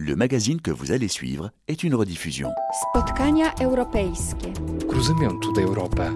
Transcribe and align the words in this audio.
Le 0.00 0.14
magazine 0.14 0.60
que 0.60 0.70
vous 0.70 0.92
allez 0.92 1.08
suivre 1.08 1.50
est 1.68 1.82
une 1.82 1.94
rediffusion. 1.94 2.50
Spotkania 2.82 3.54
europejskie. 3.60 4.52
Kruzamentu 4.86 5.52
d'Europa. 5.54 6.10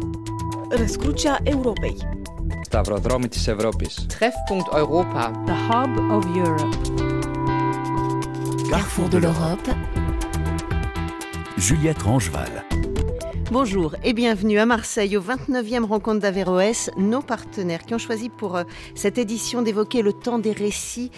Răscrucea 0.71 1.41
Europei. 1.47 1.97
Stavrodromy 2.63 3.29
της 3.29 3.49
Ευρώπης. 3.49 4.07
Treffpunkt 4.07 4.73
Europa. 4.73 5.33
The 5.47 5.57
Hub 5.71 6.13
of 6.13 6.25
Europe. 6.37 6.77
Carrefour 8.71 9.09
de 9.09 9.19
l'Europe. 9.19 9.69
Juliette 11.57 12.03
Rangeval. 12.03 12.65
Bonjour 13.51 13.97
et 14.05 14.13
bienvenue 14.13 14.61
à 14.61 14.67
Marseille 14.67 15.17
au 15.17 15.21
29e 15.21 15.83
rencontre 15.83 16.21
d'Averroès, 16.21 16.89
nos 16.97 17.21
partenaires 17.21 17.83
qui 17.85 17.95
ont 17.95 17.99
choisi 17.99 18.29
pour 18.29 18.57
euh, 18.57 18.63
cette 18.95 19.19
édition 19.19 19.63
d'évoquer 19.63 20.03
le 20.03 20.13
temps 20.13 20.39
des 20.39 20.53
récits 20.53 21.11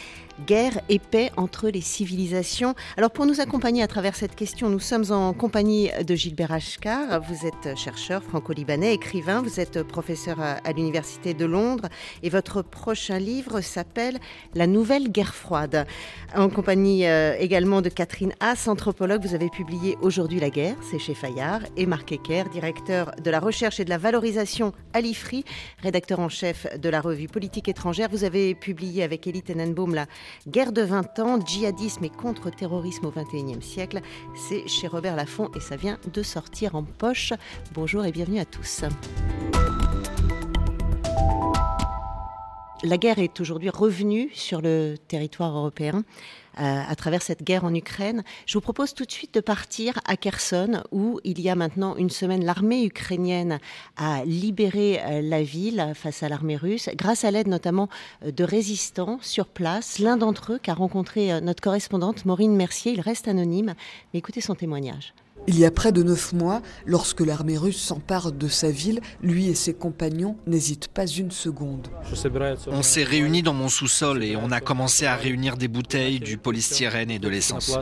guerre 0.45 0.79
et 0.89 0.99
paix 0.99 1.31
entre 1.37 1.69
les 1.69 1.81
civilisations. 1.81 2.75
Alors 2.97 3.11
pour 3.11 3.25
nous 3.25 3.41
accompagner 3.41 3.83
à 3.83 3.87
travers 3.87 4.15
cette 4.15 4.35
question, 4.35 4.69
nous 4.69 4.79
sommes 4.79 5.11
en 5.11 5.33
compagnie 5.33 5.89
de 6.05 6.15
Gilbert 6.15 6.51
Ashkar. 6.51 7.21
Vous 7.21 7.45
êtes 7.45 7.77
chercheur 7.77 8.23
franco-libanais, 8.23 8.93
écrivain, 8.93 9.41
vous 9.41 9.59
êtes 9.59 9.83
professeur 9.83 10.39
à 10.39 10.71
l'Université 10.71 11.33
de 11.33 11.45
Londres 11.45 11.87
et 12.23 12.29
votre 12.29 12.61
prochain 12.61 13.19
livre 13.19 13.61
s'appelle 13.61 14.19
La 14.53 14.67
nouvelle 14.67 15.09
guerre 15.11 15.35
froide. 15.35 15.85
En 16.35 16.49
compagnie 16.49 17.07
euh, 17.07 17.35
également 17.39 17.81
de 17.81 17.89
Catherine 17.89 18.33
Haas, 18.39 18.67
anthropologue, 18.67 19.25
vous 19.25 19.35
avez 19.35 19.49
publié 19.49 19.97
Aujourd'hui 20.01 20.39
la 20.39 20.49
guerre, 20.49 20.75
c'est 20.89 20.99
chez 20.99 21.13
Fayard, 21.13 21.61
et 21.75 21.85
Marc 21.85 22.11
Ecker, 22.11 22.43
directeur 22.51 23.11
de 23.23 23.31
la 23.31 23.39
recherche 23.39 23.79
et 23.79 23.85
de 23.85 23.89
la 23.89 23.97
valorisation 23.97 24.73
à 24.93 25.01
l'IFRI, 25.01 25.43
rédacteur 25.81 26.19
en 26.19 26.29
chef 26.29 26.67
de 26.79 26.89
la 26.89 27.01
revue 27.01 27.27
Politique 27.27 27.67
étrangère. 27.67 28.09
Vous 28.11 28.23
avez 28.23 28.55
publié 28.55 29.03
avec 29.03 29.27
Elie 29.27 29.41
Tenenbaum 29.41 29.93
la 29.93 30.05
Guerre 30.47 30.71
de 30.71 30.81
20 30.81 31.19
ans, 31.19 31.39
djihadisme 31.45 32.03
et 32.03 32.09
contre-terrorisme 32.09 33.05
au 33.05 33.11
XXIe 33.11 33.61
siècle. 33.61 34.01
C'est 34.35 34.67
chez 34.67 34.87
Robert 34.87 35.15
Laffont 35.15 35.49
et 35.55 35.59
ça 35.59 35.75
vient 35.75 35.97
de 36.13 36.23
sortir 36.23 36.75
en 36.75 36.83
poche. 36.83 37.33
Bonjour 37.73 38.05
et 38.05 38.11
bienvenue 38.11 38.39
à 38.39 38.45
tous. 38.45 38.83
La 42.83 42.97
guerre 42.97 43.17
est 43.17 43.39
aujourd'hui 43.41 43.71
revenue 43.71 44.29
sur 44.33 44.61
le 44.61 44.95
territoire 45.07 45.57
européen. 45.57 46.03
Euh, 46.59 46.81
à 46.87 46.95
travers 46.95 47.21
cette 47.21 47.43
guerre 47.43 47.65
en 47.65 47.75
Ukraine. 47.75 48.23
Je 48.47 48.55
vous 48.55 48.61
propose 48.61 48.95
tout 48.95 49.05
de 49.05 49.11
suite 49.11 49.35
de 49.35 49.41
partir 49.41 49.99
à 50.05 50.17
Kherson, 50.17 50.81
où 50.91 51.19
il 51.23 51.39
y 51.39 51.51
a 51.51 51.55
maintenant 51.55 51.95
une 51.97 52.09
semaine, 52.09 52.43
l'armée 52.43 52.83
ukrainienne 52.83 53.59
a 53.95 54.25
libéré 54.25 54.99
euh, 54.99 55.21
la 55.21 55.43
ville 55.43 55.91
face 55.93 56.23
à 56.23 56.29
l'armée 56.29 56.55
russe, 56.55 56.89
grâce 56.95 57.25
à 57.25 57.29
l'aide 57.29 57.47
notamment 57.47 57.89
euh, 58.25 58.31
de 58.31 58.43
résistants 58.43 59.19
sur 59.21 59.45
place. 59.45 59.99
L'un 59.99 60.17
d'entre 60.17 60.53
eux 60.53 60.57
qu'a 60.57 60.73
rencontré 60.73 61.41
notre 61.41 61.61
correspondante 61.61 62.25
Maureen 62.25 62.55
Mercier, 62.55 62.91
il 62.93 63.01
reste 63.01 63.27
anonyme, 63.27 63.75
mais 64.11 64.17
écoutez 64.17 64.41
son 64.41 64.55
témoignage. 64.55 65.13
Il 65.49 65.57
y 65.57 65.65
a 65.65 65.71
près 65.71 65.93
de 65.93 66.03
neuf 66.03 66.33
mois, 66.33 66.61
lorsque 66.85 67.21
l'armée 67.21 67.57
russe 67.57 67.81
s'empare 67.81 68.33
de 68.33 68.49
sa 68.49 68.69
ville, 68.69 68.99
lui 69.21 69.47
et 69.47 69.55
ses 69.55 69.73
compagnons 69.73 70.35
n'hésitent 70.45 70.89
pas 70.89 71.07
une 71.07 71.31
seconde. 71.31 71.87
On 72.67 72.81
s'est 72.83 73.03
réunis 73.03 73.43
dans 73.43 73.53
mon 73.53 73.69
sous-sol 73.69 74.25
et 74.25 74.35
on 74.35 74.51
a 74.51 74.59
commencé 74.59 75.05
à 75.05 75.15
réunir 75.15 75.55
des 75.55 75.69
bouteilles, 75.69 76.19
du 76.19 76.37
polystyrène 76.37 77.11
et 77.11 77.19
de 77.19 77.29
l'essence. 77.29 77.77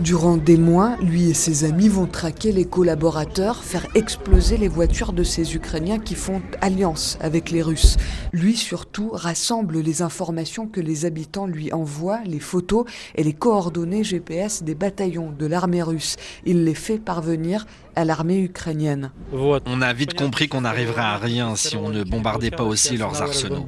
Durant 0.00 0.38
des 0.38 0.56
mois, 0.56 0.96
lui 1.02 1.28
et 1.28 1.34
ses 1.34 1.64
amis 1.64 1.88
vont 1.88 2.06
traquer 2.06 2.52
les 2.52 2.64
collaborateurs, 2.64 3.62
faire 3.62 3.86
exploser 3.94 4.56
les 4.56 4.66
voitures 4.66 5.12
de 5.12 5.22
ces 5.22 5.54
Ukrainiens 5.54 5.98
qui 5.98 6.14
font 6.14 6.40
alliance 6.62 7.18
avec 7.20 7.50
les 7.50 7.60
Russes. 7.60 7.98
Lui 8.32 8.56
surtout 8.56 9.10
rassemble 9.12 9.80
les 9.80 10.00
informations 10.00 10.66
que 10.66 10.80
les 10.80 11.04
habitants 11.04 11.46
lui 11.46 11.70
envoient, 11.74 12.20
les 12.24 12.40
photos 12.40 12.86
et 13.14 13.22
les 13.22 13.34
coordonnées 13.34 14.02
GPS 14.02 14.62
des 14.62 14.74
bataillons 14.74 15.34
de 15.38 15.44
l'armée 15.44 15.82
russe. 15.82 16.16
Il 16.46 16.64
les 16.64 16.74
fait 16.74 16.98
parvenir 16.98 17.66
à 17.94 18.06
l'armée 18.06 18.40
ukrainienne. 18.40 19.10
On 19.34 19.82
a 19.82 19.92
vite 19.92 20.14
compris 20.14 20.48
qu'on 20.48 20.62
n'arriverait 20.62 21.02
à 21.02 21.18
rien 21.18 21.56
si 21.56 21.76
on 21.76 21.90
ne 21.90 22.04
bombardait 22.04 22.50
pas 22.50 22.64
aussi 22.64 22.96
leurs 22.96 23.20
arsenaux. 23.20 23.66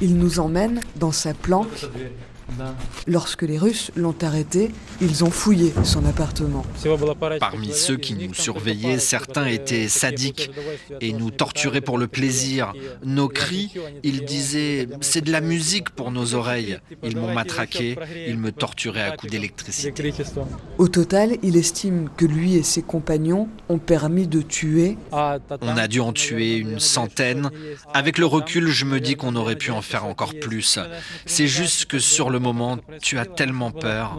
Il 0.00 0.16
nous 0.16 0.38
emmène 0.38 0.80
dans 0.96 1.12
sa 1.12 1.34
planque 1.34 1.88
Lorsque 3.06 3.42
les 3.42 3.58
Russes 3.58 3.90
l'ont 3.96 4.14
arrêté, 4.22 4.70
ils 5.00 5.24
ont 5.24 5.30
fouillé 5.30 5.72
son 5.84 6.04
appartement. 6.06 6.64
Parmi 7.40 7.72
ceux 7.72 7.96
qui 7.96 8.14
nous 8.14 8.34
surveillaient, 8.34 8.98
certains 8.98 9.46
étaient 9.46 9.88
sadiques 9.88 10.50
et 11.00 11.12
nous 11.12 11.30
torturaient 11.30 11.80
pour 11.80 11.98
le 11.98 12.06
plaisir. 12.06 12.72
Nos 13.04 13.28
cris, 13.28 13.72
ils 14.02 14.24
disaient 14.24 14.88
c'est 15.00 15.22
de 15.22 15.32
la 15.32 15.40
musique 15.40 15.90
pour 15.90 16.10
nos 16.10 16.34
oreilles. 16.34 16.78
Ils 17.02 17.16
m'ont 17.16 17.32
matraqué, 17.32 17.96
ils 18.26 18.38
me 18.38 18.52
torturaient 18.52 19.02
à 19.02 19.16
coups 19.16 19.32
d'électricité. 19.32 20.12
Au 20.78 20.88
total, 20.88 21.36
il 21.42 21.56
estime 21.56 22.08
que 22.16 22.24
lui 22.24 22.56
et 22.56 22.62
ses 22.62 22.82
compagnons 22.82 23.48
ont 23.68 23.78
permis 23.78 24.26
de 24.26 24.42
tuer. 24.42 24.96
On 25.12 25.76
a 25.76 25.88
dû 25.88 26.00
en 26.00 26.12
tuer 26.12 26.56
une 26.56 26.78
centaine. 26.78 27.50
Avec 27.94 28.18
le 28.18 28.26
recul, 28.26 28.68
je 28.68 28.84
me 28.84 29.00
dis 29.00 29.16
qu'on 29.16 29.36
aurait 29.36 29.56
pu 29.56 29.70
en 29.70 29.82
faire 29.82 30.04
encore 30.04 30.34
plus. 30.40 30.78
C'est 31.26 31.46
juste 31.46 31.86
que 31.86 31.98
sur 31.98 32.30
le 32.30 32.38
moment, 32.42 32.78
tu 33.00 33.18
as 33.18 33.26
tellement 33.26 33.70
peur. 33.70 34.18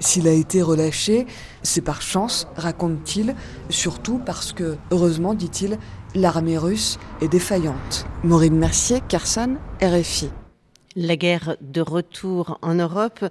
S'il 0.00 0.28
a 0.28 0.32
été 0.32 0.62
relâché, 0.62 1.26
c'est 1.62 1.80
par 1.80 2.02
chance, 2.02 2.48
raconte-t-il, 2.56 3.34
surtout 3.68 4.18
parce 4.18 4.52
que, 4.52 4.76
heureusement, 4.90 5.34
dit-il, 5.34 5.78
l'armée 6.14 6.58
russe 6.58 6.98
est 7.20 7.28
défaillante. 7.28 8.06
Maureen 8.22 8.56
Mercier, 8.56 9.00
Carson, 9.08 9.56
RFI. 9.82 10.30
La 10.96 11.16
guerre 11.16 11.56
de 11.60 11.80
retour 11.80 12.58
en 12.62 12.74
Europe. 12.74 13.24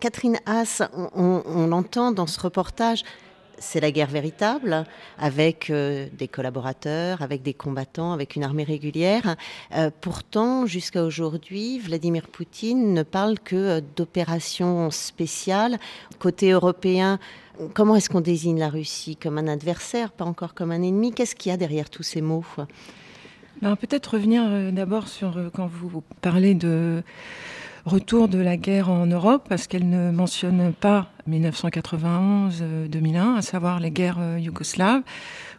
Catherine 0.00 0.38
Haas, 0.46 0.82
on, 1.14 1.42
on 1.46 1.66
l'entend 1.68 2.10
dans 2.10 2.26
ce 2.26 2.40
reportage, 2.40 3.04
c'est 3.58 3.80
la 3.80 3.90
guerre 3.90 4.08
véritable, 4.08 4.84
avec 5.18 5.70
euh, 5.70 6.08
des 6.12 6.28
collaborateurs, 6.28 7.22
avec 7.22 7.42
des 7.42 7.54
combattants, 7.54 8.12
avec 8.12 8.36
une 8.36 8.44
armée 8.44 8.64
régulière. 8.64 9.36
Euh, 9.74 9.90
pourtant, 10.00 10.66
jusqu'à 10.66 11.02
aujourd'hui, 11.02 11.78
Vladimir 11.78 12.28
Poutine 12.28 12.94
ne 12.94 13.02
parle 13.02 13.38
que 13.38 13.56
euh, 13.56 13.80
d'opérations 13.96 14.90
spéciales. 14.90 15.78
Côté 16.18 16.50
européen, 16.50 17.18
comment 17.74 17.96
est-ce 17.96 18.10
qu'on 18.10 18.20
désigne 18.20 18.58
la 18.58 18.68
Russie 18.68 19.16
Comme 19.16 19.38
un 19.38 19.48
adversaire, 19.48 20.12
pas 20.12 20.24
encore 20.24 20.54
comme 20.54 20.70
un 20.70 20.82
ennemi? 20.82 21.12
Qu'est-ce 21.12 21.34
qu'il 21.34 21.50
y 21.50 21.54
a 21.54 21.58
derrière 21.58 21.90
tous 21.90 22.02
ces 22.02 22.20
mots? 22.20 22.44
Ben, 23.62 23.76
Peut-être 23.76 24.14
revenir 24.14 24.72
d'abord 24.72 25.08
sur 25.08 25.50
quand 25.54 25.68
vous 25.68 26.02
parlez 26.20 26.54
de 26.54 27.02
retour 27.86 28.28
de 28.28 28.38
la 28.38 28.56
guerre 28.56 28.90
en 28.90 29.06
Europe, 29.06 29.46
parce 29.48 29.66
qu'elle 29.66 29.88
ne 29.88 30.10
mentionne 30.10 30.72
pas 30.72 31.13
1991-2001, 31.28 33.36
à 33.36 33.42
savoir 33.42 33.80
les 33.80 33.90
guerres 33.90 34.18
euh, 34.18 34.38
yougoslaves, 34.38 35.02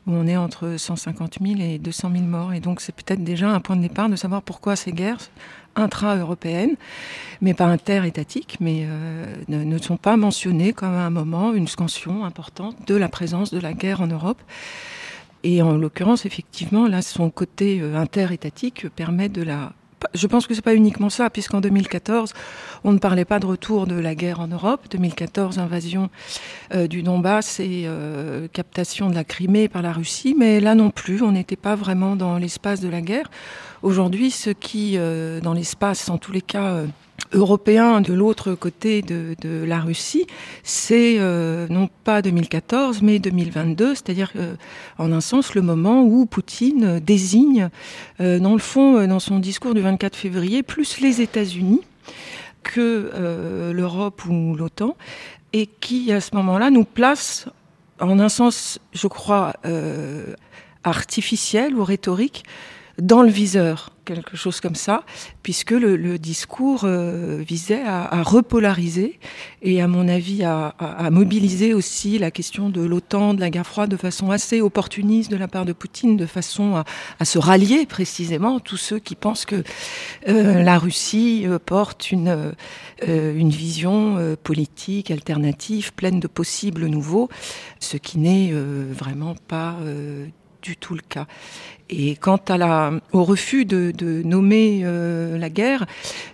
où 0.08 0.14
on 0.14 0.28
est 0.28 0.38
entre 0.38 0.76
150 0.78 1.38
000 1.42 1.60
et 1.60 1.80
200 1.80 2.12
000 2.12 2.24
morts. 2.24 2.54
Et 2.54 2.60
donc 2.60 2.82
c'est 2.82 2.94
peut-être 2.94 3.24
déjà 3.24 3.50
un 3.50 3.60
point 3.60 3.76
de 3.76 3.82
départ 3.82 4.10
de 4.10 4.16
savoir 4.16 4.42
pourquoi 4.42 4.76
ces 4.76 4.92
guerres 4.92 5.18
intra-européennes, 5.76 6.76
mais 7.42 7.54
pas 7.54 7.66
inter-étatiques, 7.66 8.58
mais 8.60 8.86
euh, 8.86 9.26
ne, 9.50 9.78
sont 9.78 9.98
pas 9.98 10.18
mentionnées 10.18 10.74
comme 10.74 10.94
à 10.94 11.06
un 11.06 11.10
moment 11.10 11.54
une 11.54 11.68
scansion 11.68 12.26
importante 12.26 12.88
de 12.88 12.96
la 12.96 13.10
présence 13.10 13.52
de 13.52 13.60
la 13.60 13.74
guerre 13.74 14.02
en 14.02 14.08
Europe. 14.08 14.42
Et 15.44 15.62
en 15.62 15.78
l'occurrence, 15.78 16.26
effectivement, 16.26 16.88
là, 16.88 17.02
son 17.02 17.30
côté 17.30 17.80
euh, 17.82 17.96
inter-étatique 17.96 18.88
permet 18.96 19.30
de 19.30 19.44
la 19.44 19.74
je 20.14 20.28
pense 20.28 20.48
que 20.48 20.54
c'est 20.54 20.62
pas 20.62 20.76
uniquement 20.76 21.10
ça, 21.10 21.30
puisqu'en 21.30 21.62
2014, 21.62 22.34
on 22.84 22.92
ne 22.92 23.00
parlait 23.00 23.26
pas 23.26 23.40
de 23.40 23.46
retour 23.46 23.88
de 23.88 23.96
la 23.96 24.16
guerre 24.16 24.40
en 24.40 24.48
Europe. 24.48 24.82
2014, 24.92 25.60
invasion 25.60 26.10
euh, 26.74 26.88
du 26.88 27.04
Donbass 27.04 27.60
et 27.60 27.84
euh, 27.86 28.48
captation 28.52 29.10
de 29.10 29.16
la 29.16 29.24
Crimée 29.24 29.68
par 29.68 29.82
la 29.82 29.92
Russie, 29.92 30.36
mais 30.38 30.60
là 30.60 30.76
non 30.76 30.90
plus, 30.90 31.22
on 31.22 31.32
n'était 31.32 31.56
pas 31.56 31.76
vraiment 31.76 32.16
dans 32.16 32.38
l'espace 32.38 32.80
de 32.80 32.90
la 32.90 33.02
guerre. 33.02 33.30
Aujourd'hui, 33.82 34.32
ce 34.32 34.50
qui, 34.50 34.94
euh, 34.98 35.40
dans 35.42 35.54
l'espace, 35.54 36.10
en 36.10 36.18
tous 36.18 36.32
les 36.32 36.42
cas, 36.42 36.84
européen 37.34 38.02
de 38.02 38.14
l'autre 38.14 38.56
côté 38.56 39.02
de, 39.02 39.36
la 39.66 39.80
Russie, 39.80 40.26
c'est 40.64 41.16
euh, 41.20 41.68
non 41.70 41.90
pas 42.04 42.22
2014 42.22 43.02
mais 43.02 43.20
2022, 43.20 43.96
c'est-à-dire 43.96 44.32
euh, 44.36 44.56
en 44.98 45.12
un 45.12 45.22
sens 45.22 45.56
le 45.56 45.62
moment 45.62 46.04
où 46.04 46.26
Poutine 46.26 47.00
désigne, 47.00 47.70
euh, 48.20 48.40
dans 48.40 48.54
le 48.54 48.60
fond, 48.60 49.06
dans 49.08 49.20
son 49.20 49.40
discours 49.40 49.74
du 49.74 49.82
24 49.82 50.16
février, 50.16 50.64
plus 50.64 51.00
les 51.00 51.22
États-Unis 51.22 51.82
que 52.64 53.72
l'Europe 53.72 54.26
ou 54.26 54.56
l'OTAN, 54.56 54.98
et 55.54 55.68
qui 55.68 56.12
à 56.12 56.20
ce 56.20 56.36
moment-là 56.36 56.72
nous 56.72 56.84
place, 56.84 57.48
en 58.00 58.18
un 58.20 58.28
sens, 58.28 58.80
je 58.92 59.06
crois, 59.06 59.54
artificiel 60.84 61.76
ou 61.76 61.84
rhétorique, 61.84 62.44
dans 63.02 63.22
le 63.22 63.30
viseur, 63.30 63.92
quelque 64.06 64.38
chose 64.38 64.62
comme 64.62 64.76
ça, 64.76 65.04
puisque 65.44 65.72
le, 65.72 66.18
discours 66.18 66.84
euh, 66.86 67.44
visait 67.46 67.84
à, 67.84 68.24
repolariser 68.24 69.20
et, 69.62 69.82
à 69.82 69.88
mon 69.88 70.08
avis, 70.08 70.44
à, 70.44 70.74
mobiliser 71.12 71.74
aussi 71.74 72.18
la 72.20 72.32
question 72.32 72.70
de 72.70 72.82
l'OTAN, 72.82 73.34
de 73.34 73.42
la 73.42 73.50
guerre 73.50 73.68
froide, 73.68 73.90
de 73.90 73.98
façon 73.98 74.32
assez 74.32 74.62
opportuniste 74.62 75.30
de 75.30 75.36
la 75.36 75.48
part 75.48 75.66
de 75.66 75.74
Poutine, 75.74 76.16
de 76.16 76.26
façon 76.26 76.84
à, 77.20 77.26
se 77.26 77.38
rallier 77.38 77.86
précisément 77.86 78.60
tous 78.60 78.78
ceux 78.78 79.00
qui 79.00 79.16
pensent 79.16 79.46
que 79.46 79.64
euh, 80.30 80.64
la 80.64 80.78
Russie 80.78 81.44
euh, 81.46 81.60
porte 81.60 82.12
une, 82.12 82.54
une 83.06 83.50
vision 83.50 84.36
politique 84.44 85.12
alternative, 85.12 85.94
pleine 85.94 86.20
de 86.20 86.28
possibles 86.28 86.86
nouveaux, 86.86 87.30
ce 87.80 87.98
qui 87.98 88.20
n'est 88.20 88.54
vraiment 88.54 89.36
pas 89.48 89.76
du 90.66 90.76
tout 90.76 90.96
le 90.96 91.02
cas. 91.08 91.28
Et 91.92 92.16
quant 92.16 92.42
à 92.48 92.58
la, 92.58 92.94
au 93.12 93.24
refus 93.24 93.64
de, 93.66 93.94
nommer 94.24 94.82
euh, 94.84 95.38
la 95.38 95.52
guerre, 95.52 95.86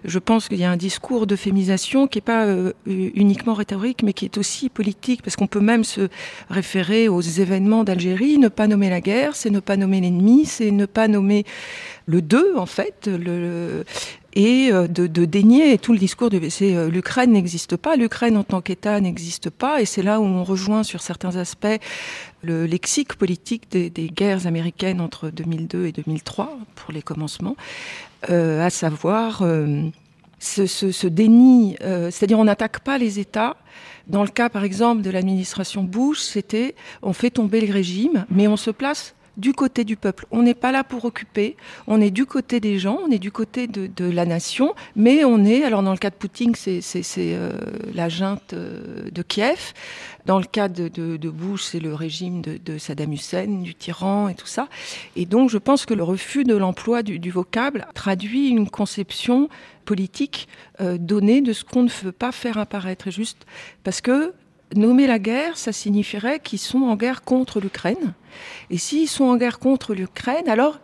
je 0.05 0.17
pense 0.17 0.47
qu'il 0.47 0.59
y 0.59 0.63
a 0.63 0.71
un 0.71 0.77
discours 0.77 1.27
d'euphémisation 1.27 2.07
qui 2.07 2.17
n'est 2.17 2.23
pas 2.23 2.45
euh, 2.45 2.71
uniquement 2.85 3.53
rhétorique, 3.53 4.01
mais 4.01 4.13
qui 4.13 4.23
est 4.23 4.37
aussi 4.37 4.69
politique, 4.69 5.21
parce 5.21 5.35
qu'on 5.35 5.47
peut 5.47 5.59
même 5.59 5.83
se 5.83 6.07
référer 6.49 7.09
aux 7.09 7.19
événements 7.19 7.83
d'Algérie. 7.83 8.37
Ne 8.37 8.47
pas 8.47 8.67
nommer 8.67 8.89
la 8.89 9.01
guerre, 9.01 9.35
c'est 9.35 9.49
ne 9.49 9.59
pas 9.59 9.75
nommer 9.75 9.99
l'ennemi, 9.99 10.45
c'est 10.45 10.71
ne 10.71 10.85
pas 10.85 11.09
nommer 11.09 11.43
le 12.05 12.21
deux, 12.21 12.53
en 12.55 12.65
fait, 12.65 13.07
le, 13.07 13.83
et 14.33 14.69
euh, 14.71 14.87
de, 14.87 15.07
de, 15.07 15.25
dénier 15.25 15.77
tout 15.77 15.93
le 15.93 15.99
discours 15.99 16.29
de 16.29 16.49
c'est 16.49 16.89
l'Ukraine 16.89 17.31
n'existe 17.31 17.75
pas, 17.77 17.95
l'Ukraine 17.95 18.37
en 18.37 18.43
tant 18.43 18.61
qu'État 18.61 18.99
n'existe 18.99 19.49
pas, 19.49 19.81
et 19.81 19.85
c'est 19.85 20.03
là 20.03 20.19
où 20.19 20.23
on 20.23 20.43
rejoint 20.43 20.83
sur 20.83 21.01
certains 21.01 21.35
aspects 21.35 21.79
le 22.43 22.65
lexique 22.65 23.15
politique 23.15 23.69
des, 23.71 23.89
guerres 23.89 24.47
américaines 24.47 25.01
entre 25.01 25.29
2002 25.29 25.87
et 25.87 25.91
2003, 25.91 26.57
pour 26.75 26.91
les 26.91 27.01
commencements, 27.01 27.55
euh, 28.29 28.65
à 28.65 28.69
savoir 28.69 29.41
euh, 29.43 29.83
ce, 30.39 31.07
déni, 31.07 31.77
euh, 31.81 32.09
c'est-à-dire 32.11 32.39
on 32.39 32.45
n'attaque 32.45 32.79
pas 32.79 32.97
les 32.97 33.19
États. 33.19 33.57
Dans 34.07 34.23
le 34.23 34.29
cas, 34.29 34.49
par 34.49 34.63
exemple, 34.63 35.01
de 35.01 35.09
l'administration 35.09 35.83
Bush, 35.83 36.19
c'était 36.19 36.75
on 37.01 37.13
fait 37.13 37.29
tomber 37.29 37.61
le 37.61 37.71
régime, 37.71 38.25
mais 38.29 38.47
on 38.47 38.57
se 38.57 38.71
place 38.71 39.15
du 39.41 39.53
côté 39.53 39.83
du 39.83 39.97
peuple. 39.97 40.27
On 40.31 40.43
n'est 40.43 40.53
pas 40.53 40.71
là 40.71 40.83
pour 40.83 41.03
occuper, 41.03 41.57
on 41.87 41.99
est 41.99 42.11
du 42.11 42.25
côté 42.25 42.59
des 42.59 42.77
gens, 42.77 42.99
on 43.03 43.11
est 43.11 43.19
du 43.19 43.31
côté 43.31 43.67
de, 43.67 44.11
la 44.11 44.25
nation, 44.25 44.75
mais 44.95 45.25
on 45.25 45.43
est, 45.43 45.63
alors 45.63 45.83
dans 45.83 45.91
le 45.91 45.97
cas 45.97 46.11
de 46.11 46.15
Poutine, 46.15 46.53
c'est 46.55 46.81
euh, 47.17 47.51
la 47.93 48.07
junte 48.07 48.53
euh, 48.53 49.09
de 49.11 49.21
Kiev, 49.23 49.73
dans 50.25 50.37
le 50.37 50.45
cas 50.45 50.67
de, 50.69 51.17
Bush, 51.29 51.63
c'est 51.63 51.79
le 51.79 51.95
régime 51.95 52.41
de, 52.41 52.77
Saddam 52.77 53.13
Hussein, 53.13 53.61
du 53.63 53.73
tyran 53.73 54.29
et 54.29 54.35
tout 54.35 54.47
ça. 54.47 54.67
Et 55.15 55.25
donc 55.25 55.49
je 55.49 55.57
pense 55.57 55.85
que 55.85 55.95
le 55.95 56.03
refus 56.03 56.43
de 56.43 56.55
l'emploi 56.55 57.01
du, 57.01 57.31
vocable 57.31 57.87
traduit 57.95 58.49
une 58.49 58.69
conception 58.69 59.49
politique 59.85 60.47
euh, 60.79 60.97
donnée 60.99 61.41
de 61.41 61.53
ce 61.53 61.63
qu'on 61.63 61.83
ne 61.83 61.89
veut 61.89 62.11
pas 62.11 62.31
faire 62.31 62.57
apparaître. 62.59 63.09
juste 63.09 63.45
parce 63.83 64.01
que 64.01 64.33
nommer 64.75 65.07
la 65.07 65.19
guerre, 65.19 65.57
ça 65.57 65.71
signifierait 65.71 66.39
qu'ils 66.39 66.59
sont 66.59 66.83
en 66.83 66.95
guerre 66.95 67.23
contre 67.23 67.59
l'Ukraine. 67.59 68.13
Et 68.69 68.77
s'ils 68.77 69.07
sont 69.07 69.25
en 69.25 69.37
guerre 69.37 69.59
contre 69.59 69.93
l'Ukraine, 69.93 70.47
alors 70.47 70.79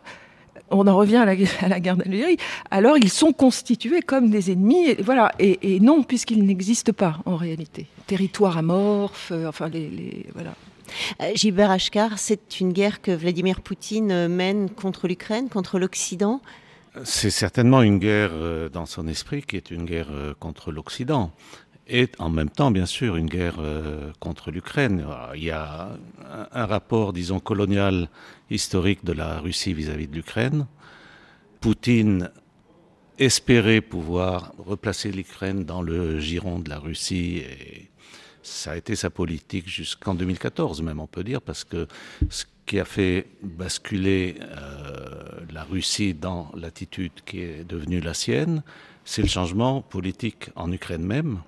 on 0.70 0.88
en 0.88 0.96
revient 0.96 1.18
à 1.18 1.26
la, 1.26 1.36
guerre 1.80 1.98
d'Algérie, 1.98 2.38
alors 2.72 2.98
ils 2.98 3.10
sont 3.10 3.34
constitués 3.34 4.02
comme 4.02 4.30
des 4.30 4.52
ennemis, 4.52 4.90
et, 4.90 5.02
voilà, 5.02 5.32
et, 5.40 5.80
non, 5.80 6.04
puisqu'ils 6.04 6.44
n'existent 6.44 6.94
pas 6.94 7.20
en 7.26 7.36
réalité. 7.36 7.88
Territoire 8.08 8.58
amorphe, 8.58 9.32
euh, 9.32 9.48
enfin 9.48 9.70
les, 9.70 10.26
voilà. 10.34 10.54
Euh, 11.22 11.32
Gilbert 11.36 11.72
Ashkar, 11.72 12.18
c'est 12.18 12.60
une 12.60 12.72
guerre 12.72 13.02
que 13.02 13.12
Vladimir 13.12 13.62
Poutine 13.62 14.12
euh, 14.12 14.28
mène 14.28 14.70
contre 14.70 15.08
l'Ukraine, 15.08 15.50
contre 15.50 15.80
l'Occident? 15.80 16.42
C'est 17.04 17.30
certainement 17.30 17.84
une 17.84 18.00
guerre 18.00 18.32
dans 18.74 18.88
son 18.88 19.08
esprit 19.08 19.44
qui 19.44 19.56
est 19.56 19.70
une 19.70 19.86
guerre 19.86 20.10
contre 20.40 20.72
l'Occident 20.72 21.32
et 21.90 22.10
en 22.20 22.30
même 22.30 22.50
temps, 22.50 22.72
bien 22.72 22.86
sûr, 22.86 23.16
une 23.16 23.28
guerre 23.28 23.58
euh, 23.60 24.12
contre 24.20 24.52
l'Ukraine. 24.52 25.06
Il 25.36 25.44
y 25.44 25.52
a 25.52 25.98
un, 26.52 26.66
rapport, 26.66 27.14
disons, 27.14 27.40
colonial 27.40 28.10
historique 28.50 29.06
de 29.06 29.14
la 29.14 29.40
Russie 29.40 29.74
vis-à-vis 29.74 30.08
de 30.08 30.16
l'Ukraine. 30.16 30.68
Poutine 31.62 32.30
espérait 33.18 33.82
pouvoir 33.82 34.54
replacer 34.58 35.12
l'Ukraine 35.12 35.64
dans 35.64 35.82
le 35.82 36.20
giron 36.20 36.60
de 36.60 36.70
la 36.70 36.78
Russie 36.78 37.38
et 37.38 37.90
ça 38.44 38.72
a 38.72 38.78
été 38.78 38.96
sa 38.96 39.10
politique 39.10 39.68
jusqu'en 39.68 40.14
2014 40.14 40.84
même 40.84 41.00
on 41.00 41.08
peut 41.08 41.24
dire 41.24 41.42
parce 41.42 41.64
que 41.64 41.88
ce 42.30 42.46
qui 42.68 42.80
a 42.80 42.86
fait 42.86 43.26
basculer 43.42 44.36
euh, 44.42 45.40
la 45.52 45.64
Russie 45.64 46.14
dans 46.14 46.52
l'attitude 46.56 47.12
qui 47.26 47.42
est 47.42 47.64
devenue 47.68 48.02
la 48.02 48.14
sienne, 48.14 48.62
c'est 49.04 49.24
le 49.24 49.28
changement 49.28 49.82
politique 49.82 50.52
en 50.56 50.72
Ukraine 50.72 51.04
même 51.04 51.40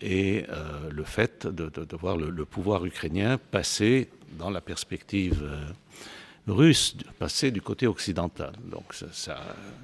et 0.00 0.44
euh, 0.48 0.90
le 0.90 1.04
fait 1.04 1.46
de, 1.46 1.70
voir 1.96 2.16
le, 2.16 2.44
pouvoir 2.44 2.84
ukrainien 2.84 3.38
passer 3.50 4.08
dans 4.38 4.50
la 4.50 4.60
perspective 4.60 5.42
euh, 5.42 6.52
russe, 6.52 6.96
passer 7.18 7.50
du 7.50 7.60
côté 7.60 7.86
occidental. 7.86 8.52
Donc 8.70 8.84
ça, 9.12 9.38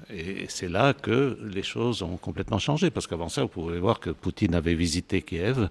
et 0.09 0.45
c'est 0.47 0.69
là 0.69 0.93
que 0.93 1.37
les 1.43 1.63
choses 1.63 2.03
ont 2.03 2.17
complètement 2.17 2.59
changé, 2.59 2.89
parce 2.89 3.07
qu'avant 3.07 3.29
ça, 3.29 3.41
vous 3.41 3.47
pouvez 3.47 3.79
voir 3.79 3.99
que 3.99 4.11
Poutine 4.11 4.55
avait 4.55 4.75
visité 4.75 5.21
Kiev, 5.21 5.69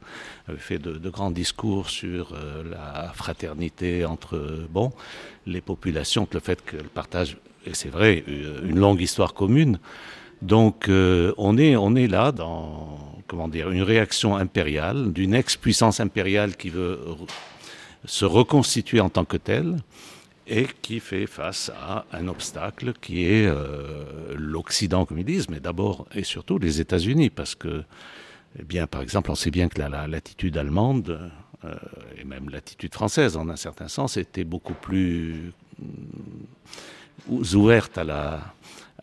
avait 0.48 0.58
fait 0.58 0.78
de, 0.78 1.08
grands 1.08 1.30
discours 1.30 1.88
sur 1.88 2.32
euh, 2.32 2.64
la 2.68 3.12
fraternité 3.14 4.04
entre 4.04 4.66
bon 4.70 4.92
les 5.46 5.60
populations, 5.60 6.28
le 6.32 6.40
fait 6.40 6.62
qu'elles 6.64 6.88
partagent, 6.88 7.36
et 7.64 7.74
c'est 7.74 7.88
vrai, 7.88 8.24
une 8.26 8.78
longue 8.78 9.00
histoire 9.00 9.34
commune. 9.34 9.78
Donc 10.40 10.88
on 10.88 11.58
est 11.58 11.76
on 11.76 11.94
est 11.94 12.08
là 12.08 12.32
dans 12.32 13.11
une 13.32 13.82
réaction 13.82 14.36
impériale, 14.36 15.12
d'une 15.12 15.34
ex-puissance 15.34 16.00
impériale 16.00 16.56
qui 16.56 16.70
veut 16.70 16.98
se 18.04 18.24
reconstituer 18.24 19.00
en 19.00 19.08
tant 19.08 19.24
que 19.24 19.36
telle 19.36 19.76
et 20.46 20.66
qui 20.82 21.00
fait 21.00 21.26
face 21.26 21.70
à 21.80 22.04
un 22.12 22.28
obstacle 22.28 22.94
qui 23.00 23.24
est 23.24 23.46
euh, 23.46 24.04
l'Occident, 24.36 25.06
comme 25.06 25.18
ils 25.18 25.24
disent, 25.24 25.48
mais 25.48 25.60
d'abord 25.60 26.06
et 26.14 26.24
surtout 26.24 26.58
les 26.58 26.80
États-Unis, 26.80 27.30
parce 27.30 27.54
que, 27.54 27.84
eh 28.58 28.64
bien, 28.64 28.86
par 28.86 29.02
exemple, 29.02 29.30
on 29.30 29.34
sait 29.36 29.52
bien 29.52 29.68
que 29.68 29.80
l'attitude 29.80 30.56
allemande 30.56 31.30
euh, 31.64 31.74
et 32.18 32.24
même 32.24 32.50
l'attitude 32.50 32.92
française, 32.92 33.36
en 33.36 33.48
un 33.48 33.56
certain 33.56 33.88
sens, 33.88 34.16
était 34.16 34.44
beaucoup 34.44 34.74
plus 34.74 35.52
mm, 35.78 37.54
ouverte 37.54 37.96
à 37.98 38.04
la, 38.04 38.54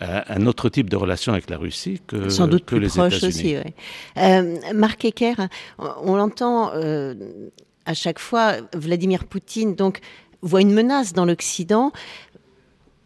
un 0.01 0.45
autre 0.45 0.69
type 0.69 0.89
de 0.89 0.95
relation 0.95 1.33
avec 1.33 1.49
la 1.49 1.57
Russie 1.57 2.01
que, 2.07 2.29
Sans 2.29 2.47
doute 2.47 2.65
que 2.65 2.75
plus 2.75 2.79
les 2.79 2.87
proche 2.87 3.23
aussi. 3.23 3.55
Euh, 4.17 4.57
Marc 4.73 5.03
Ecker, 5.03 5.35
on, 5.77 6.15
l'entend 6.15 6.71
euh, 6.73 7.13
à 7.85 7.93
chaque 7.93 8.19
fois, 8.19 8.53
Vladimir 8.73 9.25
Poutine 9.25 9.75
donc 9.75 9.99
voit 10.41 10.61
une 10.61 10.73
menace 10.73 11.13
dans 11.13 11.25
l'Occident. 11.25 11.91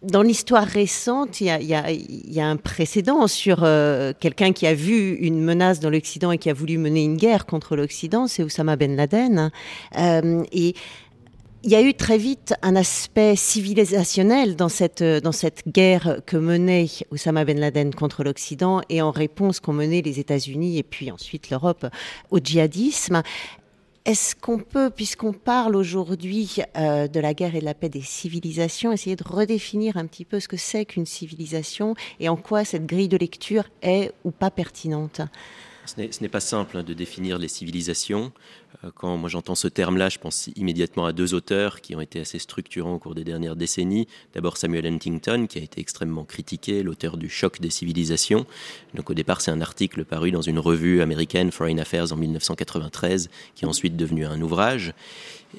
Dans 0.03 0.21
l'histoire 0.21 0.65
récente, 0.65 1.39
il 1.39 1.47
y, 1.47 2.39
a, 2.39 2.45
un 2.45 2.57
précédent 2.57 3.25
sur 3.27 3.63
euh, 3.63 4.11
quelqu'un 4.19 4.51
qui 4.51 4.67
a 4.67 4.73
vu 4.73 5.13
une 5.15 5.41
menace 5.41 5.79
dans 5.79 5.89
l'Occident 5.89 6.31
et 6.31 6.37
qui 6.37 6.49
a 6.49 6.53
voulu 6.53 6.77
mener 6.77 7.05
une 7.05 7.15
guerre 7.15 7.45
contre 7.45 7.77
l'Occident, 7.77 8.27
c'est 8.27 8.43
Osama 8.43 8.75
Ben 8.75 8.97
Laden. 8.97 9.49
et 10.51 10.75
il 11.63 11.71
y 11.71 11.75
a 11.75 11.81
eu 11.81 11.93
très 11.93 12.17
vite 12.17 12.53
un 12.61 12.75
aspect 12.75 13.37
civilisationnel 13.37 14.57
dans 14.57 14.67
cette, 14.67 15.01
dans 15.01 15.31
cette 15.31 15.63
guerre 15.67 16.17
que 16.25 16.35
menait 16.35 16.87
Osama 17.09 17.45
Ben 17.45 17.57
Laden 17.57 17.95
contre 17.95 18.25
l'Occident 18.25 18.81
et 18.89 19.01
en 19.01 19.11
réponse 19.11 19.61
qu'ont 19.61 19.71
mené 19.71 20.01
les 20.01 20.19
États-Unis 20.19 20.77
et 20.77 20.83
puis 20.83 21.09
ensuite 21.09 21.49
l'Europe 21.49 21.85
au 22.31 22.39
djihadisme. 22.39 23.23
Est-ce 24.03 24.35
qu'on 24.35 24.57
peut, 24.57 24.89
puisqu'on 24.89 25.31
parle 25.31 25.77
aujourd'hui 25.77 26.57
euh, 26.75 27.07
de 27.07 27.19
la 27.21 27.33
guerre 27.33 27.55
et 27.55 27.61
de 27.61 27.65
la 27.65 27.73
paix 27.73 27.87
des 27.87 28.01
civilisations, 28.01 28.91
essayer 28.91 29.15
de 29.15 29.23
redéfinir 29.23 29.95
un 29.95 30.05
petit 30.05 30.25
peu 30.25 30.41
ce 30.41 30.49
que 30.49 30.57
c'est 30.57 30.83
qu'une 30.83 31.05
civilisation 31.05 31.95
et 32.19 32.27
en 32.27 32.35
quoi 32.35 32.65
cette 32.65 32.85
grille 32.85 33.07
de 33.07 33.15
lecture 33.15 33.63
est 33.81 34.11
ou 34.25 34.31
pas 34.31 34.51
pertinente? 34.51 35.21
Ce 35.85 36.21
n'est 36.21 36.29
pas 36.29 36.39
simple 36.39 36.77
hein, 36.77 36.83
de 36.83 36.93
définir 36.93 37.37
les 37.37 37.47
civilisations. 37.47 38.31
Euh, 38.83 38.91
quand 38.95 39.17
moi 39.17 39.29
j'entends 39.29 39.55
ce 39.55 39.67
terme-là, 39.67 40.09
je 40.09 40.17
pense 40.17 40.47
immédiatement 40.55 41.05
à 41.05 41.13
deux 41.13 41.33
auteurs 41.33 41.81
qui 41.81 41.95
ont 41.95 42.01
été 42.01 42.19
assez 42.19 42.39
structurants 42.39 42.93
au 42.93 42.99
cours 42.99 43.15
des 43.15 43.23
dernières 43.23 43.55
décennies. 43.55 44.07
D'abord 44.33 44.57
Samuel 44.57 44.85
Huntington, 44.85 45.47
qui 45.47 45.59
a 45.59 45.61
été 45.61 45.81
extrêmement 45.81 46.23
critiqué, 46.23 46.83
l'auteur 46.83 47.17
du 47.17 47.29
choc 47.29 47.59
des 47.59 47.69
civilisations. 47.69 48.45
Donc 48.93 49.09
au 49.09 49.13
départ, 49.13 49.41
c'est 49.41 49.51
un 49.51 49.61
article 49.61 50.05
paru 50.05 50.31
dans 50.31 50.41
une 50.41 50.59
revue 50.59 51.01
américaine, 51.01 51.51
Foreign 51.51 51.79
Affairs, 51.79 52.11
en 52.13 52.17
1993, 52.17 53.29
qui 53.55 53.65
est 53.65 53.67
ensuite 53.67 53.95
devenu 53.95 54.25
un 54.25 54.41
ouvrage. 54.41 54.93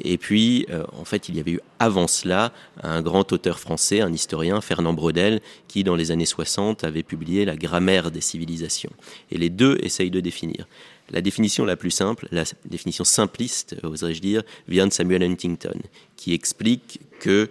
Et 0.03 0.19
puis, 0.19 0.67
euh, 0.71 0.85
en 0.93 1.05
fait, 1.05 1.29
il 1.29 1.37
y 1.37 1.41
avait 1.41 1.53
eu 1.53 1.61
avant 1.79 2.07
cela 2.07 2.53
un 2.83 3.03
grand 3.03 3.33
auteur 3.33 3.61
français, 3.61 4.01
un 4.01 4.13
historien, 4.13 4.61
Fernand 4.61 4.93
Brodel, 4.93 5.41
qui, 5.69 5.85
dans 5.85 5.95
les 5.95 6.11
années 6.11 6.27
60, 6.27 6.85
avait 6.85 7.03
publié 7.03 7.45
La 7.45 7.57
grammaire 7.57 8.11
des 8.11 8.21
civilisations. 8.21 8.93
Et 9.31 9.39
les 9.39 9.51
deux 9.51 9.79
essayent 9.83 10.11
de 10.11 10.21
définir. 10.21 10.67
La 11.11 11.21
définition 11.21 11.65
la 11.65 11.77
plus 11.77 11.91
simple, 11.91 12.27
la 12.33 12.45
définition 12.65 13.05
simpliste, 13.05 13.77
oserais-je 13.83 14.21
dire, 14.21 14.43
vient 14.69 14.87
de 14.87 14.93
Samuel 14.93 15.23
Huntington, 15.23 15.79
qui 16.17 16.33
explique 16.33 17.01
que 17.21 17.51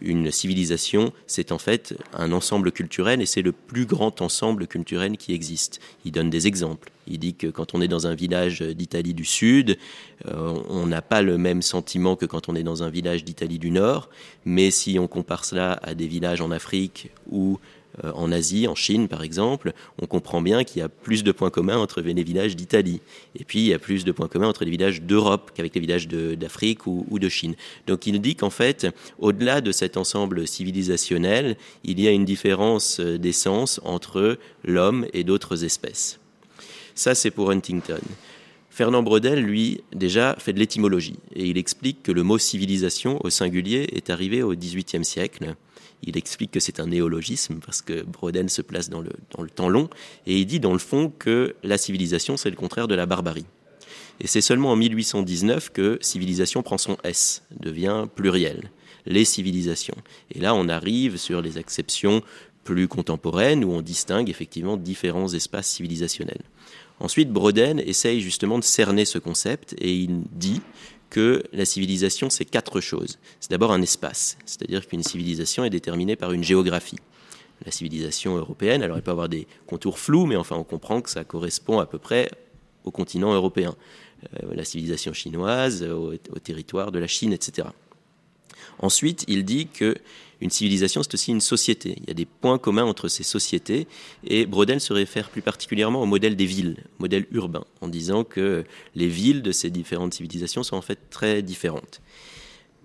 une 0.00 0.30
civilisation, 0.30 1.12
c'est 1.26 1.52
en 1.52 1.58
fait 1.58 1.96
un 2.12 2.32
ensemble 2.32 2.72
culturel 2.72 3.20
et 3.20 3.26
c'est 3.26 3.42
le 3.42 3.52
plus 3.52 3.86
grand 3.86 4.20
ensemble 4.20 4.66
culturel 4.66 5.16
qui 5.16 5.32
existe. 5.32 5.80
Il 6.04 6.12
donne 6.12 6.30
des 6.30 6.46
exemples. 6.46 6.90
Il 7.06 7.18
dit 7.18 7.34
que 7.34 7.46
quand 7.48 7.74
on 7.74 7.80
est 7.80 7.88
dans 7.88 8.06
un 8.06 8.14
village 8.14 8.60
d'Italie 8.60 9.14
du 9.14 9.24
Sud, 9.24 9.76
euh, 10.26 10.54
on 10.68 10.86
n'a 10.86 11.02
pas 11.02 11.22
le 11.22 11.36
même 11.36 11.60
sentiment 11.60 12.16
que 12.16 12.26
quand 12.26 12.48
on 12.48 12.54
est 12.54 12.62
dans 12.62 12.82
un 12.82 12.90
village 12.90 13.24
d'Italie 13.24 13.58
du 13.58 13.70
Nord, 13.70 14.08
mais 14.44 14.70
si 14.70 14.98
on 14.98 15.06
compare 15.06 15.44
cela 15.44 15.78
à 15.82 15.94
des 15.94 16.06
villages 16.06 16.40
en 16.40 16.50
Afrique 16.50 17.10
ou 17.30 17.58
euh, 18.02 18.12
en 18.14 18.32
Asie, 18.32 18.66
en 18.66 18.74
Chine 18.74 19.08
par 19.08 19.22
exemple, 19.22 19.72
on 20.00 20.06
comprend 20.06 20.40
bien 20.40 20.64
qu'il 20.64 20.80
y 20.80 20.82
a 20.82 20.88
plus 20.88 21.22
de 21.22 21.32
points 21.32 21.50
communs 21.50 21.78
entre 21.78 22.00
les 22.00 22.22
villages 22.22 22.56
d'Italie. 22.56 23.00
Et 23.38 23.44
puis 23.44 23.60
il 23.60 23.66
y 23.66 23.74
a 23.74 23.78
plus 23.78 24.04
de 24.04 24.12
points 24.12 24.28
communs 24.28 24.48
entre 24.48 24.64
les 24.64 24.70
villages 24.70 25.02
d'Europe 25.02 25.52
qu'avec 25.54 25.74
les 25.74 25.80
villages 25.80 26.08
d'Afrique 26.08 26.86
ou, 26.86 27.18
de 27.18 27.28
Chine. 27.28 27.54
Donc 27.86 28.06
il 28.06 28.20
dit 28.20 28.36
qu'en 28.36 28.50
fait, 28.50 28.86
au-delà 29.18 29.60
de 29.60 29.72
cet 29.72 29.96
ensemble 29.96 30.46
civilisationnel, 30.46 31.56
il 31.84 32.00
y 32.00 32.08
a 32.08 32.10
une 32.10 32.24
différence 32.24 33.00
euh, 33.00 33.18
d'essence 33.18 33.80
entre 33.84 34.38
l'homme 34.64 35.06
et 35.12 35.24
d'autres 35.24 35.64
espèces. 35.64 36.18
Ça, 36.94 37.14
c'est 37.14 37.30
pour 37.30 37.50
Huntington. 37.50 38.00
Fernand 38.70 39.04
Brodel, 39.04 39.40
lui, 39.40 39.82
déjà 39.94 40.34
fait 40.38 40.52
de 40.52 40.58
l'étymologie 40.58 41.16
et 41.34 41.46
il 41.46 41.58
explique 41.58 42.02
que 42.02 42.10
le 42.10 42.24
mot 42.24 42.38
civilisation 42.38 43.20
au 43.24 43.30
singulier 43.30 43.88
est 43.92 44.10
arrivé 44.10 44.42
au 44.42 44.54
XVIIIe 44.54 45.04
siècle 45.04 45.54
il 46.06 46.16
explique 46.16 46.50
que 46.50 46.60
c'est 46.60 46.80
un 46.80 46.86
néologisme 46.86 47.60
parce 47.64 47.82
que 47.82 48.02
Broden 48.02 48.48
se 48.48 48.62
place 48.62 48.88
dans 48.88 49.00
le, 49.00 49.10
temps 49.54 49.68
long 49.68 49.88
et 50.26 50.38
il 50.38 50.46
dit 50.46 50.60
dans 50.60 50.72
le 50.72 50.78
fond 50.78 51.12
que 51.18 51.54
la 51.62 51.78
civilisation 51.78 52.36
c'est 52.36 52.50
le 52.50 52.56
contraire 52.56 52.88
de 52.88 52.94
la 52.94 53.06
barbarie. 53.06 53.46
Et 54.20 54.26
c'est 54.26 54.40
seulement 54.40 54.70
en 54.70 54.76
1819 54.76 55.70
que 55.70 55.98
civilisation 56.00 56.62
prend 56.62 56.78
son 56.78 56.96
S, 57.02 57.42
devient 57.58 58.06
pluriel, 58.14 58.70
les 59.06 59.24
civilisations. 59.24 59.96
Et 60.32 60.40
là 60.40 60.54
on 60.54 60.68
arrive 60.68 61.16
sur 61.16 61.42
les 61.42 61.58
acceptions 61.58 62.22
plus 62.64 62.88
contemporaines 62.88 63.64
où 63.64 63.70
on 63.70 63.82
distingue 63.82 64.30
effectivement 64.30 64.76
différents 64.76 65.32
espaces 65.32 65.68
civilisationnels. 65.68 66.42
Ensuite, 67.00 67.30
Broden 67.30 67.80
essaye 67.80 68.20
justement 68.20 68.58
de 68.58 68.64
cerner 68.64 69.04
ce 69.04 69.18
concept 69.18 69.74
et 69.78 69.94
il 69.94 70.22
dit 70.32 70.60
que 71.14 71.44
la 71.52 71.64
civilisation, 71.64 72.28
c'est 72.28 72.44
quatre 72.44 72.80
choses. 72.80 73.20
C'est 73.38 73.52
d'abord 73.52 73.70
un 73.70 73.80
espace, 73.82 74.36
c'est-à-dire 74.46 74.84
qu'une 74.88 75.04
civilisation 75.04 75.64
est 75.64 75.70
déterminée 75.70 76.16
par 76.16 76.32
une 76.32 76.42
géographie. 76.42 76.98
La 77.64 77.70
civilisation 77.70 78.36
européenne, 78.36 78.82
alors 78.82 78.96
elle 78.96 79.04
peut 79.04 79.12
avoir 79.12 79.28
des 79.28 79.46
contours 79.68 80.00
flous, 80.00 80.26
mais 80.26 80.34
enfin 80.34 80.56
on 80.56 80.64
comprend 80.64 81.00
que 81.00 81.08
ça 81.08 81.22
correspond 81.22 81.78
à 81.78 81.86
peu 81.86 81.98
près 81.98 82.28
au 82.82 82.90
continent 82.90 83.32
européen. 83.32 83.76
Euh, 84.42 84.56
la 84.56 84.64
civilisation 84.64 85.12
chinoise, 85.12 85.84
au, 85.84 86.14
au 86.14 86.38
territoire 86.40 86.90
de 86.90 86.98
la 86.98 87.06
Chine, 87.06 87.32
etc. 87.32 87.68
Ensuite, 88.80 89.24
il 89.28 89.44
dit 89.44 89.68
que 89.68 89.94
une 90.44 90.50
civilisation, 90.50 91.02
c'est 91.02 91.14
aussi 91.14 91.30
une 91.30 91.40
société. 91.40 91.96
Il 92.02 92.08
y 92.08 92.10
a 92.10 92.14
des 92.14 92.26
points 92.26 92.58
communs 92.58 92.84
entre 92.84 93.08
ces 93.08 93.22
sociétés. 93.22 93.88
Et 94.26 94.44
Brodel 94.44 94.78
se 94.78 94.92
réfère 94.92 95.30
plus 95.30 95.40
particulièrement 95.40 96.02
au 96.02 96.06
modèle 96.06 96.36
des 96.36 96.44
villes, 96.44 96.76
modèle 96.98 97.26
urbain, 97.32 97.64
en 97.80 97.88
disant 97.88 98.24
que 98.24 98.64
les 98.94 99.08
villes 99.08 99.40
de 99.40 99.52
ces 99.52 99.70
différentes 99.70 100.12
civilisations 100.12 100.62
sont 100.62 100.76
en 100.76 100.82
fait 100.82 100.98
très 101.08 101.40
différentes. 101.42 102.02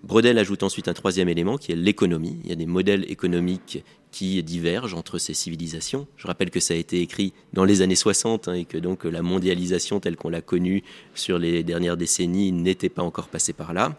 Brodel 0.02 0.38
ajoute 0.38 0.62
ensuite 0.62 0.88
un 0.88 0.94
troisième 0.94 1.28
élément 1.28 1.58
qui 1.58 1.72
est 1.72 1.76
l'économie. 1.76 2.38
Il 2.44 2.48
y 2.48 2.52
a 2.52 2.56
des 2.56 2.64
modèles 2.64 3.04
économiques 3.10 3.84
qui 4.10 4.42
divergent 4.42 4.94
entre 4.94 5.18
ces 5.18 5.34
civilisations. 5.34 6.06
Je 6.16 6.26
rappelle 6.26 6.50
que 6.50 6.60
ça 6.60 6.72
a 6.72 6.78
été 6.78 7.02
écrit 7.02 7.34
dans 7.52 7.64
les 7.64 7.82
années 7.82 7.94
60 7.94 8.48
hein, 8.48 8.54
et 8.54 8.64
que 8.64 8.78
donc 8.78 9.04
la 9.04 9.20
mondialisation 9.20 10.00
telle 10.00 10.16
qu'on 10.16 10.30
l'a 10.30 10.40
connue 10.40 10.82
sur 11.14 11.38
les 11.38 11.62
dernières 11.62 11.98
décennies 11.98 12.52
n'était 12.52 12.88
pas 12.88 13.02
encore 13.02 13.28
passée 13.28 13.52
par 13.52 13.74
là. 13.74 13.94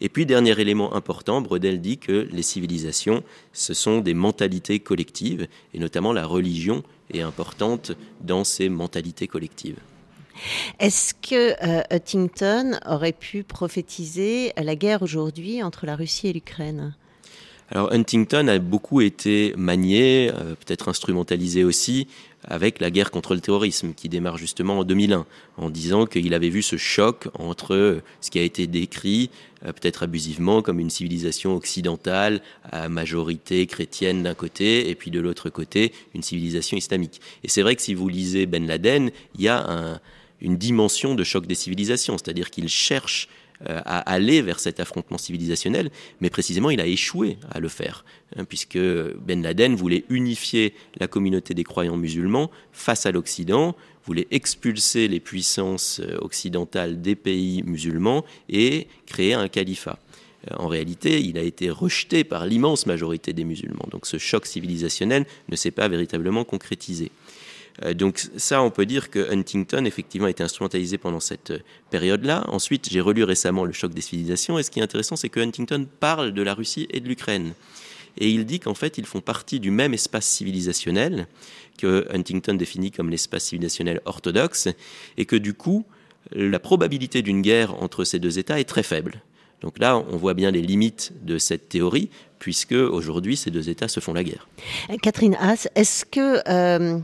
Et 0.00 0.08
puis, 0.08 0.26
dernier 0.26 0.58
élément 0.60 0.94
important, 0.94 1.40
Brodel 1.40 1.80
dit 1.80 1.98
que 1.98 2.28
les 2.30 2.42
civilisations, 2.42 3.22
ce 3.52 3.74
sont 3.74 4.00
des 4.00 4.14
mentalités 4.14 4.80
collectives, 4.80 5.48
et 5.74 5.78
notamment 5.78 6.12
la 6.12 6.26
religion 6.26 6.82
est 7.12 7.22
importante 7.22 7.92
dans 8.20 8.44
ces 8.44 8.68
mentalités 8.68 9.26
collectives. 9.26 9.78
Est-ce 10.78 11.14
que 11.14 11.54
euh, 11.66 11.82
Huntington 11.90 12.78
aurait 12.84 13.12
pu 13.12 13.42
prophétiser 13.42 14.52
la 14.56 14.76
guerre 14.76 15.02
aujourd'hui 15.02 15.62
entre 15.62 15.86
la 15.86 15.96
Russie 15.96 16.28
et 16.28 16.32
l'Ukraine? 16.32 16.94
Alors 17.70 17.92
Huntington 17.92 18.46
a 18.46 18.58
beaucoup 18.58 19.00
été 19.00 19.52
manié, 19.56 20.30
euh, 20.32 20.54
peut-être 20.54 20.88
instrumentalisé 20.88 21.64
aussi, 21.64 22.06
avec 22.46 22.80
la 22.80 22.90
guerre 22.90 23.10
contre 23.10 23.34
le 23.34 23.40
terrorisme 23.40 23.92
qui 23.94 24.08
démarre 24.08 24.38
justement 24.38 24.78
en 24.78 24.84
2001, 24.84 25.26
en 25.56 25.70
disant 25.70 26.06
qu'il 26.06 26.34
avait 26.34 26.48
vu 26.48 26.62
ce 26.62 26.76
choc 26.76 27.28
entre 27.34 28.00
ce 28.20 28.30
qui 28.30 28.38
a 28.38 28.42
été 28.42 28.66
décrit, 28.66 29.30
euh, 29.64 29.72
peut-être 29.72 30.02
abusivement, 30.02 30.62
comme 30.62 30.80
une 30.80 30.90
civilisation 30.90 31.56
occidentale 31.56 32.40
à 32.70 32.88
majorité 32.88 33.66
chrétienne 33.66 34.22
d'un 34.22 34.34
côté, 34.34 34.90
et 34.90 34.94
puis 34.94 35.10
de 35.10 35.20
l'autre 35.20 35.50
côté, 35.50 35.92
une 36.14 36.22
civilisation 36.22 36.76
islamique. 36.76 37.20
Et 37.44 37.48
c'est 37.48 37.62
vrai 37.62 37.76
que 37.76 37.82
si 37.82 37.94
vous 37.94 38.08
lisez 38.08 38.46
Ben 38.46 38.66
Laden, 38.66 39.10
il 39.34 39.42
y 39.42 39.48
a 39.48 40.00
une 40.40 40.56
dimension 40.56 41.14
de 41.14 41.24
choc 41.24 41.46
des 41.46 41.54
civilisations, 41.54 42.18
c'est-à-dire 42.18 42.50
qu'il 42.50 42.68
cherche 42.68 43.28
euh, 43.28 43.45
à 43.64 43.98
aller 44.00 44.42
vers 44.42 44.60
cet 44.60 44.80
affrontement 44.80 45.18
civilisationnel, 45.18 45.90
mais 46.20 46.30
précisément 46.30 46.70
il 46.70 46.80
a 46.80 46.86
échoué 46.86 47.38
à 47.50 47.58
le 47.58 47.68
faire, 47.68 48.04
hein, 48.36 48.44
puisque 48.44 48.78
Ben 48.78 49.42
Laden 49.42 49.74
voulait 49.74 50.04
unifier 50.10 50.74
la 51.00 51.06
communauté 51.06 51.54
des 51.54 51.64
croyants 51.64 51.96
musulmans 51.96 52.50
face 52.72 53.06
à 53.06 53.12
l'Occident, 53.12 53.74
voulait 54.06 54.28
expulser 54.30 55.08
les 55.08 55.20
puissances 55.20 56.00
euh, 56.00 56.16
occidentales 56.20 57.02
des 57.02 57.16
pays 57.16 57.62
musulmans 57.64 58.24
et 58.48 58.86
créer 59.04 59.34
un 59.34 59.48
califat. 59.48 59.98
Euh, 60.50 60.54
en 60.58 60.68
réalité, 60.68 61.20
il 61.20 61.36
a 61.38 61.42
été 61.42 61.70
rejeté 61.70 62.24
par 62.24 62.46
l'immense 62.46 62.86
majorité 62.86 63.32
des 63.32 63.44
musulmans. 63.44 63.88
Donc 63.90 64.06
ce 64.06 64.18
choc 64.18 64.46
civilisationnel 64.46 65.26
ne 65.48 65.56
s'est 65.56 65.72
pas 65.72 65.88
véritablement 65.88 66.44
concrétisé. 66.44 67.10
Euh, 67.84 67.94
donc 67.94 68.22
ça, 68.36 68.62
on 68.62 68.70
peut 68.70 68.86
dire 68.86 69.10
que 69.10 69.30
Huntington, 69.32 69.84
effectivement, 69.84 70.26
a 70.26 70.30
été 70.30 70.42
instrumentalisé 70.42 70.98
pendant 70.98 71.20
cette 71.20 71.50
euh, 71.50 71.58
période-là. 71.90 72.44
Ensuite, 72.48 72.88
j'ai 72.90 73.00
relu 73.00 73.24
récemment 73.24 73.64
Le 73.64 73.72
choc 73.72 73.92
des 73.92 74.00
civilisations, 74.00 74.58
et 74.58 74.62
ce 74.62 74.70
qui 74.70 74.80
est 74.80 74.82
intéressant, 74.82 75.16
c'est 75.16 75.28
que 75.28 75.40
Huntington 75.40 75.86
parle 76.00 76.32
de 76.32 76.42
la 76.42 76.54
Russie 76.54 76.86
et 76.90 77.00
de 77.00 77.08
l'Ukraine. 77.08 77.52
Et 78.18 78.30
il 78.30 78.46
dit 78.46 78.60
qu'en 78.60 78.74
fait, 78.74 78.96
ils 78.98 79.06
font 79.06 79.20
partie 79.20 79.60
du 79.60 79.70
même 79.70 79.92
espace 79.92 80.26
civilisationnel 80.26 81.26
que 81.78 82.06
Huntington 82.10 82.54
définit 82.54 82.90
comme 82.90 83.10
l'espace 83.10 83.44
civilisationnel 83.44 84.00
orthodoxe, 84.06 84.68
et 85.18 85.26
que 85.26 85.36
du 85.36 85.52
coup, 85.52 85.84
la 86.32 86.58
probabilité 86.58 87.22
d'une 87.22 87.42
guerre 87.42 87.80
entre 87.82 88.04
ces 88.04 88.18
deux 88.18 88.38
États 88.38 88.58
est 88.58 88.64
très 88.64 88.82
faible. 88.82 89.22
Donc 89.60 89.78
là, 89.78 89.98
on 89.98 90.16
voit 90.16 90.34
bien 90.34 90.50
les 90.50 90.60
limites 90.60 91.12
de 91.22 91.38
cette 91.38 91.68
théorie, 91.68 92.10
puisque 92.38 92.72
aujourd'hui, 92.72 93.36
ces 93.36 93.50
deux 93.50 93.68
États 93.68 93.88
se 93.88 94.00
font 94.00 94.12
la 94.12 94.24
guerre. 94.24 94.48
Catherine 95.02 95.36
Haas, 95.40 95.68
est-ce 95.74 96.04
que 96.04 96.40
euh, 96.48 96.98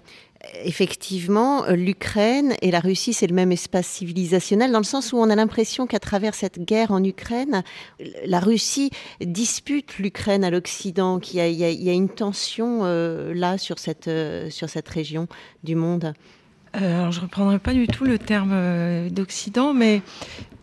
effectivement, 0.65 1.65
euh, 1.65 1.75
l'Ukraine 1.75 2.55
et 2.63 2.71
la 2.71 2.81
Russie, 2.81 3.13
c'est 3.13 3.27
le 3.27 3.35
même 3.35 3.53
espace 3.53 3.87
civilisationnel, 3.87 4.73
dans 4.73 4.79
le 4.79 4.85
sens 4.85 5.13
où 5.13 5.17
on 5.17 5.31
a 5.31 5.37
l'impression 5.37 5.87
qu'à 5.87 5.99
travers 5.99 6.35
cette 6.35 6.59
guerre 6.59 6.91
en 6.91 7.03
Ukraine, 7.03 7.63
la 8.27 8.41
Russie 8.41 8.91
dispute 9.21 9.99
l'Ukraine 9.99 10.45
à 10.45 10.51
l'Occident, 10.51 11.19
qu'il 11.19 11.39
y, 11.41 11.91
a 11.91 11.93
une 11.93 12.09
tension 12.09 12.81
euh, 12.83 13.33
là 13.35 13.59
sur 13.59 13.79
cette, 13.79 14.09
euh, 14.09 14.51
sur 14.51 14.69
cette 14.69 14.89
région 14.89 15.29
du 15.63 15.75
monde. 15.75 16.15
alors, 16.73 17.13
je 17.13 17.21
ne 17.21 17.25
reprendrai 17.25 17.59
pas 17.59 17.75
du 17.75 17.87
tout 17.87 18.05
le 18.05 18.19
terme 18.19 19.09
d'Occident, 19.11 19.75
mais 19.75 20.03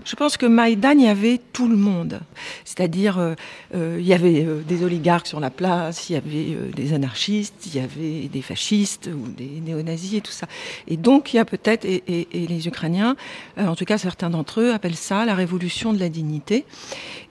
je 0.09 0.15
pense 0.15 0.37
que 0.37 0.47
Maïdan, 0.47 0.93
il 0.97 1.05
y 1.05 1.07
avait 1.07 1.39
tout 1.53 1.67
le 1.67 1.75
monde. 1.75 2.21
C'est-à-dire, 2.65 3.19
euh, 3.19 3.35
euh, 3.75 3.97
il 3.99 4.07
y 4.07 4.13
avait 4.15 4.43
euh, 4.43 4.61
des 4.67 4.83
oligarques 4.83 5.27
sur 5.27 5.39
la 5.39 5.51
place, 5.51 6.09
il 6.09 6.13
y 6.13 6.15
avait 6.15 6.57
des 6.75 6.93
anarchistes, 6.93 7.67
il 7.67 7.75
y 7.75 7.79
avait 7.79 8.27
des 8.27 8.41
fascistes 8.41 9.07
ou 9.13 9.27
des 9.27 9.61
néo-nazis 9.63 10.15
et 10.15 10.21
tout 10.21 10.31
ça. 10.31 10.47
Et 10.87 10.97
donc, 10.97 11.31
il 11.31 11.37
y 11.37 11.39
a 11.39 11.45
peut-être, 11.45 11.85
et, 11.85 12.27
les 12.33 12.67
Ukrainiens, 12.67 13.15
en 13.57 13.75
tout 13.75 13.85
cas 13.85 13.99
certains 13.99 14.31
d'entre 14.31 14.61
eux, 14.61 14.73
appellent 14.73 14.95
ça 14.95 15.25
la 15.25 15.35
révolution 15.35 15.93
de 15.93 15.99
la 15.99 16.09
dignité. 16.09 16.65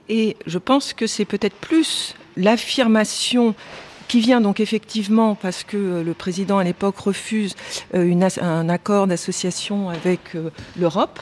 Et 0.07 0.37
je 0.45 0.57
pense 0.57 0.93
que 0.93 1.05
c'est 1.05 1.25
peut-être 1.25 1.55
plus 1.55 2.15
l'affirmation 2.37 3.55
qui 4.07 4.21
vient 4.21 4.41
donc 4.41 4.59
effectivement 4.59 5.35
parce 5.35 5.63
que 5.63 6.01
le 6.01 6.13
président 6.15 6.57
à 6.57 6.63
l'époque 6.63 6.97
refuse 6.97 7.55
un 7.93 8.69
accord 8.69 9.05
d'association 9.05 9.89
avec 9.89 10.19
l'Europe 10.75 11.19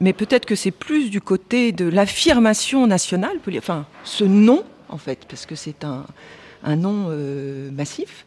mais 0.00 0.12
peut-être 0.12 0.46
que 0.46 0.54
c'est 0.54 0.70
plus 0.70 1.10
du 1.10 1.20
côté 1.20 1.72
de 1.72 1.86
l'affirmation 1.86 2.86
nationale, 2.86 3.38
enfin 3.58 3.86
ce 4.04 4.24
nom 4.24 4.64
en 4.88 4.98
fait, 4.98 5.26
parce 5.28 5.46
que 5.46 5.54
c'est 5.54 5.84
un, 5.84 6.04
un 6.64 6.76
nom 6.76 7.06
euh, 7.10 7.70
massif, 7.70 8.26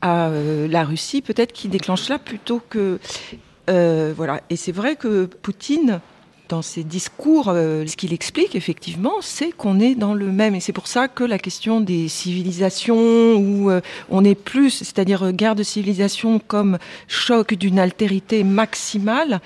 à 0.00 0.28
euh, 0.28 0.68
la 0.68 0.84
Russie, 0.84 1.22
peut-être 1.22 1.52
qui 1.52 1.68
déclenche 1.68 2.08
là 2.08 2.18
plutôt 2.18 2.60
que... 2.68 2.98
Euh, 3.70 4.12
voilà, 4.14 4.42
et 4.50 4.56
c'est 4.56 4.72
vrai 4.72 4.96
que 4.96 5.24
Poutine 5.24 6.00
dans 6.50 6.60
ses 6.60 6.84
discours, 6.84 7.46
ce 7.46 7.96
qu'il 7.96 8.12
explique 8.12 8.54
effectivement, 8.54 9.14
c'est 9.22 9.50
qu'on 9.50 9.80
est 9.80 9.94
dans 9.94 10.12
le 10.12 10.26
même. 10.26 10.54
Et 10.54 10.60
c'est 10.60 10.74
pour 10.74 10.88
ça 10.88 11.08
que 11.08 11.24
la 11.24 11.38
question 11.38 11.80
des 11.80 12.06
civilisations, 12.08 13.34
où 13.36 13.70
on 14.10 14.24
est 14.24 14.34
plus, 14.34 14.70
c'est-à-dire 14.70 15.32
guerre 15.32 15.54
de 15.54 15.62
civilisation 15.62 16.38
comme 16.38 16.76
choc 17.08 17.54
d'une 17.54 17.78
altérité 17.78 18.44
maximale, 18.44 19.40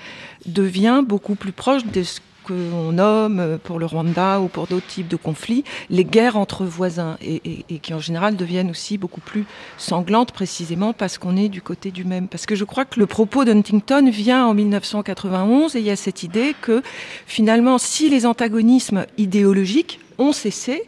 devient 0.45 1.03
beaucoup 1.05 1.35
plus 1.35 1.51
proche 1.51 1.85
de 1.85 2.03
ce 2.03 2.19
qu'on 2.43 2.91
nomme 2.93 3.59
pour 3.63 3.79
le 3.79 3.85
Rwanda 3.85 4.39
ou 4.39 4.47
pour 4.47 4.67
d'autres 4.67 4.87
types 4.87 5.07
de 5.07 5.15
conflits, 5.15 5.63
les 5.89 6.05
guerres 6.05 6.37
entre 6.37 6.65
voisins, 6.65 7.17
et, 7.21 7.65
qui 7.79 7.93
en 7.93 7.99
général 7.99 8.35
deviennent 8.35 8.71
aussi 8.71 8.97
beaucoup 8.97 9.21
plus 9.21 9.45
sanglantes 9.77 10.31
précisément 10.31 10.93
parce 10.93 11.17
qu'on 11.17 11.37
est 11.37 11.49
du 11.49 11.61
côté 11.61 11.91
du 11.91 12.05
même. 12.05 12.27
Parce 12.27 12.45
que 12.45 12.55
je 12.55 12.63
crois 12.63 12.85
que 12.85 12.99
le 12.99 13.05
propos 13.05 13.45
d'Huntington 13.45 14.09
vient 14.09 14.45
en 14.45 14.53
1991 14.53 15.75
et 15.75 15.79
il 15.79 15.85
y 15.85 15.91
a 15.91 15.95
cette 15.95 16.23
idée 16.23 16.55
que 16.61 16.81
finalement, 17.27 17.77
si 17.77 18.09
les 18.09 18.25
antagonismes 18.25 19.05
idéologiques 19.17 19.99
ont 20.17 20.33
cessé, 20.33 20.83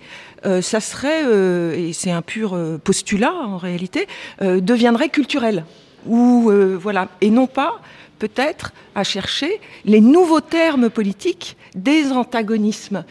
euh, 0.46 0.62
ça 0.62 0.80
serait, 0.80 1.24
euh, 1.26 1.74
et 1.76 1.94
c'est 1.94 2.12
un 2.12 2.24
pur 2.24 2.54
euh, 2.54 2.78
postulat 2.78 3.34
en 3.34 3.58
réalité, 3.58 4.08
deviendrait 4.42 5.10
culturel. 5.10 5.66
Ou 6.08 6.52
voilà, 6.80 7.10
et 7.22 7.30
non 7.30 7.46
pas 7.46 7.80
peut-être 8.22 8.72
à 8.94 9.04
chercher 9.04 9.60
les 9.84 10.00
nouveaux 10.00 10.42
termes 10.42 10.92
politiques 10.92 11.58
des 11.74 12.12
antagonismes 12.12 13.04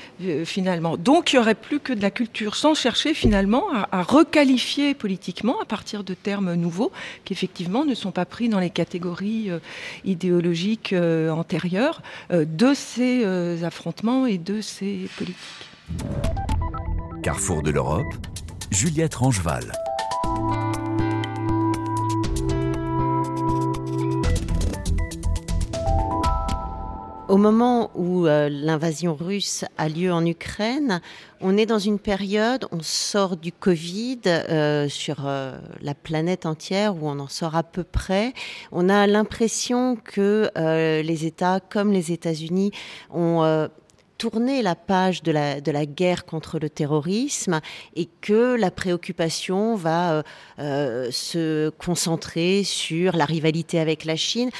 finalement. 0.44 0.96
Donc 0.96 1.32
il 1.32 1.36
n'y 1.36 1.40
aurait 1.40 1.56
plus 1.56 1.80
que 1.80 1.92
de 1.92 2.00
la 2.00 2.12
culture 2.12 2.54
sans 2.54 2.74
chercher 2.74 3.12
finalement 3.12 3.64
à, 3.90 4.02
requalifier 4.02 4.94
politiquement 4.94 5.60
à 5.60 5.64
partir 5.64 6.04
de 6.04 6.14
termes 6.14 6.54
nouveaux 6.54 6.92
qui 7.24 7.32
effectivement 7.32 7.84
ne 7.84 7.94
sont 7.94 8.12
pas 8.12 8.24
pris 8.24 8.48
dans 8.48 8.60
les 8.60 8.70
catégories 8.70 9.50
idéologiques 10.04 10.94
antérieures 10.94 12.02
de 12.30 12.72
ces 12.74 13.64
affrontements 13.64 14.26
et 14.26 14.38
de 14.38 14.60
ces 14.60 15.08
politiques. 15.16 15.70
Carrefour 17.24 17.62
de 17.62 17.70
l'Europe, 17.72 18.14
Juliette 18.70 19.16
Rangeval. 19.16 19.72
Au 27.30 27.36
moment 27.36 27.92
où 27.94 28.26
euh, 28.26 28.48
l'invasion 28.50 29.14
russe 29.14 29.64
a 29.78 29.88
lieu 29.88 30.12
en 30.12 30.26
Ukraine, 30.26 31.00
on 31.40 31.56
est 31.56 31.64
dans 31.64 31.78
une 31.78 32.00
période, 32.00 32.66
on 32.72 32.80
sort 32.82 33.36
du 33.36 33.52
Covid 33.52 34.22
euh, 34.26 34.88
sur 34.88 35.28
euh, 35.28 35.56
la 35.80 35.94
planète 35.94 36.44
entière, 36.44 36.96
où 36.96 37.08
on 37.08 37.20
en 37.20 37.28
sort 37.28 37.54
à 37.54 37.62
peu 37.62 37.84
près. 37.84 38.34
On 38.72 38.88
a 38.88 39.06
l'impression 39.06 39.94
que 39.94 40.50
les 40.56 41.24
États, 41.24 41.60
comme 41.60 41.92
les 41.92 42.10
États-Unis, 42.10 42.72
ont 43.14 43.68
tourner 44.18 44.60
la 44.60 44.74
page 44.74 45.22
de 45.22 45.30
la, 45.32 45.86
guerre 45.86 46.26
contre 46.26 46.58
le 46.58 46.68
terrorisme 46.68 47.60
et 47.94 48.06
que 48.20 48.54
la 48.56 48.70
préoccupation 48.70 49.76
va 49.76 50.24
se 50.58 51.70
concentrer 51.70 52.64
sur 52.64 53.16
la 53.16 53.24
rivalité 53.24 53.78
avec 53.78 54.04
la 54.04 54.16
Chine. 54.16 54.50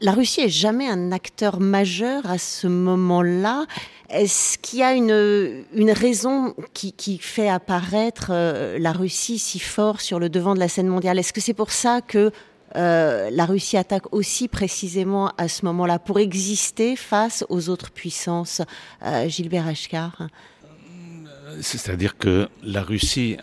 La 0.00 0.12
Russie 0.12 0.42
est 0.42 0.48
jamais 0.48 0.88
un 0.88 1.10
acteur 1.10 1.58
majeur 1.58 2.24
à 2.26 2.38
ce 2.38 2.68
moment-là. 2.68 3.66
Est-ce 4.10 4.56
qu'il 4.58 4.78
y 4.78 4.82
a 4.82 4.94
une, 4.94 5.90
raison 5.90 6.54
qui, 6.72 7.18
fait 7.18 7.48
apparaître 7.48 8.28
euh, 8.30 8.78
la 8.78 8.92
Russie 8.92 9.38
si 9.38 9.58
fort 9.58 10.00
sur 10.00 10.20
le 10.20 10.28
devant 10.28 10.54
de 10.54 10.60
la 10.60 10.68
scène 10.68 10.86
mondiale? 10.86 11.18
Est-ce 11.18 11.32
que 11.32 11.40
c'est 11.40 11.52
pour 11.52 11.72
ça 11.72 12.00
que 12.00 12.30
euh, 12.76 13.30
la 13.32 13.44
Russie 13.44 13.76
attaque 13.76 14.12
aussi 14.14 14.46
précisément 14.46 15.32
à 15.36 15.48
ce 15.48 15.64
moment-là 15.64 15.98
pour 15.98 16.20
exister 16.20 16.96
face 16.96 17.44
aux 17.48 17.68
autres 17.68 17.90
puissances. 17.90 18.62
Euh, 19.02 19.28
Gilbert 19.28 19.66
Achkar 19.66 20.28
C'est-à-dire 21.60 22.18
que 22.18 22.48
la 22.62 22.82
Russie, 22.82 23.36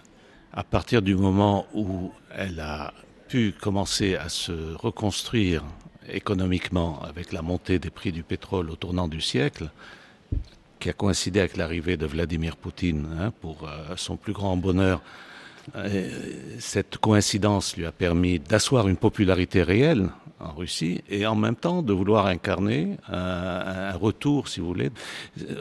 à 0.53 0.63
partir 0.63 1.01
du 1.01 1.15
moment 1.15 1.65
où 1.73 2.11
elle 2.35 2.59
a 2.59 2.93
pu 3.27 3.53
commencer 3.59 4.15
à 4.15 4.29
se 4.29 4.75
reconstruire 4.75 5.63
économiquement 6.09 7.01
avec 7.03 7.31
la 7.31 7.41
montée 7.41 7.79
des 7.79 7.89
prix 7.89 8.11
du 8.11 8.23
pétrole 8.23 8.69
au 8.69 8.75
tournant 8.75 9.07
du 9.07 9.21
siècle, 9.21 9.69
qui 10.79 10.89
a 10.89 10.93
coïncidé 10.93 11.39
avec 11.39 11.57
l'arrivée 11.57 11.97
de 11.97 12.05
Vladimir 12.05 12.57
Poutine, 12.57 13.07
hein, 13.19 13.31
pour 13.41 13.67
euh, 13.67 13.95
son 13.95 14.17
plus 14.17 14.33
grand 14.33 14.57
bonheur, 14.57 15.01
euh, 15.75 16.09
cette 16.59 16.97
coïncidence 16.97 17.75
lui 17.75 17.85
a 17.85 17.91
permis 17.91 18.39
d'asseoir 18.39 18.87
une 18.87 18.97
popularité 18.97 19.63
réelle 19.63 20.09
en 20.39 20.53
Russie 20.53 21.01
et 21.09 21.25
en 21.25 21.35
même 21.35 21.55
temps 21.55 21.81
de 21.81 21.91
vouloir 21.91 22.27
incarner 22.27 22.97
un, 23.07 23.93
retour, 23.93 24.47
si 24.47 24.59
vous 24.59 24.67
voulez. 24.67 24.91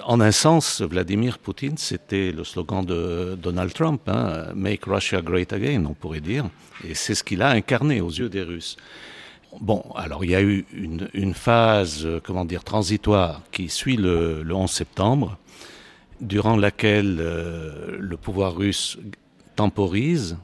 En 0.04 0.20
un 0.20 0.32
sens, 0.32 0.82
Vladimir 0.82 1.38
Poutine, 1.38 1.78
c'était 1.78 2.32
le 2.32 2.44
slogan 2.44 2.84
de 2.84 3.38
Donald 3.40 3.72
Trump, 3.72 4.02
hein, 4.08 4.48
Make 4.54 4.84
Russia 4.84 5.22
Great 5.22 5.52
Again, 5.52 5.86
on 5.86 5.94
pourrait 5.94 6.20
dire. 6.20 6.50
Et 6.86 6.94
c'est 6.94 7.14
ce 7.14 7.24
qu'il 7.24 7.40
a 7.40 7.50
incarné 7.50 8.00
aux 8.00 8.10
yeux 8.10 8.28
des 8.28 8.42
Russes. 8.42 8.76
Bon, 9.60 9.84
alors 9.94 10.24
il 10.24 10.30
y 10.30 10.34
a 10.34 10.42
eu 10.42 10.64
une, 10.72 11.34
phase, 11.34 12.08
comment 12.24 12.44
dire, 12.44 12.64
transitoire 12.64 13.42
qui 13.52 13.68
suit 13.68 13.96
le, 13.96 14.44
11 14.50 14.70
septembre, 14.70 15.38
durant 16.20 16.56
laquelle 16.56 17.18
euh, 17.20 17.96
le 17.98 18.16
pouvoir 18.16 18.56
russe 18.56 18.98
temporise 19.56 20.36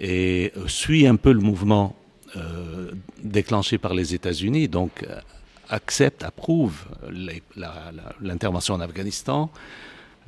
et 0.00 0.52
euh, 0.56 0.66
suit 0.66 1.06
un 1.06 1.16
peu 1.16 1.32
le 1.32 1.40
mouvement 1.40 1.94
euh, 2.36 2.92
déclenché 3.22 3.78
par 3.78 3.94
les 3.94 4.14
États-Unis, 4.14 4.68
donc 4.68 5.04
euh, 5.04 5.20
accepte, 5.68 6.24
approuve 6.24 6.84
l'intervention 8.20 8.74
en 8.74 8.80
Afghanistan, 8.80 9.50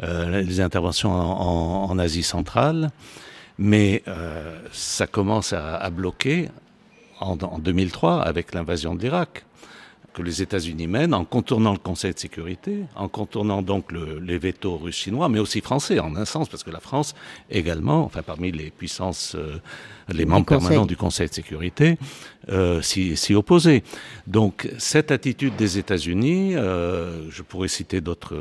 les 0.00 0.61
interventions 0.61 1.11
en, 1.11 1.98
Asie 1.98 2.22
centrale, 2.22 2.90
mais 3.58 4.02
ça 4.72 5.06
commence 5.06 5.52
à, 5.52 5.88
bloquer 5.90 6.48
en, 7.20 7.38
en 7.38 7.59
2003 7.59 8.22
avec 8.22 8.55
l'invasion 8.55 8.94
de 8.94 9.02
l'Irak 9.02 9.44
que 10.16 10.22
les 10.22 10.40
États-Unis 10.40 10.87
mènent 10.87 11.12
en 11.12 11.26
contournant 11.26 11.72
le 11.72 11.79
Conseil 11.79 12.14
de 12.14 12.18
sécurité, 12.18 12.85
en 12.96 13.07
contournant 13.07 13.61
donc 13.61 13.92
le, 13.92 14.18
les 14.18 14.38
veto 14.38 14.79
russes 14.79 14.96
chinois, 14.96 15.29
mais 15.29 15.38
aussi 15.38 15.61
français 15.61 15.98
en 15.98 16.16
un 16.16 16.24
sens, 16.24 16.48
parce 16.48 16.64
que 16.64 16.70
la 16.70 16.81
France 16.81 17.14
également, 17.50 18.02
enfin 18.02 18.22
parmi 18.22 18.50
les 18.50 18.70
puissances, 18.70 19.35
euh, 19.35 19.59
les 20.08 20.24
membres 20.24 20.46
permanents 20.46 20.86
du 20.86 20.96
Conseil 20.96 21.28
de 21.28 21.34
sécurité, 21.34 21.98
euh, 22.48 22.80
s'y 22.80 23.34
opposer. 23.34 23.82
Donc 24.26 24.68
cette 24.78 25.10
attitude 25.10 25.56
des 25.56 25.78
États-Unis, 25.78 26.54
euh, 26.54 27.28
je 27.30 27.42
pourrais 27.42 27.68
citer 27.68 28.00
d'autres 28.00 28.36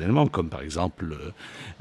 éléments, 0.00 0.26
comme 0.26 0.48
par 0.48 0.62
exemple 0.62 1.16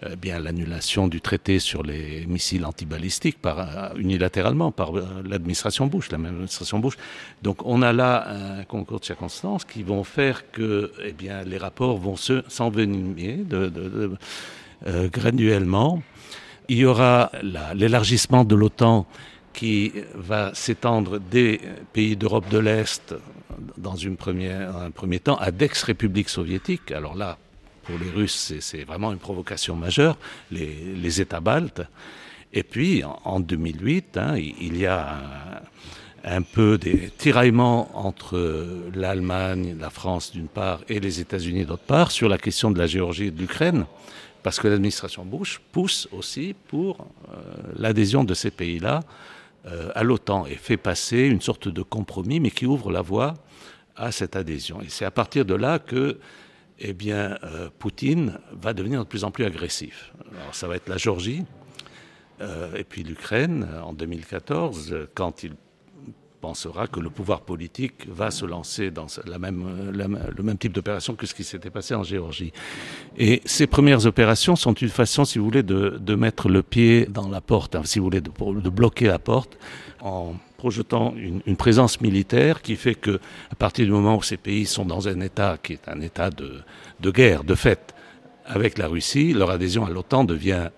euh, 0.04 0.16
bien 0.16 0.40
l'annulation 0.40 1.08
du 1.08 1.22
traité 1.22 1.60
sur 1.60 1.82
les 1.82 2.26
missiles 2.28 2.66
antibalistiques 2.66 3.42
par, 3.42 3.60
euh, 3.60 3.90
unilatéralement 3.98 4.72
par 4.72 4.96
euh, 4.96 5.24
l'administration 5.28 5.88
Bush, 5.88 6.12
la 6.12 6.18
même 6.18 6.34
administration 6.34 6.80
Bush. 6.80 6.96
Donc 7.42 7.66
on 7.66 7.82
a 7.82 7.94
là 7.94 8.60
un 8.60 8.64
concours 8.64 9.00
de 9.00 9.06
circonstances 9.06 9.66
qui 9.66 9.84
vont 9.84 10.04
faire 10.04 10.52
que 10.52 10.92
eh 11.04 11.14
bien, 11.14 11.44
les 11.44 11.58
rapports 11.58 11.98
vont 11.98 12.16
s'envenimer 12.16 13.38
de, 13.38 13.70
de, 13.70 13.90
de, 14.86 15.08
graduellement. 15.08 16.04
Il 16.68 16.78
y 16.78 16.86
aura 16.86 17.32
l'élargissement 17.76 18.44
de 18.44 18.56
l'OTAN 18.56 19.06
qui 19.54 19.94
va 20.16 20.54
s'étendre 20.54 21.20
des 21.20 21.62
pays 21.94 22.16
d'Europe 22.16 22.50
de 22.50 22.58
l'Est 22.58 23.16
dans 23.78 23.96
une 23.96 24.18
première, 24.18 24.76
un 24.76 24.92
premier 24.92 25.20
temps 25.20 25.38
à 25.38 25.52
d'ex-républiques 25.52 26.30
soviétiques. 26.30 26.92
Alors 26.92 27.16
là, 27.16 27.38
pour 27.84 27.98
les 28.00 28.10
Russes, 28.10 28.54
c'est 28.60 28.84
vraiment 28.84 29.12
une 29.12 29.20
provocation 29.20 29.76
majeure, 29.76 30.18
les, 30.52 31.22
États 31.22 31.40
baltes. 31.40 31.84
Et 32.52 32.64
puis, 32.64 33.04
en, 33.04 33.40
2008, 33.40 34.18
hein, 34.18 34.36
il 34.38 34.78
y 34.78 34.88
a 34.88 35.62
un, 36.24 36.42
peu 36.42 36.78
des 36.78 37.12
tiraillements 37.18 37.90
entre 37.94 38.90
l'Allemagne, 38.96 39.78
la 39.80 39.90
France 39.92 40.32
d'une 40.32 40.48
part, 40.48 40.82
et 40.90 41.00
les 41.00 41.20
États-Unis 41.20 41.66
d'autre 41.66 41.84
part, 41.84 42.12
sur 42.12 42.28
la 42.28 42.38
question 42.38 42.72
de 42.72 42.80
la 42.80 42.88
Géorgie 42.88 43.26
et 43.26 43.32
de 43.32 43.40
l'Ukraine, 43.40 43.86
parce 44.46 44.60
que 44.60 44.68
l'administration 44.68 45.26
Bush 45.26 45.60
pousse 45.72 46.08
aussi 46.12 46.54
pour 46.68 47.08
euh, 47.34 47.38
l'adhésion 47.78 48.24
de 48.24 48.36
ces 48.36 48.52
pays-là 48.52 49.00
euh, 49.66 49.90
à 49.96 50.04
l'OTAN 50.04 50.46
et 50.46 50.54
fait 50.54 50.78
passer 50.78 51.22
une 51.22 51.42
sorte 51.42 51.68
de 51.68 51.82
compromis, 51.82 52.40
mais 52.40 52.52
qui 52.52 52.68
ouvre 52.68 52.92
la 52.92 53.02
voie 53.02 53.34
à 53.96 54.12
cette 54.12 54.36
adhésion. 54.36 54.84
Et 54.84 54.90
c'est 54.90 55.04
à 55.04 55.10
partir 55.10 55.46
de 55.46 55.56
là 55.56 55.80
que 55.80 56.20
eh 56.78 56.94
bien, 56.94 57.40
euh, 57.44 57.72
Poutine 57.80 58.38
va 58.52 58.74
devenir 58.74 59.00
de 59.00 59.08
plus 59.08 59.24
en 59.24 59.32
plus 59.32 59.46
agressif. 59.46 60.14
Alors, 60.40 60.54
ça 60.54 60.68
va 60.68 60.76
être 60.76 60.90
la 60.90 60.98
Géorgie, 60.98 61.44
et 62.78 62.84
puis 62.84 63.02
l'Ukraine 63.02 63.68
en 63.82 63.94
2014, 63.94 65.08
quand 65.16 65.42
il 65.42 65.54
pensera 66.46 66.86
que 66.86 67.00
le 67.00 67.10
pouvoir 67.10 67.42
politique 67.42 68.08
va 68.08 68.30
se 68.30 68.46
lancer 68.46 68.92
dans 68.92 69.08
le 69.26 70.44
même 70.44 70.58
type 70.60 70.74
d'opération 70.74 71.16
que 71.16 71.26
ce 71.26 71.34
qui 71.34 71.44
s'était 71.44 71.72
passé 71.72 71.96
en 71.96 72.04
Géorgie. 72.04 72.54
Et 73.18 73.42
ces 73.46 73.66
premières 73.66 74.06
opérations 74.06 74.56
sont 74.56 74.74
une 74.74 74.90
façon, 75.02 75.26
si 75.26 75.40
vous 75.40 75.46
voulez, 75.46 75.64
de, 75.64 76.16
mettre 76.16 76.48
le 76.48 76.62
pied 76.62 77.08
dans 77.08 77.30
la 77.30 77.42
porte, 77.42 77.76
hein, 77.76 77.82
si 77.84 77.98
vous 77.98 78.06
voulez, 78.06 78.22
de, 78.22 78.70
bloquer 78.70 79.08
la 79.08 79.18
porte 79.18 79.58
en 80.02 80.36
projetant 80.58 81.16
une, 81.18 81.56
présence 81.56 82.00
militaire 82.00 82.62
qui 82.62 82.76
fait 82.76 82.94
que, 82.94 83.20
à 83.52 83.56
partir 83.56 83.86
du 83.86 83.92
moment 83.92 84.16
où 84.16 84.22
ces 84.22 84.38
pays 84.38 84.68
sont 84.68 84.86
dans 84.86 85.08
un 85.08 85.20
état 85.22 85.58
qui 85.64 85.74
est 85.74 85.88
un 85.88 86.00
état 86.02 86.30
de 86.30 87.12
guerre, 87.12 87.44
de 87.44 87.56
fait, 87.56 87.96
avec 88.46 88.78
la 88.78 88.88
Russie, 88.88 89.34
leur 89.34 89.50
adhésion 89.50 89.84
à 89.84 89.90
l'OTAN 89.90 90.24
devient 90.26 90.70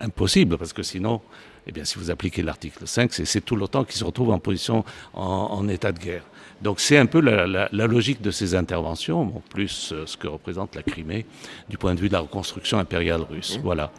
impossible 0.00 0.58
parce 0.58 0.74
que 0.74 0.82
sinon, 0.82 1.22
eh 1.66 1.72
bien, 1.72 1.84
si 1.84 1.98
vous 1.98 2.10
appliquez 2.10 2.42
l'article 2.42 2.86
5, 2.86 3.12
c'est 3.12 3.40
tout 3.40 3.56
l'OTAN 3.56 3.84
qui 3.84 3.96
se 3.96 4.04
retrouve 4.04 4.30
en 4.30 4.38
position 4.38 4.84
en, 5.14 5.22
en, 5.22 5.68
état 5.68 5.92
de 5.92 5.98
guerre. 5.98 6.24
Donc 6.64 6.80
c'est 6.80 6.96
un 6.96 7.04
peu 7.04 7.20
la, 7.20 7.68
logique 7.72 8.22
de 8.22 8.30
ces 8.30 8.54
interventions, 8.54 9.42
plus 9.50 9.92
euh, 9.92 10.04
ce 10.06 10.16
que 10.16 10.26
représente 10.26 10.74
la 10.74 10.82
Crimée 10.82 11.26
du 11.68 11.76
point 11.76 11.94
de 11.94 12.00
vue 12.00 12.08
de 12.08 12.14
la 12.14 12.20
reconstruction 12.20 12.78
impériale 12.78 13.20
russe. 13.20 13.58
Mmh. 13.58 13.62
Voilà. 13.62 13.92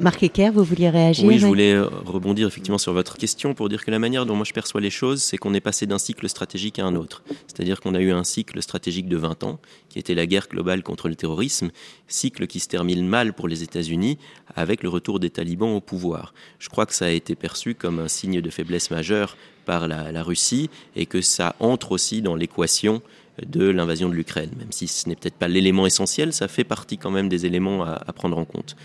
Marc 0.00 0.20
Ecker, 0.24 0.50
vous 0.50 0.64
vouliez 0.64 0.90
réagir 0.90 1.24
Oui, 1.24 1.38
je 1.38 1.46
voulais 1.46 1.74
euh, 1.74 1.86
rebondir 2.04 2.48
effectivement 2.48 2.78
sur 2.78 2.92
votre 2.92 3.18
question 3.18 3.54
pour 3.54 3.68
dire 3.68 3.84
que 3.84 3.92
la 3.92 4.00
manière 4.00 4.26
dont 4.26 4.34
moi 4.34 4.44
je 4.44 4.52
perçois 4.52 4.80
les 4.80 4.90
choses, 4.90 5.22
c'est 5.22 5.36
qu'on 5.36 5.54
est 5.54 5.60
passé 5.60 5.86
d'un 5.86 6.00
cycle 6.00 6.28
stratégique 6.28 6.80
à 6.80 6.84
un 6.84 6.96
autre. 6.96 7.22
C'est-à-dire 7.46 7.80
qu'on 7.80 7.94
a 7.94 8.00
eu 8.00 8.10
un 8.10 8.24
cycle 8.24 8.60
stratégique 8.60 9.06
de 9.06 9.16
20 9.16 9.44
ans, 9.44 9.60
qui 9.88 10.00
était 10.00 10.16
la 10.16 10.26
guerre 10.26 10.48
globale 10.50 10.82
contre 10.82 11.08
le 11.08 11.14
terrorisme, 11.14 11.70
cycle 12.08 12.48
qui 12.48 12.58
se 12.58 12.66
termine 12.66 13.06
mal 13.06 13.32
pour 13.32 13.46
les 13.46 13.62
États-Unis 13.62 14.18
avec 14.56 14.82
le 14.82 14.88
retour 14.88 15.20
des 15.20 15.30
talibans 15.30 15.76
au 15.76 15.80
pouvoir. 15.80 16.34
Je 16.58 16.68
crois 16.68 16.84
que 16.84 16.94
ça 16.94 17.04
a 17.04 17.10
été 17.10 17.36
perçu 17.36 17.76
comme 17.76 18.00
un 18.00 18.08
signe 18.08 18.40
de 18.40 18.50
faiblesse 18.50 18.90
majeure 18.90 19.36
par 19.64 19.88
la, 19.88 20.22
Russie 20.22 20.70
et 20.96 21.06
que 21.06 21.20
ça 21.20 21.56
entre 21.60 21.92
aussi 21.92 22.22
dans 22.22 22.34
l'équation 22.34 23.02
de 23.44 23.64
l'invasion 23.68 24.08
de 24.08 24.14
l'Ukraine. 24.14 24.50
Même 24.58 24.72
si 24.72 24.86
ce 24.88 25.08
n'est 25.08 25.16
peut-être 25.16 25.36
pas 25.36 25.48
l'élément 25.48 25.86
essentiel, 25.86 26.32
ça 26.32 26.48
fait 26.48 26.64
partie 26.64 26.98
quand 26.98 27.10
même 27.10 27.28
des 27.28 27.46
éléments 27.46 27.82
à, 27.82 28.02
à 28.06 28.12
prendre 28.12 28.36
en 28.38 28.44
compte. 28.44 28.76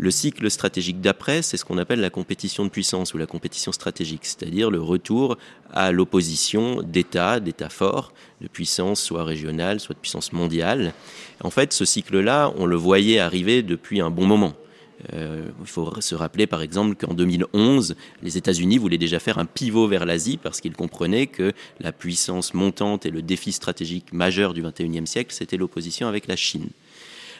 Le 0.00 0.12
cycle 0.12 0.48
stratégique 0.48 1.00
d'après, 1.00 1.42
c'est 1.42 1.56
ce 1.56 1.64
qu'on 1.64 1.76
appelle 1.76 1.98
la 1.98 2.08
compétition 2.08 2.64
de 2.64 2.70
puissance 2.70 3.14
ou 3.14 3.18
la 3.18 3.26
compétition 3.26 3.72
stratégique, 3.72 4.24
c'est-à-dire 4.26 4.70
le 4.70 4.80
retour 4.80 5.36
à 5.72 5.90
l'opposition 5.90 6.82
d'États, 6.82 7.40
d'États 7.40 7.68
forts, 7.68 8.12
de 8.40 8.46
puissance 8.46 9.02
soit 9.02 9.24
régionale, 9.24 9.80
soit 9.80 9.96
de 9.96 10.00
puissance 10.00 10.32
mondiale. 10.32 10.94
En 11.42 11.50
fait, 11.50 11.72
ce 11.72 11.84
cycle-là, 11.84 12.52
on 12.56 12.64
le 12.64 12.76
voyait 12.76 13.18
arriver 13.18 13.64
depuis 13.64 14.00
un 14.00 14.10
bon 14.10 14.24
moment. 14.24 14.54
Euh, 15.14 15.48
il 15.60 15.66
faut 15.66 16.00
se 16.00 16.14
rappeler 16.14 16.46
par 16.46 16.60
exemple 16.60 16.96
qu'en 16.96 17.14
2011, 17.14 17.94
les 18.22 18.36
États-Unis 18.36 18.78
voulaient 18.78 18.98
déjà 18.98 19.20
faire 19.20 19.38
un 19.38 19.44
pivot 19.44 19.86
vers 19.86 20.04
l'Asie 20.04 20.38
parce 20.42 20.60
qu'ils 20.60 20.74
comprenaient 20.74 21.28
que 21.28 21.52
la 21.80 21.92
puissance 21.92 22.52
montante 22.52 23.06
et 23.06 23.10
le 23.10 23.22
défi 23.22 23.52
stratégique 23.52 24.12
majeur 24.12 24.54
du 24.54 24.62
XXIe 24.62 25.06
siècle, 25.06 25.32
c'était 25.32 25.56
l'opposition 25.56 26.08
avec 26.08 26.26
la 26.26 26.36
Chine. 26.36 26.68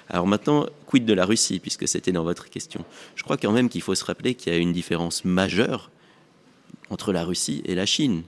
Alors 0.08 0.26
maintenant, 0.26 0.66
quid 0.86 1.04
de 1.04 1.12
la 1.12 1.26
Russie, 1.26 1.58
puisque 1.58 1.86
c'était 1.86 2.12
dans 2.12 2.24
votre 2.24 2.48
question? 2.48 2.84
Je 3.14 3.22
crois 3.24 3.36
quand 3.36 3.52
même 3.52 3.68
qu'il 3.68 3.82
faut 3.82 3.94
se 3.94 4.04
rappeler 4.04 4.34
qu'il 4.34 4.52
y 4.52 4.56
a 4.56 4.58
une 4.58 4.72
différence 4.72 5.24
majeure 5.24 5.90
entre 6.90 7.12
la 7.12 7.24
Russie 7.24 7.62
et 7.66 7.74
la 7.74 7.84
Chine. 7.84 8.22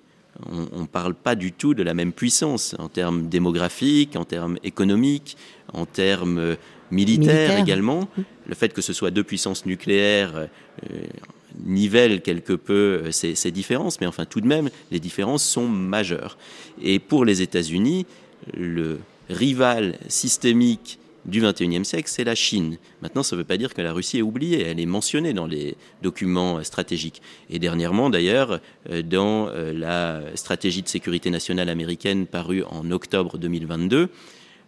On 0.46 0.80
ne 0.82 0.86
parle 0.86 1.14
pas 1.14 1.34
du 1.34 1.52
tout 1.52 1.74
de 1.74 1.82
la 1.82 1.94
même 1.94 2.12
puissance 2.12 2.74
en 2.78 2.88
termes 2.88 3.28
démographiques, 3.28 4.16
en 4.16 4.24
termes 4.24 4.58
économiques, 4.62 5.36
en 5.72 5.86
termes 5.86 6.56
militaire, 6.90 7.58
également. 7.58 8.08
Mmh. 8.16 8.22
Le 8.48 8.54
fait 8.54 8.72
que 8.72 8.82
ce 8.82 8.92
soit 8.92 9.10
deux 9.10 9.24
puissances 9.24 9.66
nucléaires 9.66 10.34
euh, 10.36 10.46
nivelle 11.64 12.20
quelque 12.22 12.52
peu 12.52 13.02
euh, 13.04 13.12
ces, 13.12 13.50
différences, 13.50 14.00
mais 14.00 14.06
enfin 14.06 14.24
tout 14.24 14.40
de 14.40 14.46
même, 14.46 14.70
les 14.90 15.00
différences 15.00 15.44
sont 15.44 15.68
majeures. 15.68 16.38
Et 16.82 16.98
pour 16.98 17.24
les 17.24 17.42
États-Unis, 17.42 18.06
le 18.54 19.00
rival 19.28 19.98
systémique 20.08 20.98
du 21.26 21.42
XXIe 21.42 21.84
siècle, 21.84 22.08
c'est 22.10 22.24
la 22.24 22.34
Chine. 22.34 22.78
Maintenant, 23.02 23.22
ça 23.22 23.36
ne 23.36 23.40
veut 23.40 23.46
pas 23.46 23.58
dire 23.58 23.74
que 23.74 23.82
la 23.82 23.92
Russie 23.92 24.18
est 24.18 24.22
oubliée, 24.22 24.62
elle 24.62 24.80
est 24.80 24.86
mentionnée 24.86 25.34
dans 25.34 25.46
les 25.46 25.76
documents 26.02 26.62
stratégiques. 26.64 27.20
Et 27.50 27.58
dernièrement, 27.58 28.08
d'ailleurs, 28.08 28.60
euh, 28.88 29.02
dans 29.02 29.50
la 29.74 30.22
stratégie 30.34 30.82
de 30.82 30.88
sécurité 30.88 31.30
nationale 31.30 31.68
américaine 31.68 32.26
parue 32.26 32.64
en 32.64 32.90
octobre 32.90 33.36
2022, 33.36 34.08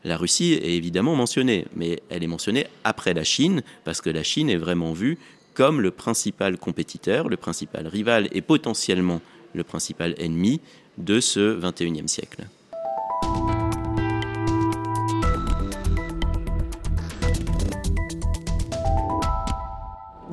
la 0.05 0.17
Russie 0.17 0.55
est 0.55 0.75
évidemment 0.75 1.15
mentionnée, 1.15 1.67
mais 1.77 2.03
elle 2.11 2.25
est 2.25 2.29
mentionnée 2.29 2.67
après 2.85 3.15
la 3.15 3.25
Chine, 3.25 3.63
parce 3.85 4.01
que 4.01 4.11
la 4.11 4.23
Chine 4.23 4.51
est 4.51 4.57
vraiment 4.57 4.93
vue 4.93 5.19
comme 5.55 5.81
le 5.81 5.91
principal 5.91 6.59
compétiteur, 6.59 7.29
le 7.29 7.37
principal 7.37 7.87
rival 7.87 8.29
et 8.33 8.41
potentiellement 8.41 9.21
le 9.55 9.65
principal 9.65 10.15
ennemi 10.19 10.61
de 10.99 11.21
ce 11.21 11.59
21e 11.61 12.09
siècle. 12.09 12.47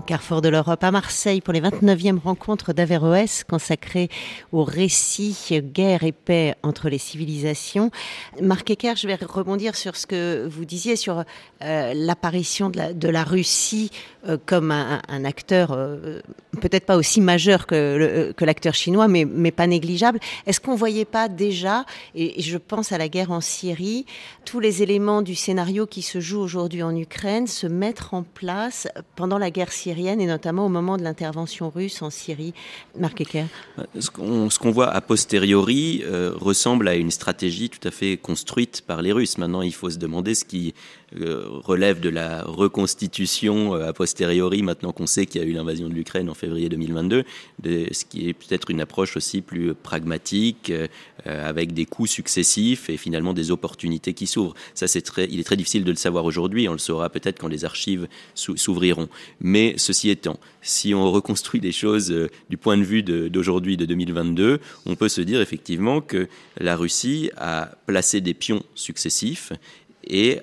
Carrefour 0.10 0.42
de 0.42 0.50
l'Europe 0.50 0.84
à 0.84 0.90
Marseille 0.90 1.40
pour 1.40 1.54
les 1.54 1.62
29e 1.62 2.18
rencontres 2.18 2.74
d'Averroès 2.74 3.44
consacrées 3.44 4.10
au 4.52 4.64
récit 4.64 5.62
guerre 5.72 6.04
et 6.04 6.14
paix 6.14 6.56
entre 6.64 6.90
les 6.90 6.98
civilisations. 6.98 7.92
Marc 8.42 8.72
Ecker, 8.72 8.96
je 8.96 9.06
vais 9.06 9.14
rebondir 9.14 9.76
sur 9.76 9.96
ce 9.96 10.08
que 10.08 10.48
vous 10.50 10.66
disiez 10.66 10.96
sur 10.96 11.24
euh, 11.62 11.94
l'apparition 11.94 12.72
de, 12.72 13.08
la, 13.08 13.24
Russie 13.24 13.92
euh, 14.28 14.40
comme 14.44 14.72
un, 14.72 15.26
acteur 15.26 15.74
euh, 15.74 16.22
peut-être 16.60 16.88
pas 16.88 16.98
aussi 16.98 17.22
majeur 17.22 17.68
que, 17.68 18.34
l'acteur 18.40 18.74
chinois, 18.74 19.08
mais, 19.08 19.52
pas 19.52 19.68
négligeable. 19.68 20.20
Est-ce 20.48 20.60
qu'on 20.60 20.74
ne 20.74 20.78
voyait 20.78 21.06
pas 21.06 21.30
déjà, 21.30 21.86
et, 22.16 22.42
je 22.42 22.58
pense 22.58 22.92
à 22.92 22.98
la 22.98 23.10
guerre 23.10 23.30
en 23.30 23.42
Syrie, 23.42 24.08
tous 24.44 24.60
les 24.60 24.82
éléments 24.82 25.22
du 25.22 25.36
scénario 25.36 25.86
qui 25.86 26.02
se 26.02 26.20
joue 26.20 26.40
aujourd'hui 26.40 26.82
en 26.82 26.96
Ukraine 26.96 27.46
se 27.46 27.68
mettre 27.68 28.16
en 28.16 28.24
place 28.24 28.88
pendant 29.16 29.38
la 29.38 29.52
guerre 29.52 29.72
syrienne? 29.72 29.99
Et 30.08 30.26
notamment 30.26 30.66
au 30.66 30.70
moment 30.70 30.98
de 30.98 31.04
l'intervention 31.04 31.70
russe 31.70 32.02
en 32.02 32.10
Syrie. 32.10 32.54
Marc 32.98 33.22
Ecker. 33.22 33.46
Ce 34.00 34.10
qu'on 34.10 34.72
voit 34.72 34.90
a 34.90 35.02
posteriori 35.02 36.04
euh, 36.06 36.34
ressemble 36.36 36.88
à 36.88 36.96
une 36.96 37.12
stratégie 37.12 37.70
tout 37.70 37.86
à 37.88 37.92
fait 37.92 38.18
construite 38.18 38.82
par 38.86 39.02
les 39.02 39.12
Russes. 39.12 39.38
Maintenant, 39.38 39.62
il 39.62 39.74
faut 39.74 39.90
se 39.90 39.98
demander 39.98 40.36
ce 40.36 40.46
qui 40.46 40.70
euh, 40.70 40.99
relève 41.16 42.00
de 42.00 42.10
la 42.10 42.44
reconstitution 42.44 43.76
euh, 43.76 43.90
a 43.90 43.94
posteriori, 43.94 44.62
maintenant 44.62 44.92
qu'on 44.92 45.08
sait 45.08 45.26
qu'il 45.26 45.42
y 45.42 45.44
a 45.44 45.48
eu 45.48 45.54
l'invasion 45.54 45.90
de 45.90 45.94
l'Ukraine 45.94 46.30
en 46.30 46.34
février 46.34 46.70
2022, 46.70 47.24
de 47.64 47.88
ce 47.92 48.06
qui 48.06 48.30
est 48.30 48.34
peut-être 48.34 48.70
une 48.70 48.82
approche 48.82 49.18
aussi 49.18 49.42
plus 49.42 49.74
pragmatique, 49.74 50.72
euh, 50.72 50.88
avec 51.26 51.74
des 51.74 51.86
coûts 51.86 52.08
successifs 52.08 52.90
et 52.90 52.98
finalement 52.98 53.34
des 53.34 53.52
opportunités 53.52 54.14
qui 54.14 54.28
s'ouvrent. 54.28 54.54
Ça, 54.74 54.88
c'est 54.88 55.02
très, 55.02 55.26
il 55.26 55.40
est 55.40 55.44
très 55.44 55.58
difficile 55.58 55.84
de 55.84 55.92
le 55.92 55.98
savoir 55.98 56.26
aujourd'hui, 56.26 56.68
on 56.70 56.74
le 56.74 56.78
saura 56.78 57.10
peut-être 57.10 57.40
quand 57.40 57.48
les 57.48 57.66
archives 57.66 58.08
s'ouvriront. 58.36 59.10
Mais 59.42 59.74
ceci 59.78 60.10
étant, 60.10 60.40
si 60.62 60.94
on 60.94 61.12
reconstruit 61.12 61.60
les 61.60 61.72
choses 61.72 62.14
du 62.50 62.58
point 62.58 62.78
de 62.78 62.84
vue 62.84 63.04
d'aujourd'hui, 63.04 63.78
de 63.78 63.86
2022, 63.86 64.60
on 64.86 64.96
peut 64.96 65.10
se 65.10 65.22
dire 65.22 65.42
effectivement 65.42 66.02
que 66.02 66.28
la 66.58 66.76
Russie 66.76 67.32
a 67.38 67.72
placé 67.86 68.22
des 68.22 68.34
pions 68.34 68.64
successifs 68.76 69.54
et 70.06 70.40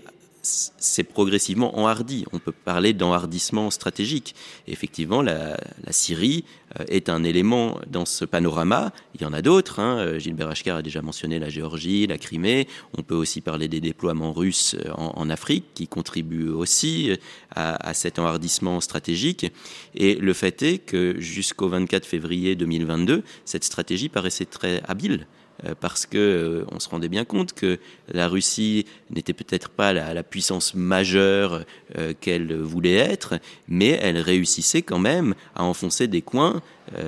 c'est 0.79 1.05
progressivement 1.05 1.79
enhardi. 1.79 2.25
On 2.33 2.39
peut 2.39 2.53
parler 2.53 2.93
d'enhardissement 2.93 3.71
stratégique. 3.71 4.35
effectivement, 4.67 5.23
la, 5.23 5.57
Syrie 5.91 6.45
euh, 6.79 6.85
est 6.89 7.09
un 7.09 7.23
élément 7.25 7.81
dans 7.87 8.05
ce 8.05 8.25
panorama. 8.25 8.93
Il 9.15 9.23
y 9.23 9.25
en 9.25 9.33
a 9.33 9.43
d'autres. 9.43 9.81
Hein. 9.81 9.99
Euh, 9.99 10.19
Gilbert 10.19 10.49
Achkar 10.49 10.77
a 10.77 10.83
déjà 10.83 11.03
mentionné 11.03 11.39
la 11.39 11.49
Géorgie, 11.49 12.07
la 12.07 12.19
Crimée. 12.19 12.69
On 12.97 13.03
peut 13.03 13.15
aussi 13.15 13.41
parler 13.41 13.69
des 13.69 13.81
déploiements 13.81 14.33
russes 14.33 14.75
euh, 14.75 14.93
en, 14.93 15.31
Afrique 15.31 15.65
qui 15.75 15.89
contribuent 15.89 16.51
aussi 16.51 17.11
à, 17.55 17.89
à, 17.89 17.95
cet 17.95 18.19
enhardissement 18.19 18.81
stratégique. 18.81 19.53
Et 19.95 20.15
le 20.15 20.33
fait 20.33 20.63
est 20.63 20.79
que 20.79 21.17
jusqu'au 21.19 21.69
24 21.69 22.07
février 22.07 22.55
2022, 22.55 23.25
cette 23.45 23.65
stratégie 23.65 24.09
paraissait 24.09 24.45
très 24.45 24.83
habile. 24.87 25.27
Euh, 25.65 25.75
parce 25.79 26.07
que 26.07 26.19
euh, 26.19 26.65
on 26.71 26.81
se 26.81 26.89
rendait 26.89 27.09
bien 27.09 27.25
compte 27.25 27.53
que 27.55 27.79
la 28.13 28.29
Russie 28.29 28.85
n'était 29.11 29.33
peut-être 29.33 29.71
pas 29.71 29.93
la, 29.93 30.23
puissance 30.23 30.75
majeure 30.75 31.65
euh, 31.97 32.13
qu'elle 32.21 32.55
voulait 32.55 32.97
être, 32.97 33.39
mais 33.69 33.99
elle 34.03 34.19
réussissait 34.19 34.83
quand 34.83 34.99
même 34.99 35.35
à 35.55 35.65
enfoncer 35.65 36.07
des 36.09 36.23
coins 36.23 36.63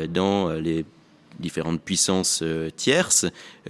dans 0.09 0.51
les 0.51 0.85
différentes 1.39 1.81
puissances 1.81 2.43
tierces, 2.77 3.27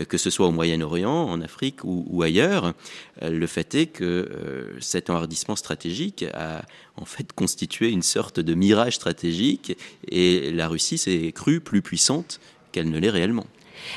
que 0.09 0.17
ce 0.17 0.31
soit 0.31 0.47
au 0.47 0.53
Moyen-Orient, 0.53 1.13
en 1.13 1.41
Afrique 1.43 1.85
ou, 1.85 2.23
ailleurs. 2.23 2.73
le 3.21 3.47
fait 3.47 3.75
est 3.75 3.87
que 3.87 4.75
cet 4.81 5.11
enhardissement 5.11 5.55
stratégique 5.55 6.25
a 6.33 6.63
en 6.97 7.05
fait 7.05 7.33
constitué 7.35 7.91
une 7.91 8.03
sorte 8.03 8.41
de 8.41 8.55
mirage 8.55 8.95
stratégique 8.95 9.77
et 10.09 10.51
la 10.51 10.67
Russie 10.67 10.97
s'est 10.97 11.31
crue 11.33 11.61
plus 11.61 11.83
puissante 11.83 12.41
qu'elle 12.73 12.91
ne 12.91 12.99
l'est 12.99 13.11
réellement. 13.11 13.47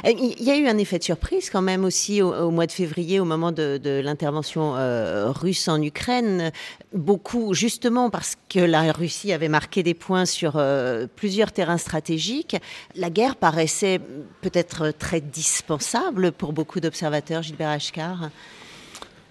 Euh, 0.05 0.11
il 0.11 0.43
y 0.43 0.51
a 0.51 0.57
eu 0.57 0.67
un 0.67 0.77
effet 0.77 0.99
de 0.99 1.03
surprise 1.03 1.49
quand 1.49 1.61
même 1.61 1.83
aussi 1.83 2.21
au, 2.21 2.51
mois 2.51 2.67
de 2.67 2.71
février, 2.71 3.19
au 3.19 3.25
moment 3.25 3.51
de, 3.51 4.01
l'intervention 4.03 4.75
euh, 4.75 5.31
russe 5.31 5.67
en 5.67 5.81
Ukraine. 5.81 6.51
Beaucoup, 6.93 7.53
justement 7.53 8.09
parce 8.09 8.37
que 8.49 8.59
la 8.59 8.91
Russie 8.91 9.33
avait 9.33 9.49
marqué 9.49 9.83
des 9.83 9.93
points 9.93 10.25
sur 10.25 10.53
euh, 10.55 11.07
plusieurs 11.15 11.51
terrains 11.51 11.77
stratégiques, 11.77 12.57
la 12.95 13.09
guerre 13.09 13.35
paraissait 13.35 13.99
peut-être 14.41 14.91
très 14.97 15.21
dispensable 15.21 16.31
pour 16.31 16.53
beaucoup 16.53 16.79
d'observateurs, 16.79 17.43
Gilbert 17.43 17.69
Ashkar. 17.69 18.29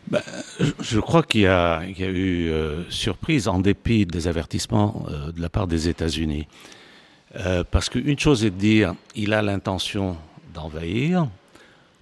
Ben, 0.09 0.23
je 0.81 0.99
crois 0.99 1.23
qu'il 1.23 1.43
y, 1.43 1.47
a 1.47 1.83
eu 1.85 2.51
surprise 2.89 3.47
en 3.47 3.61
dépit 3.61 4.07
des 4.07 4.27
avertissements 4.27 5.07
de 5.35 5.41
la 5.41 5.49
part 5.49 5.67
des 5.67 5.89
États-Unis. 5.89 6.49
parce 7.71 7.89
qu'une 7.91 8.19
chose 8.19 8.45
est 8.45 8.51
de 8.51 8.57
dire, 8.57 8.95
il 9.15 9.33
a 9.35 9.43
l'intention 9.43 10.17
d'envahir. 10.53 11.29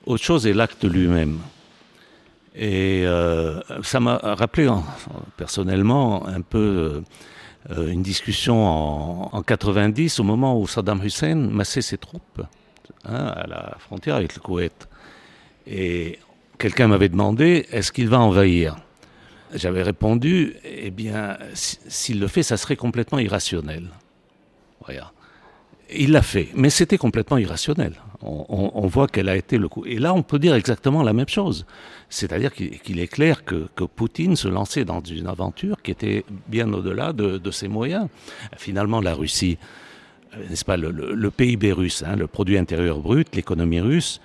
Autre 0.07 0.23
chose 0.23 0.47
est 0.47 0.53
l'acte 0.53 0.85
lui-même. 0.85 1.39
Et 2.55 3.03
euh, 3.07 3.61
ça 3.83 4.01
m'a 4.01 4.17
rappelé 4.17 4.69
personnellement 5.37 6.27
un 6.27 6.41
peu 6.41 7.03
euh, 7.71 7.91
une 7.91 8.03
discussion 8.03 8.67
en, 8.67 9.31
en, 9.33 9.43
90 9.43 10.19
au 10.19 10.25
moment 10.25 10.59
où 10.59 10.67
Saddam 10.67 11.05
Hussein 11.05 11.37
massait 11.37 11.83
ses 11.83 11.99
troupes 11.99 12.43
hein, 13.05 13.27
à 13.27 13.47
la 13.47 13.77
frontière 13.79 14.17
avec 14.17 14.35
le 14.35 14.41
Koweït. 14.41 14.89
Et 15.67 16.19
quelqu'un 16.59 16.89
m'avait 16.89 17.09
demandé, 17.09 17.67
est-ce 17.71 17.93
qu'il 17.93 18.09
va 18.09 18.19
envahir? 18.19 18.77
J'avais 19.55 19.83
répondu, 19.83 20.57
eh 20.65 20.91
bien, 20.91 21.39
s'il 21.55 22.21
le 22.21 22.27
fait, 22.27 22.43
ça 22.43 22.57
serait 22.57 22.77
complètement 22.77 23.19
irrationnel. 23.19 23.89
Voilà. 24.85 25.13
Il 25.95 26.13
l'a 26.13 26.23
fait, 26.23 26.49
mais 26.55 26.71
c'était 26.71 26.99
complètement 26.99 27.39
irrationnel. 27.39 27.95
On, 28.21 28.87
voit 28.89 29.07
quel 29.07 29.29
a 29.29 29.37
été 29.37 29.59
le 29.59 29.69
coup. 29.69 29.85
Et 29.87 29.99
là, 29.99 30.13
on 30.13 30.23
peut 30.23 30.41
dire 30.41 30.55
exactement 30.55 31.03
la 31.03 31.13
même 31.13 31.29
chose. 31.29 31.67
C'est-à-dire 32.11 32.53
qu'il 32.53 32.99
est 32.99 33.07
clair 33.07 33.45
que, 33.45 33.69
Poutine 33.85 34.37
se 34.37 34.49
lançait 34.49 34.85
dans 34.85 35.01
une 35.01 35.29
aventure 35.29 35.81
qui 35.83 35.93
était 35.93 36.25
bien 36.49 36.73
au-delà 36.73 37.13
de, 37.13 37.51
ses 37.51 37.69
moyens. 37.69 38.09
Finalement, 38.57 39.01
la 39.01 39.15
Russie, 39.15 39.57
euh, 40.37 40.49
n'est-ce 40.51 40.65
pas, 40.65 40.77
le, 40.77 41.31
PIB 41.31 41.73
russe, 41.73 42.03
hein, 42.07 42.17
le 42.17 42.27
produit 42.27 42.59
intérieur 42.59 42.99
brut, 42.99 43.35
l'économie 43.35 43.81
russe, 43.81 44.21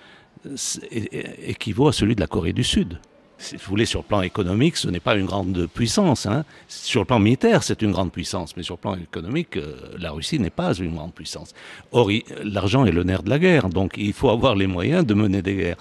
équivaut 0.92 1.88
à 1.88 1.94
celui 1.94 2.16
de 2.16 2.20
la 2.20 2.28
Corée 2.28 2.54
du 2.54 2.64
Sud 2.64 2.98
si 3.44 3.58
vous 3.58 3.70
voulez, 3.70 3.86
sur 3.86 4.00
le 4.00 4.06
plan 4.06 4.22
économique, 4.22 4.78
ce 4.78 4.88
n'est 4.88 5.02
pas 5.02 5.16
une 5.16 5.26
grande 5.26 5.68
puissance. 5.68 6.26
Hein. 6.26 6.46
Sur 6.68 7.02
le 7.02 7.06
plan 7.06 7.20
militaire, 7.20 7.62
c'est 7.62 7.82
une 7.82 7.92
grande 7.92 8.12
puissance, 8.12 8.56
mais 8.56 8.64
sur 8.64 8.76
le 8.76 8.80
plan 8.80 8.96
économique, 8.96 9.58
euh, 9.58 9.76
la 10.00 10.12
Russie 10.12 10.40
n'est 10.40 10.50
pas 10.50 10.74
une 10.74 10.96
grande 10.96 11.14
puissance. 11.14 11.54
Or, 11.92 12.10
l'argent 12.44 12.86
est 12.86 12.92
le 12.92 13.04
nerf 13.04 13.24
de 13.24 13.30
la 13.30 13.40
guerre, 13.40 13.68
donc 13.70 13.96
il 13.98 14.14
faut 14.14 14.30
avoir 14.30 14.56
les 14.56 14.68
moyens 14.68 15.06
de 15.06 15.14
mener 15.14 15.42
des 15.42 15.56
guerres. 15.56 15.78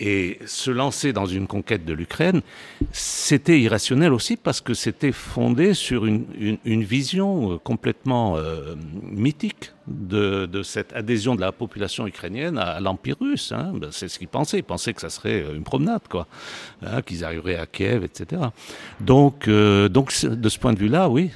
Et 0.00 0.38
se 0.46 0.70
lancer 0.70 1.12
dans 1.12 1.26
une 1.26 1.48
conquête 1.48 1.84
de 1.84 1.92
l'Ukraine, 1.92 2.42
c'était 2.92 3.60
irrationnel 3.60 4.12
aussi 4.12 4.36
parce 4.36 4.60
que 4.60 4.72
c'était 4.72 5.10
fondé 5.10 5.74
sur 5.74 6.06
une, 6.06 6.56
vision 6.64 7.54
euh, 7.54 7.58
complètement 7.58 8.36
euh, 8.36 8.76
mythique 9.02 9.72
de, 9.88 10.62
cette 10.62 10.92
adhésion 10.92 11.34
de 11.34 11.40
la 11.40 11.50
population 11.50 12.06
ukrainienne 12.06 12.58
à, 12.58 12.78
l'Empire 12.78 13.16
russe. 13.20 13.50
Hein. 13.50 13.72
Ben, 13.74 13.88
c'est 13.90 14.06
ce 14.06 14.20
qu'ils 14.20 14.28
pensaient. 14.28 14.58
Ils 14.58 14.64
pensaient 14.64 14.94
que 14.94 15.00
ça 15.00 15.10
serait 15.10 15.44
une 15.52 15.64
promenade, 15.64 16.02
quoi, 16.08 16.28
hein, 16.82 17.02
qu'ils 17.02 17.24
arriveraient 17.24 17.56
à 17.56 17.66
Kiev, 17.66 18.04
etc. 18.04 18.42
Donc, 19.00 19.48
euh, 19.48 19.88
donc 19.88 20.12
de 20.24 20.48
ce 20.48 20.58
point 20.60 20.74
de 20.74 20.78
vue-là, 20.78 21.08
oui, 21.08 21.30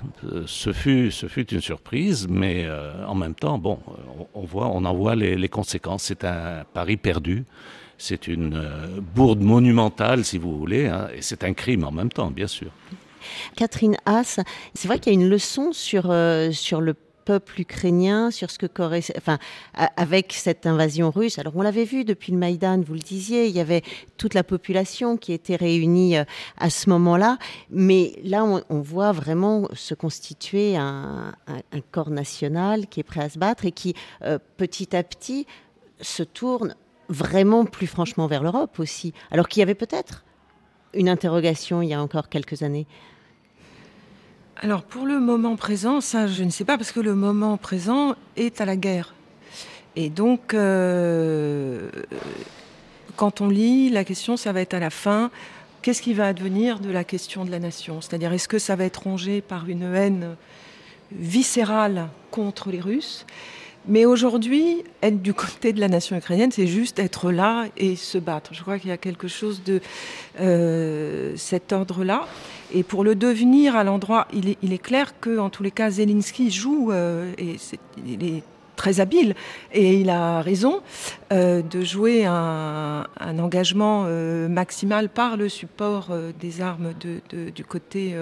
ce 0.46 0.72
fut, 0.72 1.11
une 1.53 1.61
surprise, 1.61 2.29
mais 2.29 2.68
en 3.07 3.14
même 3.16 3.35
temps, 3.35 3.59
bon, 3.59 3.81
on, 4.35 4.42
voit, 4.42 4.68
on 4.68 4.85
en 4.85 4.94
voit 4.94 5.16
les 5.16 5.48
conséquences. 5.48 6.05
C'est 6.05 6.25
un 6.25 6.64
pari 6.72 6.96
perdu. 6.96 7.44
C'est 8.05 8.27
une 8.27 8.57
euh, 8.57 9.01
bourde 9.15 9.43
monumentale, 9.43 10.25
si 10.25 10.37
vous 10.37 10.59
voulez, 10.59 10.88
hein, 10.88 11.07
et 11.15 11.23
c'est 11.23 11.45
un 11.45 11.53
crime 11.53 11.85
en 11.85 11.93
même 11.93 12.11
temps, 12.11 12.33
bien 12.33 12.49
sûr. 12.49 12.73
Catherine 13.55 13.97
Haas, 14.07 14.41
c'est 14.75 14.88
vrai 14.88 14.99
qu'il 14.99 15.12
y 15.12 15.17
a 15.17 15.21
une 15.21 15.29
leçon 15.29 15.73
sur, 15.73 16.11
euh, 16.11 16.51
sur 16.51 16.81
le 16.81 16.95
peuple 17.25 17.61
ukrainien, 17.61 18.33
sur 18.33 18.51
ce 18.51 18.59
que 18.59 18.67
enfin, 19.17 19.38
avec 19.97 20.33
cette 20.33 20.67
invasion 20.67 21.12
russe. 21.12 21.38
Alors 21.38 21.53
on 21.55 21.62
l'avait 21.62 21.85
vu 21.85 22.05
depuis 22.05 22.33
le 22.33 22.38
Maïdan, 22.38 22.81
vous 22.81 22.95
le 22.95 22.99
disiez, 22.99 23.47
il 23.47 23.55
y 23.55 23.61
avait 23.61 23.83
toute 24.17 24.35
la 24.35 24.43
population 24.43 25.17
qui 25.17 25.33
était 25.33 25.55
réunie 25.55 26.17
euh, 26.19 26.25
à 26.59 26.71
ce 26.71 26.91
moment-là, 26.91 27.38
mais 27.71 28.19
là 28.25 28.45
on, 28.45 28.81
voit 28.81 29.12
vraiment 29.12 29.69
se 29.75 29.95
constituer 29.95 30.77
un, 30.77 31.35
corps 31.93 32.11
national 32.11 32.88
qui 32.88 32.99
est 32.99 33.05
prêt 33.05 33.23
à 33.23 33.29
se 33.29 33.38
battre 33.38 33.65
et 33.65 33.71
qui 33.71 33.95
petit 34.57 34.97
à 34.97 35.05
petit 35.05 35.47
se 36.01 36.25
tourne 36.25 36.75
vraiment 37.09 37.65
plus 37.65 37.87
franchement 37.87 38.27
vers 38.27 38.43
l'Europe 38.43 38.79
aussi, 38.79 39.12
alors 39.31 39.49
qu'il 39.49 39.61
y 39.61 39.62
avait 39.62 39.75
peut-être 39.75 40.25
une 40.95 41.09
interrogation 41.09 41.83
il 41.83 41.88
y 41.88 41.95
a 41.95 42.03
encore 42.03 42.29
quelques 42.29 42.62
années. 42.62 42.87
Alors 44.57 44.83
pour 44.83 45.07
le 45.07 45.19
moment 45.19 45.57
présent, 45.57 46.01
ça 46.01 46.27
je 46.27 46.45
ne 46.45 46.51
sais 46.51 46.65
pas, 46.65 46.77
parce 46.77 46.93
que 46.93 47.01
le 47.01 47.15
moment 47.15 47.57
présent 47.57 48.15
est 48.37 48.61
à 48.61 48.65
la 48.65 48.77
guerre. 48.77 49.15
Et 49.97 50.09
donc, 50.09 50.55
euh, 50.55 51.91
quand 53.17 53.41
on 53.41 53.49
lit, 53.49 53.91
la 53.91 54.05
question, 54.05 54.37
ça 54.37 54.53
va 54.53 54.61
être 54.61 54.75
à 54.75 54.79
la 54.79 54.91
fin, 54.91 55.31
qu'est-ce 55.83 56.01
qui 56.01 56.15
va 56.15 56.27
advenir 56.27 56.81
de 56.81 56.91
la 56.91 57.05
question 57.05 57.45
de 57.45 57.51
la 57.51 57.59
nation? 57.59 58.01
C'est-à-dire, 58.01 58.33
est-ce 58.33 58.49
que 58.49 58.59
ça 58.59 58.77
va 58.77 58.85
être 58.85 59.03
rongé 59.03 59.41
par 59.43 59.69
une 59.69 59.95
haine 59.95 60.37
viscérale 61.11 62.09
contre 62.31 62.71
les 62.71 62.81
Russes? 62.81 63.27
Mais 63.88 64.05
aujourd'hui, 64.05 64.85
être 65.03 65.21
du 65.21 65.35
côté 65.35 65.73
de 65.73 65.81
la 65.81 65.88
nation 65.88 66.16
ukrainienne, 66.16 66.53
c'est 66.53 66.68
juste 66.68 67.01
être 67.01 67.33
là 67.33 67.66
et 67.77 67.97
se 67.97 68.18
battre. 68.18 68.55
Je 68.55 68.62
crois 68.62 68.79
qu'il 68.79 68.90
y 68.90 68.92
a 68.92 68.97
quelque 68.97 69.27
chose 69.27 69.64
de 69.64 69.81
euh, 70.40 71.33
cet 71.37 71.73
ordre-là. 71.73 72.27
Et 72.73 72.85
pour 72.85 73.03
le 73.03 73.16
devenir 73.16 73.75
à 73.75 73.83
l'endroit, 73.83 74.29
il 74.33 74.73
est, 74.73 74.79
clair 74.79 75.18
que, 75.21 75.38
en 75.38 75.51
tous 75.51 75.64
les 75.64 75.73
cas, 75.73 75.90
Zelensky 75.90 76.51
joue 76.51 76.92
euh, 76.92 77.33
et 77.38 77.57
il 78.07 78.25
est 78.25 78.42
très 78.77 79.01
habile 79.01 79.35
et 79.73 80.01
il 80.01 80.09
a 80.11 80.40
raison 80.40 80.81
euh, 81.33 81.61
de 81.61 81.83
jouer 81.83 82.25
un, 82.25 83.05
engagement 83.21 84.05
maximal 84.49 85.09
par 85.09 85.37
le 85.37 85.49
support 85.49 86.11
des 86.40 86.61
armes 86.61 86.92
du 87.31 87.64
côté 87.64 88.14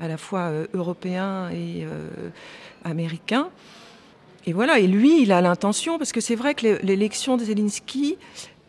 à 0.00 0.08
la 0.08 0.16
fois 0.16 0.50
européen 0.74 1.50
et 1.50 1.86
américain. 2.84 3.48
Et 4.48 4.54
voilà, 4.54 4.78
et 4.78 4.86
lui, 4.86 5.20
il 5.20 5.30
a 5.30 5.42
l'intention, 5.42 5.98
parce 5.98 6.10
que 6.10 6.22
c'est 6.22 6.34
vrai 6.34 6.54
que 6.54 6.80
l'élection 6.82 7.36
de 7.36 7.44
Zelensky, 7.44 8.16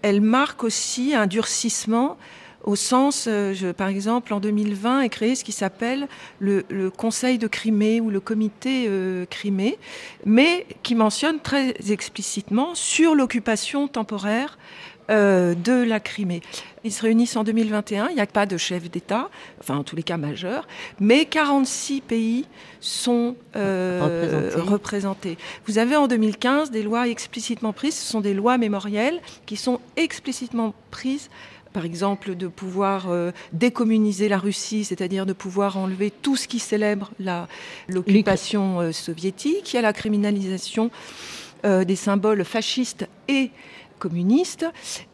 elle 0.01 0.19
marque 0.19 0.65
aussi 0.65 1.15
un 1.15 1.25
durcissement 1.25 2.17
au 2.65 2.75
sens, 2.75 3.27
euh, 3.29 3.71
par 3.71 3.87
exemple, 3.87 4.33
en 4.33 4.41
2020 4.41 5.03
est 5.03 5.09
créé 5.09 5.35
ce 5.35 5.45
qui 5.45 5.53
s'appelle 5.53 6.09
le, 6.39 6.89
Conseil 6.89 7.37
de 7.37 7.47
Crimée 7.47 8.01
ou 8.01 8.09
le 8.09 8.19
Comité 8.19 8.87
euh, 8.89 9.25
Crimée, 9.25 9.77
mais 10.25 10.65
qui 10.83 10.95
mentionne 10.95 11.39
très 11.39 11.73
explicitement 11.89 12.75
sur 12.75 13.15
l'occupation 13.15 13.87
temporaire 13.87 14.57
euh, 15.09 15.55
de 15.55 15.73
la 15.73 15.99
Crimée. 15.99 16.41
Ils 16.83 16.93
se 16.93 17.01
réunissent 17.01 17.35
en 17.35 17.43
2021, 17.43 18.09
il 18.09 18.15
n'y 18.15 18.21
a 18.21 18.27
pas 18.27 18.45
de 18.45 18.57
chef 18.57 18.91
d'État, 18.91 19.29
enfin 19.59 19.77
en 19.77 19.83
tous 19.83 19.95
les 19.95 20.03
cas 20.03 20.17
majeur, 20.17 20.67
mais 20.99 21.25
46 21.25 22.01
pays 22.01 22.45
sont 22.79 23.35
euh, 23.55 24.51
représentés. 24.55 25.39
Vous 25.65 25.79
avez 25.79 25.95
en 25.95 26.07
2015 26.07 26.69
des 26.69 26.83
lois 26.83 27.07
explicitement 27.07 27.73
prises, 27.73 27.95
ce 27.95 28.05
sont 28.05 28.21
des 28.21 28.35
lois 28.35 28.59
mémorielles 28.59 29.19
qui 29.47 29.55
sont 29.55 29.79
explicitement 29.95 30.75
prises 30.91 31.29
par 31.71 31.85
exemple, 31.85 32.35
de 32.35 32.47
pouvoir 32.47 33.11
euh, 33.11 33.31
décommuniser 33.53 34.27
la 34.27 34.39
Russie, 34.39 34.83
c'est-à-dire 34.83 35.27
de 35.27 35.33
pouvoir 35.33 35.77
enlever 35.77 36.09
tout 36.09 36.35
ce 36.35 36.47
qui 36.47 36.57
célèbre 36.57 37.11
l'occupation 37.87 38.91
soviétique. 38.91 39.73
Il 39.73 39.75
y 39.75 39.79
a 39.79 39.83
la 39.83 39.93
criminalisation 39.93 40.89
des 41.63 41.95
symboles 41.95 42.43
fascistes 42.43 43.07
et 43.27 43.51
communiste 43.99 44.65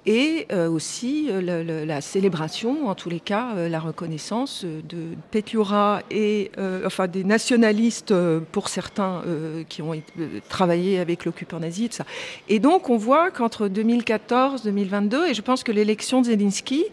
et 0.05 0.45
euh, 0.51 0.69
aussi 0.69 1.27
euh, 1.29 1.85
la 1.85 2.01
célébration, 2.01 2.87
en 2.87 2.95
tous 2.95 3.09
les 3.09 3.19
cas, 3.19 3.49
euh, 3.55 3.67
la 3.67 3.79
reconnaissance 3.79 4.63
de 4.63 5.15
Petliura 5.31 6.01
et 6.11 6.51
enfin 6.85 7.07
des 7.07 7.23
nationalistes 7.23 8.13
pour 8.51 8.69
certains 8.69 9.23
qui 9.67 9.81
ont 9.81 9.93
travaillé 10.47 10.99
avec 10.99 11.25
l'occupant 11.25 11.59
nazi, 11.59 11.89
ça. 11.91 12.05
Et 12.47 12.59
donc 12.59 12.89
on 12.89 12.97
voit 12.97 13.31
qu'entre 13.31 13.67
2014 13.67 14.63
2022, 14.63 15.27
et 15.27 15.33
je 15.33 15.41
pense 15.41 15.63
que 15.63 15.71
l'élection 15.71 16.21
de 16.21 16.27
Zelensky 16.27 16.85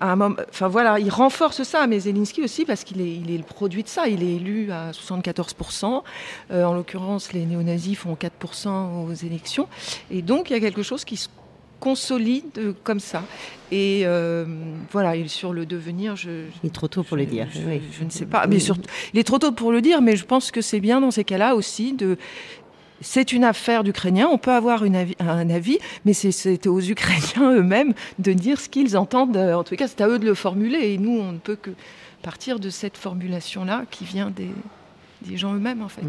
enfin 0.00 0.68
voilà, 0.68 0.98
il 0.98 1.10
renforce 1.10 1.62
ça, 1.62 1.86
mais 1.86 2.00
Zelensky 2.00 2.42
aussi 2.42 2.64
parce 2.64 2.84
qu'il 2.84 3.00
est, 3.00 3.14
il 3.14 3.30
est 3.30 3.38
le 3.38 3.44
produit 3.44 3.82
de 3.82 3.88
ça. 3.88 4.08
Il 4.08 4.22
est 4.22 4.36
élu 4.36 4.70
à 4.70 4.90
74%. 4.90 6.02
Euh, 6.50 6.64
en 6.64 6.74
l'occurrence, 6.74 7.32
les 7.32 7.46
néo-nazis 7.46 7.96
font 7.96 8.14
4% 8.14 9.06
aux 9.06 9.14
élections. 9.14 9.68
Et 10.10 10.22
donc, 10.22 10.50
il 10.50 10.54
y 10.54 10.56
a 10.56 10.60
quelque 10.60 10.82
chose 10.82 11.04
qui 11.04 11.16
se 11.16 11.28
consolide 11.80 12.74
comme 12.84 13.00
ça. 13.00 13.22
Et 13.70 14.02
euh, 14.04 14.44
voilà, 14.92 15.14
sur 15.28 15.52
le 15.52 15.66
devenir, 15.66 16.16
je, 16.16 16.44
il 16.62 16.68
est 16.68 16.74
trop 16.74 16.88
tôt 16.88 17.02
pour 17.02 17.16
le 17.16 17.26
dire. 17.26 17.48
Je, 17.50 17.60
je, 17.98 18.04
ne 18.04 18.10
sais 18.10 18.26
pas, 18.26 18.46
mais 18.46 18.60
surtout, 18.60 18.88
il 19.12 19.20
est 19.20 19.24
trop 19.24 19.38
tôt 19.38 19.52
pour 19.52 19.72
le 19.72 19.80
dire, 19.80 20.00
mais 20.00 20.16
je 20.16 20.24
pense 20.24 20.50
que 20.50 20.60
c'est 20.60 20.80
bien 20.80 21.00
dans 21.00 21.10
ces 21.10 21.24
cas-là 21.24 21.54
aussi 21.54 21.92
de 21.92 22.16
c'est 23.00 23.32
une 23.32 23.44
affaire 23.44 23.84
d'Ukrainiens, 23.84 24.28
on 24.30 24.38
peut 24.38 24.52
avoir 24.52 24.82
un 24.82 25.50
avis, 25.50 25.78
mais 26.04 26.12
c'est 26.12 26.66
aux 26.66 26.80
Ukrainiens 26.80 27.52
eux-mêmes 27.52 27.94
de 28.18 28.32
dire 28.32 28.60
ce 28.60 28.68
qu'ils 28.68 28.96
entendent. 28.96 29.36
En 29.36 29.64
tout 29.64 29.76
cas, 29.76 29.88
c'est 29.88 30.00
à 30.00 30.08
eux 30.08 30.18
de 30.18 30.26
le 30.26 30.34
formuler, 30.34 30.92
et 30.92 30.98
nous, 30.98 31.18
on 31.18 31.32
ne 31.32 31.38
peut 31.38 31.56
que 31.56 31.70
partir 32.26 32.58
de 32.58 32.70
cette 32.70 32.96
formulation-là 32.96 33.84
qui 33.88 34.04
vient 34.04 34.30
des, 34.30 34.50
gens 35.36 35.54
eux-mêmes, 35.54 35.80
en 35.80 35.88
fait. 35.88 36.02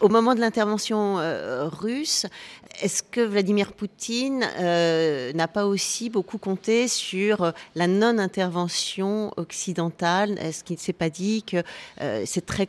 Au 0.00 0.10
moment 0.10 0.34
de 0.34 0.40
l'intervention 0.40 1.18
euh, 1.18 1.68
russe, 1.68 2.26
est-ce 2.82 3.02
que 3.02 3.22
Vladimir 3.22 3.72
Poutine 3.72 4.46
euh, 4.58 5.32
n'a 5.32 5.48
pas 5.48 5.66
aussi 5.66 6.10
beaucoup 6.10 6.36
compté 6.36 6.86
sur 6.86 7.52
la 7.74 7.86
non-intervention 7.86 9.32
occidentale? 9.38 10.38
Est-ce 10.38 10.64
qu'il 10.64 10.76
ne 10.76 10.80
s'est 10.80 10.92
pas 10.92 11.08
dit 11.08 11.42
que 11.42 11.62
euh, 12.02 12.24
c'est 12.26 12.44
très 12.44 12.68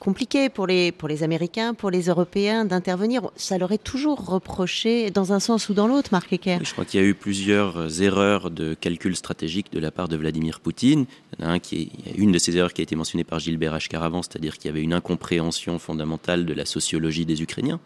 compliqué 0.00 0.48
pour 0.48 0.66
les, 0.66 0.90
pour 0.90 1.08
les 1.08 1.22
Américains, 1.22 1.74
pour 1.74 1.90
les 1.90 2.08
Européens 2.08 2.64
d'intervenir. 2.64 3.30
Ça 3.36 3.58
leur 3.58 3.70
est 3.70 3.84
toujours 3.84 4.24
reproché 4.24 5.10
dans 5.10 5.32
un 5.32 5.40
sens 5.40 5.68
ou 5.68 5.74
dans 5.74 5.86
l'autre, 5.86 6.08
Marc 6.10 6.32
Ecker. 6.32 6.58
je 6.64 6.72
crois 6.72 6.86
qu'il 6.86 7.00
y 7.00 7.04
a 7.04 7.06
eu 7.06 7.14
plusieurs 7.14 8.02
erreurs 8.02 8.50
de 8.50 8.74
calcul 8.74 9.14
stratégique 9.14 9.70
de 9.72 9.78
la 9.78 9.90
part 9.90 10.08
de 10.08 10.16
Vladimir 10.16 10.58
Poutine. 10.60 11.04
Un 11.38 11.58
qui 11.58 11.92
est, 12.06 12.18
une 12.18 12.32
de 12.32 12.38
ces 12.38 12.56
erreurs 12.56 12.72
qui 12.72 12.80
a 12.80 12.84
été 12.84 12.96
mentionnée 12.96 13.24
par 13.24 13.38
Gilbert 13.38 13.74
Ashkaravan, 13.74 14.22
c'est-à-dire 14.22 14.56
qu'il 14.56 14.66
y 14.66 14.70
avait 14.70 14.82
une 14.82 14.94
incompréhension 14.94 15.78
fondamentale 15.78 16.46
de 16.46 16.54
la 16.54 16.64
sociologie 16.64 17.26
des 17.26 17.42
Ukrainiens. 17.42 17.78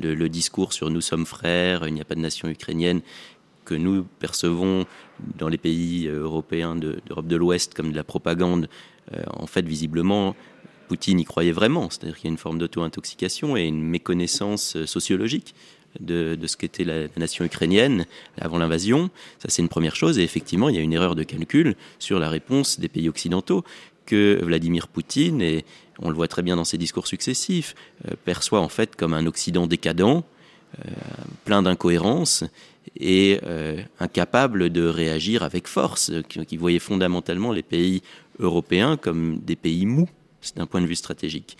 Le, 0.00 0.14
le 0.14 0.28
discours 0.28 0.72
sur 0.72 0.90
nous 0.90 1.00
sommes 1.00 1.26
frères, 1.26 1.86
il 1.86 1.94
n'y 1.94 2.00
a 2.00 2.04
pas 2.04 2.16
de 2.16 2.20
nation 2.20 2.48
ukrainienne 2.48 3.00
que 3.64 3.74
nous 3.76 4.02
percevons 4.18 4.84
dans 5.38 5.48
les 5.48 5.58
pays 5.58 6.08
européens 6.08 6.74
d'Europe 6.74 7.28
de, 7.28 7.36
l'Ouest 7.36 7.74
comme 7.74 7.92
de 7.92 7.96
la 7.96 8.02
propagande, 8.02 8.68
en 9.28 9.46
fait, 9.46 9.64
visiblement, 9.64 10.34
Poutine 10.92 11.20
y 11.20 11.24
croyait 11.24 11.52
vraiment. 11.52 11.88
C'est-à-dire 11.88 12.16
qu'il 12.16 12.26
y 12.26 12.28
a 12.28 12.32
une 12.32 12.36
forme 12.36 12.58
d'auto-intoxication 12.58 13.56
et 13.56 13.62
une 13.62 13.82
méconnaissance 13.82 14.84
sociologique 14.84 15.54
de, 16.00 16.36
ce 16.46 16.54
qu'était 16.58 16.84
la, 16.84 17.06
nation 17.16 17.46
ukrainienne 17.46 18.04
avant 18.38 18.58
l'invasion. 18.58 19.08
Ça, 19.38 19.48
c'est 19.48 19.62
une 19.62 19.70
première 19.70 19.96
chose. 19.96 20.18
Et 20.18 20.22
effectivement, 20.22 20.68
il 20.68 20.76
y 20.76 20.78
a 20.78 20.82
une 20.82 20.92
erreur 20.92 21.14
de 21.14 21.22
calcul 21.22 21.76
sur 21.98 22.18
la 22.18 22.28
réponse 22.28 22.78
des 22.78 22.90
pays 22.90 23.08
occidentaux 23.08 23.64
que 24.04 24.38
Vladimir 24.42 24.86
Poutine, 24.86 25.40
et 25.40 25.64
on 25.98 26.10
le 26.10 26.14
voit 26.14 26.28
très 26.28 26.42
bien 26.42 26.56
dans 26.56 26.64
ses 26.66 26.76
discours 26.76 27.06
successifs, 27.06 27.74
euh, 28.06 28.14
perçoit 28.26 28.60
en 28.60 28.68
fait 28.68 28.94
comme 28.94 29.14
un 29.14 29.24
Occident 29.24 29.66
décadent, 29.66 30.02
euh, 30.78 30.90
plein 31.46 31.62
d'incohérences 31.62 32.44
et 33.00 33.40
euh, 33.44 33.80
incapable 33.98 34.68
de 34.68 34.84
réagir 34.86 35.42
avec 35.42 35.68
force, 35.68 36.12
qui, 36.28 36.44
qui, 36.44 36.58
voyait 36.58 36.80
fondamentalement 36.80 37.50
les 37.50 37.62
pays 37.62 38.02
européens 38.40 38.98
comme 38.98 39.38
des 39.38 39.56
pays 39.56 39.86
mous 39.86 40.10
d'un 40.56 40.66
point 40.66 40.80
de 40.80 40.86
vue 40.86 40.96
stratégique. 40.96 41.56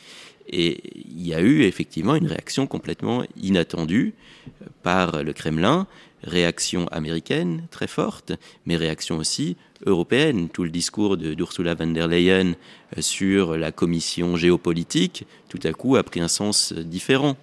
Et 0.49 0.81
il 0.95 1.27
y 1.27 1.35
a 1.35 1.40
eu 1.40 1.62
effectivement 1.62 2.14
une 2.14 2.27
réaction 2.27 2.66
complètement 2.66 3.25
inattendue 3.40 4.14
par 4.83 5.23
le 5.23 5.33
Kremlin, 5.33 5.87
réaction 6.25 6.88
américaine 6.88 7.66
très 7.71 7.87
forte, 7.87 8.33
mais 8.66 8.77
réaction 8.77 9.18
aussi 9.18 9.57
européenne. 9.87 10.49
Tout 10.49 10.64
le 10.64 10.71
discours 10.71 11.16
d'Ursula 11.16 11.75
von 11.75 11.88
der 11.88 12.09
Leyen 12.09 12.55
euh, 12.97 13.01
sur 13.01 13.57
la 13.57 13.73
commission 13.73 14.37
géopolitique, 14.37 15.27
tout 15.49 15.61
à 15.64 15.73
coup, 15.73 15.97
a 15.97 16.03
pris 16.03 16.21
un 16.21 16.29
sens 16.29 16.73
différent. 16.73 17.37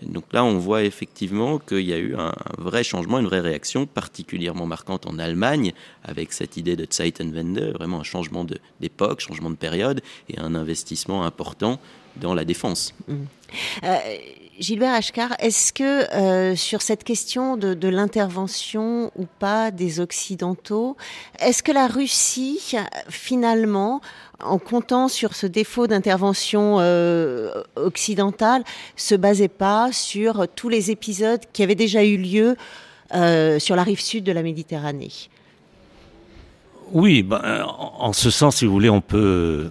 Donc 0.00 0.24
là, 0.32 0.44
on 0.44 0.58
voit 0.58 0.82
effectivement 0.82 1.58
qu'il 1.58 1.82
y 1.82 1.92
a 1.92 1.98
eu 1.98 2.14
un, 2.16 2.32
vrai 2.58 2.82
changement, 2.82 3.18
une 3.18 3.26
vraie 3.26 3.40
réaction 3.40 3.86
particulièrement 3.86 4.66
marquante 4.66 5.06
en 5.06 5.18
Allemagne, 5.18 5.72
avec 6.02 6.32
cette 6.32 6.56
idée 6.56 6.76
de 6.76 6.86
Zeitenwende, 6.90 7.72
vraiment 7.74 8.00
un 8.00 8.04
changement 8.04 8.46
d'époque, 8.80 9.20
changement 9.20 9.50
de 9.50 9.56
période, 9.56 10.00
et 10.28 10.38
un 10.38 10.54
investissement 10.54 11.24
important 11.24 11.78
dans 12.16 12.34
la 12.34 12.44
défense. 12.44 12.94
Mmh. 13.08 13.14
Euh, 13.84 13.98
Gilbert 14.58 14.94
Ashkar, 14.94 15.34
est-ce 15.38 15.72
que 15.72 15.82
euh, 16.14 16.56
sur 16.56 16.82
cette 16.82 17.04
question 17.04 17.56
de, 17.56 17.88
l'intervention 17.88 19.10
ou 19.16 19.26
pas 19.38 19.70
des 19.70 19.98
Occidentaux, 19.98 20.96
est-ce 21.40 21.62
que 21.62 21.72
la 21.72 21.86
Russie, 21.86 22.60
finalement, 23.08 24.00
en 24.42 24.58
comptant 24.58 25.08
sur 25.08 25.34
ce 25.34 25.46
défaut 25.46 25.86
d'intervention 25.86 26.78
euh, 26.80 27.50
occidentale, 27.76 28.64
se 28.96 29.14
basait 29.14 29.48
pas 29.48 29.90
sur 29.92 30.46
tous 30.54 30.68
les 30.68 30.90
épisodes 30.90 31.40
qui 31.52 31.62
avaient 31.62 31.74
déjà 31.74 32.04
eu 32.04 32.16
lieu 32.16 32.56
sur 33.58 33.76
la 33.76 33.82
rive 33.82 34.00
sud 34.00 34.24
de 34.24 34.32
la 34.32 34.42
Méditerranée. 34.42 35.10
Oui, 36.92 37.22
ben, 37.22 37.62
en 37.66 38.14
ce 38.14 38.30
sens, 38.30 38.56
si 38.56 38.64
vous 38.64 38.72
voulez, 38.72 38.88
on 38.88 39.02
peut 39.02 39.70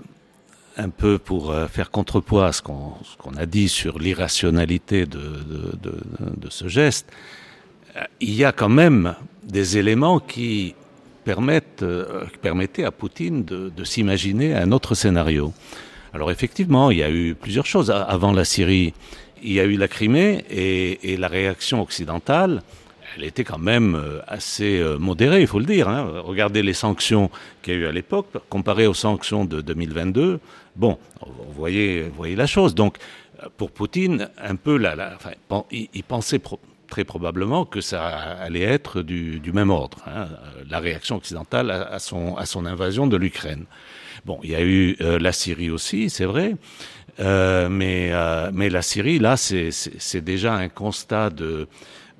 un 0.77 0.89
peu 0.89 1.17
pour 1.17 1.51
euh, 1.51 1.67
faire 1.67 1.91
contrepoids 1.91 2.47
à 2.47 2.51
ce 2.51 2.62
qu'on 2.62 3.36
a 3.38 3.45
dit 3.45 3.69
sur 3.69 3.99
l'irrationalité 3.99 5.05
de, 5.05 5.29
ce 6.49 6.67
geste, 6.67 7.12
euh, 7.95 8.01
il 8.19 8.34
y 8.34 8.43
a 8.43 8.51
quand 8.51 8.69
même 8.69 9.15
des 9.43 9.77
éléments 9.77 10.19
qui 10.19 10.75
permettent, 11.23 11.84
euh, 11.84 12.25
permettaient 12.41 12.84
à 12.84 12.91
Poutine 12.91 13.43
de, 13.43 13.84
s'imaginer 13.84 14.55
un 14.55 14.71
autre 14.71 14.95
scénario. 14.95 15.53
Alors 16.13 16.31
effectivement, 16.31 16.91
il 16.91 16.97
y 16.99 17.03
a 17.03 17.10
eu 17.10 17.36
plusieurs 17.36 17.65
choses. 17.65 17.89
Avant 17.91 18.34
la 18.34 18.45
Syrie, 18.45 18.93
il 19.41 19.53
y 19.53 19.60
a 19.60 19.63
eu 19.63 19.77
la 19.77 19.88
Crimée 19.88 20.43
et 20.49 21.17
la 21.17 21.27
réaction 21.27 21.81
occidentale 21.81 22.62
elle 23.15 23.23
était 23.23 23.43
quand 23.43 23.57
même 23.57 23.95
euh, 23.95 24.19
assez 24.27 24.79
euh, 24.79 24.97
modérée, 24.97 25.41
il 25.41 25.47
faut 25.47 25.60
le 25.60 25.65
dire. 25.65 25.89
Hein. 25.89 26.21
Regardez 26.23 26.63
les 26.63 26.73
sanctions 26.73 27.29
qu'il 27.62 27.73
y 27.73 27.77
a 27.77 27.79
eu 27.79 27.86
à 27.88 27.91
l'époque, 27.91 28.27
comparées 28.49 28.88
aux 28.88 28.93
sanctions 28.93 29.45
de 29.45 29.62
2022. 29.62 30.39
Bon, 30.75 30.97
vous 31.21 31.53
voyez, 31.53 32.12
la 32.36 32.47
chose. 32.47 32.75
Donc, 32.75 32.97
pour 33.57 33.71
Poutine, 33.71 34.29
un 34.41 34.55
peu, 34.55 34.81
il, 35.71 36.03
pensait 36.03 36.39
très 36.91 37.04
probablement 37.04 37.65
que 37.65 37.82
ça 37.82 38.06
allait 38.08 38.62
être 38.62 39.01
du, 39.01 39.41
même 39.51 39.71
ordre, 39.71 39.97
hein, 40.06 40.27
la 40.69 40.80
réaction 40.80 41.15
occidentale 41.15 41.71
à, 41.71 41.97
son, 41.97 42.36
à 42.36 42.45
son 42.45 42.67
invasion 42.67 43.08
de 43.08 43.17
l'Ukraine. 43.17 43.65
Bon, 44.25 44.39
il 44.43 44.51
y 44.51 44.56
a 44.56 44.62
eu 44.62 44.95
la 44.99 45.32
Syrie 45.32 45.71
aussi, 45.71 46.12
c'est 46.12 46.25
vrai. 46.25 46.56
mais, 47.17 48.12
mais 48.54 48.69
la 48.69 48.82
Syrie, 48.84 49.17
là, 49.17 49.36
c'est 49.38 50.21
déjà 50.21 50.54
un 50.54 50.69
constat 50.69 51.32
de, 51.32 51.67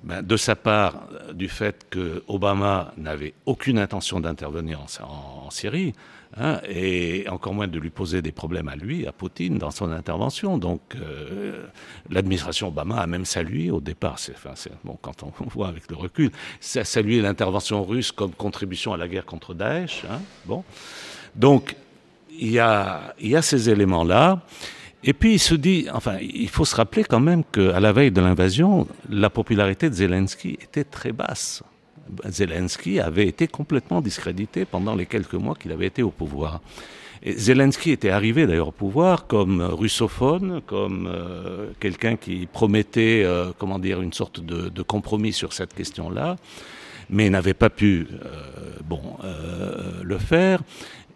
ben, 0.04 0.24
de 0.24 0.36
sa 0.36 0.56
part, 0.56 1.08
du 1.34 1.48
fait 1.48 1.86
que 1.92 2.24
Obama 2.28 2.92
n'avait 2.98 3.36
aucune 3.46 3.78
intention 3.78 4.20
d'intervenir 4.20 4.80
en, 5.04 5.50
Syrie, 5.52 5.94
hein, 6.38 6.60
et 6.68 7.28
encore 7.30 7.54
moins 7.54 7.68
de 7.68 7.80
lui 7.80 7.90
poser 7.90 8.22
des 8.22 8.32
problèmes 8.32 8.68
à 8.68 8.76
lui, 8.76 9.08
à 9.08 9.12
Poutine, 9.12 9.58
dans 9.58 9.72
son 9.72 9.92
intervention. 9.92 10.58
Donc, 10.58 10.82
euh, 10.96 11.66
l'administration 12.10 12.70
Obama 12.70 12.98
a 12.98 13.08
même 13.08 13.26
salué 13.26 13.72
au 13.72 13.80
départ, 13.82 14.18
enfin, 14.32 14.54
bon, 14.84 14.98
quand 15.02 15.24
on 15.24 15.32
voit 15.50 15.68
avec 15.68 15.90
le 15.90 15.96
recul, 15.96 16.32
salué 16.60 17.22
l'intervention 17.22 17.84
russe 17.84 18.12
comme 18.12 18.32
contribution 18.32 18.94
à 18.94 18.98
la 18.98 19.08
guerre 19.08 19.26
contre 19.26 19.54
Daesh. 19.54 20.04
Hein, 20.10 20.20
bon. 20.46 20.64
Donc, 21.36 21.76
il 22.40 22.52
y 22.52 22.60
a, 22.60 23.14
il 23.20 23.30
y 23.30 23.36
a 23.36 23.42
ces 23.42 23.70
éléments-là. 23.70 24.42
Et 25.04 25.14
puis 25.14 25.34
il 25.34 25.40
se 25.40 25.56
dit, 25.56 25.88
enfin, 25.92 26.18
il 26.22 26.50
faut 26.50 26.66
se 26.66 26.76
rappeler 26.76 27.04
quand 27.04 27.20
même 27.20 27.44
qu'à 27.44 27.80
la 27.80 27.92
veille 27.92 28.12
de 28.12 28.22
l'invasion, 28.22 28.88
la 29.10 29.30
popularité 29.30 29.90
de 29.90 29.96
Zelensky 29.96 30.60
était 30.62 30.84
très 30.84 31.12
basse. 31.12 31.64
Zelensky 32.28 33.00
avait 33.00 33.28
été 33.28 33.48
complètement 33.48 34.02
discrédité 34.02 34.66
pendant 34.66 34.96
les 34.96 35.06
quelques 35.06 35.34
mois 35.34 35.56
qu'il 35.56 35.72
avait 35.72 35.88
été 35.88 36.04
au 36.04 36.12
pouvoir. 36.12 36.62
Zelensky 37.24 37.92
était 37.92 38.10
arrivé 38.10 38.48
d'ailleurs 38.48 38.70
au 38.70 38.72
pouvoir 38.72 39.28
comme 39.28 39.62
russophone, 39.62 40.62
comme 40.66 41.08
euh, 41.08 41.72
quelqu'un 41.80 42.16
qui 42.16 42.48
promettait, 42.48 43.24
euh, 43.24 43.52
comment 43.58 43.78
dire, 43.78 44.02
une 44.02 44.14
sorte 44.14 44.40
de, 44.40 44.70
de 44.70 44.82
compromis 44.82 45.32
sur 45.32 45.54
cette 45.54 45.74
question-là, 45.74 46.38
mais 47.10 47.30
n'avait 47.30 47.54
pas 47.54 47.70
pu, 47.70 48.08
euh, 48.12 48.80
bon, 48.84 49.18
le 50.02 50.18
faire. 50.18 50.62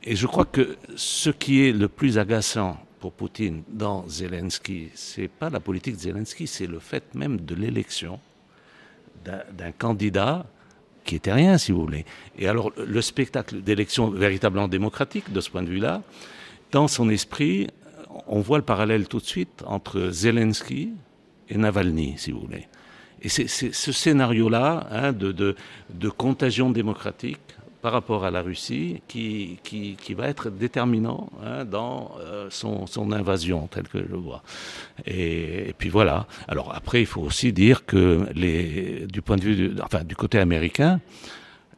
Et 0.04 0.16
je 0.16 0.28
crois 0.28 0.46
que 0.46 0.78
ce 0.96 1.32
qui 1.32 1.68
est 1.68 1.72
le 1.72 1.88
plus 1.88 2.20
agaçant 2.20 2.78
pour 3.00 3.12
Poutine 3.12 3.64
dans 3.68 4.08
Zelensky, 4.08 4.90
c'est 4.94 5.28
pas 5.28 5.50
la 5.50 5.60
politique 5.60 5.96
de 5.96 6.02
Zelensky, 6.02 6.46
c'est 6.46 6.68
le 6.68 6.80
fait 6.80 7.16
même 7.16 7.42
de 7.42 7.56
l'élection 7.56 8.20
d'un 9.24 9.72
candidat 9.72 10.46
qui 11.06 11.16
était 11.16 11.32
rien, 11.32 11.58
si 11.58 11.72
vous 11.72 11.82
voulez. 11.82 12.06
Et 12.38 12.48
alors, 12.48 12.72
le 12.76 13.02
spectacle 13.02 13.62
d'élection 13.62 14.10
véritablement 14.10 14.68
démocratique, 14.68 15.32
de 15.32 15.40
ce 15.40 15.50
point 15.50 15.64
de 15.64 15.70
vue-là, 15.70 16.02
dans 16.72 16.88
son 16.88 17.10
esprit, 17.10 17.68
on 18.28 18.42
voit 18.42 18.58
le 18.58 18.64
parallèle 18.64 19.08
tout 19.08 19.20
de 19.20 19.26
suite 19.26 19.64
entre 19.66 20.10
Zelensky 20.10 20.92
et 21.50 21.58
Navalny, 21.58 22.16
si 22.18 22.32
vous 22.32 22.42
voulez. 22.42 22.68
Et 23.22 23.30
c'est 23.30 23.48
ce 23.48 23.92
scénario-là 23.92 24.88
hein, 24.92 25.12
de, 25.14 25.32
de, 25.32 25.56
de, 25.90 26.10
contagion 26.10 26.70
démocratique 26.70 27.55
par 27.86 27.94
rapport 27.94 28.26
à 28.26 28.32
la 28.32 28.42
Russie 28.42 29.04
qui, 29.08 29.60
qui, 29.64 29.96
qui 29.96 30.16
va 30.16 30.28
être 30.28 30.50
déterminant 30.50 31.30
hein, 31.46 31.66
dans 31.66 32.16
euh, 32.20 32.48
son, 32.50 32.88
son, 32.88 33.12
invasion, 33.12 33.68
telle 33.68 33.88
que 33.88 34.00
je 34.00 34.12
le 34.12 34.18
vois. 34.18 34.42
Et, 35.06 35.76
puis 35.78 35.90
voilà. 35.90 36.26
Alors 36.48 36.74
après, 36.74 37.02
il 37.02 37.06
faut 37.06 37.22
aussi 37.22 37.54
dire 37.54 37.86
que 37.86 38.26
les, 38.34 39.06
du 39.06 39.22
point 39.22 39.36
de 39.36 39.44
vue, 39.44 39.56
du, 39.56 39.82
enfin 39.84 40.04
du 40.04 40.16
côté 40.16 40.40
américain, 40.40 41.00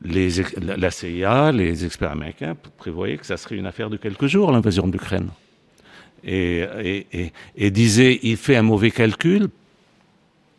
les, 0.02 0.30
la 0.62 0.92
CIA, 0.92 1.52
les 1.52 1.84
experts 1.84 2.14
américains 2.14 2.56
prévoyaient 2.78 3.18
que 3.18 3.26
ça 3.26 3.36
serait 3.36 3.58
une 3.58 3.68
affaire 3.68 3.90
de 3.90 3.98
quelques 3.98 4.28
jours, 4.28 4.50
l'invasion 4.54 4.88
de 4.88 4.94
l'Ukraine. 4.94 5.28
Et, 6.24 6.66
et, 6.80 7.08
et, 7.12 7.34
et 7.58 7.70
disait, 7.70 8.18
il 8.24 8.38
fait 8.38 8.56
un 8.56 8.62
mauvais 8.62 8.92
calcul 8.92 9.50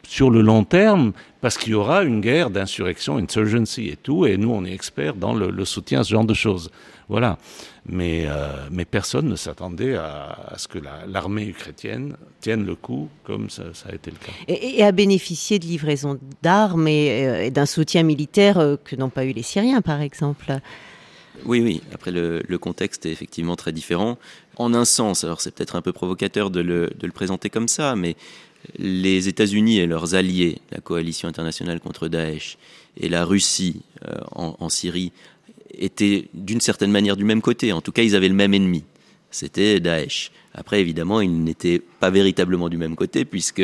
sur 0.09 0.31
le 0.31 0.40
long 0.40 0.64
terme, 0.64 1.12
parce 1.42 1.59
qu'il 1.59 1.73
y 1.73 1.75
aura 1.75 2.03
une 2.03 2.23
guerre 2.23 2.49
d'insurrection, 2.49 3.18
insurgency 3.18 3.88
et 3.88 3.97
tout, 3.97 4.25
et 4.25 4.38
nous, 4.38 4.51
on 4.51 4.64
est 4.64 4.73
experts 4.73 5.14
dans 5.14 5.35
le, 5.35 5.64
soutien 5.66 6.01
à 6.01 6.05
ce 6.05 6.12
genre 6.12 6.25
de 6.25 6.33
choses. 6.33 6.71
Voilà. 7.11 7.37
Mais, 7.85 8.25
euh, 8.27 8.68
mais 8.71 8.87
personne 8.87 9.29
ne 9.29 9.37
s'attendait 9.37 9.97
à, 9.97 10.55
ce 10.57 10.66
que 10.66 10.79
l'armée 11.07 11.44
ukrainienne 11.49 12.16
tienne 12.40 12.64
le 12.64 12.75
coup, 12.75 13.11
comme 13.23 13.51
ça, 13.51 13.64
a 13.87 13.94
été 13.94 14.11
le 14.11 14.16
cas. 14.16 14.33
Et, 14.49 14.83
à 14.83 14.92
bénéficier 14.92 15.59
de 15.59 15.66
livraisons 15.66 16.18
d'armes 16.42 16.88
et, 16.88 17.27
euh, 17.27 17.51
d'un 17.51 17.66
soutien 17.66 18.03
militaire 18.03 18.57
euh, 18.59 18.77
que 18.83 18.97
n'ont 18.97 19.11
pas 19.11 19.27
eu 19.27 19.33
les 19.33 19.42
Syriens, 19.42 19.83
par 19.83 20.01
exemple. 20.01 20.59
Oui, 21.44 21.61
oui. 21.61 21.83
Après, 21.92 22.11
le, 22.11 22.42
contexte 22.57 23.05
est 23.05 23.12
effectivement 23.12 23.57
très 23.57 23.73
différent. 23.73 24.18
En 24.57 24.73
un 24.75 24.85
sens, 24.85 25.23
alors 25.23 25.40
c'est 25.40 25.55
peut-être 25.55 25.77
un 25.77 25.83
peu 25.83 25.92
provocateur 25.92 26.51
de 26.51 26.61
le, 26.61 26.90
de 26.99 27.07
le 27.07 27.12
présenter 27.12 27.51
comme 27.51 27.68
ça, 27.68 27.94
mais 27.94 28.16
les 28.79 29.29
États-Unis 29.29 29.79
et 29.79 29.87
leurs 29.87 30.15
alliés, 30.15 30.59
la 30.71 30.81
coalition 30.81 31.29
internationale 31.29 31.81
contre 31.81 32.09
Daesh, 32.09 32.59
et 32.96 33.09
la 33.09 33.25
Russie 33.25 33.83
euh, 34.06 34.15
en, 34.33 34.69
Syrie, 34.69 35.13
étaient 35.73 36.29
d'une 36.35 36.61
certaine 36.61 36.90
manière 36.90 37.17
du 37.17 37.25
même 37.25 37.42
côté. 37.42 37.73
En 37.73 37.81
tout 37.81 37.92
cas, 37.92 38.02
ils 38.02 38.17
avaient 38.17 38.29
le 38.29 38.35
même 38.35 38.54
ennemi. 38.54 38.85
C'était 39.31 39.79
Daesh. 39.79 40.33
Après, 40.54 40.81
évidemment, 40.81 41.21
ils 41.21 41.44
n'étaient 41.44 41.81
pas 42.00 42.11
véritablement 42.11 42.69
du 42.69 42.79
même 42.79 42.96
côté, 42.96 43.25
puisque 43.25 43.63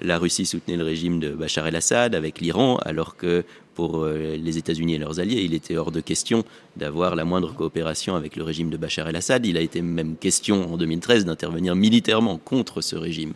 la 0.00 0.18
Russie 0.18 0.46
soutenait 0.46 0.76
le 0.76 0.84
régime 0.84 1.20
de 1.20 1.30
Bachar 1.30 1.66
el-Assad 1.66 2.14
avec 2.14 2.40
l'Iran, 2.40 2.78
alors 2.78 3.16
que 3.16 3.44
pour 3.74 4.06
les 4.06 4.58
États-Unis 4.58 4.94
et 4.94 4.98
leurs 4.98 5.20
alliés. 5.20 5.42
Il 5.42 5.54
était 5.54 5.76
hors 5.76 5.92
de 5.92 6.00
question 6.00 6.44
d'avoir 6.76 7.16
la 7.16 7.24
moindre 7.24 7.54
coopération 7.54 8.16
avec 8.16 8.36
le 8.36 8.42
régime 8.42 8.70
de 8.70 8.76
Bachar 8.76 9.08
el-Assad. 9.08 9.46
Il 9.46 9.56
a 9.56 9.60
été 9.60 9.82
même 9.82 10.16
question 10.16 10.72
en 10.72 10.76
2013 10.76 11.24
d'intervenir 11.24 11.74
militairement 11.74 12.38
contre 12.38 12.80
ce 12.80 12.96
régime. 12.96 13.34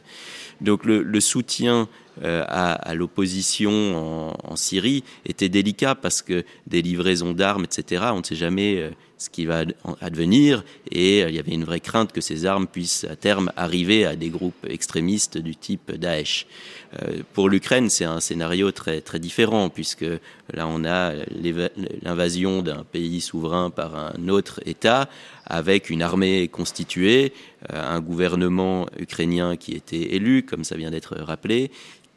Donc 0.61 0.85
le, 0.85 1.21
soutien 1.21 1.89
euh, 2.23 2.45
à, 2.49 2.95
l'opposition 2.95 4.35
en, 4.43 4.57
Syrie 4.57 5.05
était 5.25 5.49
délicat 5.49 5.95
parce 5.95 6.23
que 6.23 6.45
des 6.67 6.83
livraisons 6.83 7.33
d'armes, 7.33 7.65
etc., 7.65 8.05
on 8.13 8.19
ne 8.19 8.25
sait 8.25 8.37
jamais 8.37 8.81
euh, 8.81 8.91
ce 9.19 9.31
qui 9.31 9.47
va 9.47 9.65
advenir 10.01 10.65
et 10.91 11.23
euh, 11.23 11.29
il 11.29 11.35
y 11.35 11.39
avait 11.39 11.53
une 11.53 11.65
vraie 11.65 11.81
crainte 11.81 12.13
que 12.13 12.21
ces 12.21 12.47
armes 12.47 12.67
puissent 12.67 13.05
à 13.05 13.17
terme 13.17 13.51
arriver 13.57 14.05
à 14.05 14.17
des 14.17 14.29
groupes 14.29 14.67
extrémistes 14.69 15.39
du 15.39 15.57
type 15.57 15.93
Daesh. 15.93 16.47
pour 17.33 17.49
l'Ukraine, 17.49 17.89
c'est 17.91 18.05
un 18.05 18.21
scénario 18.21 18.71
très, 18.73 19.01
très 19.01 19.19
différent 19.19 19.69
puisque 19.69 20.07
là 20.53 20.67
on 20.67 20.85
a 20.85 21.13
l'invasion 22.03 22.63
d'un 22.63 22.85
pays 22.85 23.21
souverain 23.21 23.71
par 23.71 23.97
un 23.97 24.29
autre 24.29 24.61
État 24.67 25.09
avec 25.47 25.91
une 25.91 26.03
armée 26.03 26.49
constituée, 26.49 27.33
un 27.69 28.01
gouvernement 28.01 28.87
ukrainien 28.99 29.57
qui 29.57 29.73
était 29.73 30.15
élu, 30.15 30.45
comme 30.45 30.65
ça 30.65 30.77
vient 30.77 30.91
d'être 30.91 31.17
rappelé, 31.17 31.71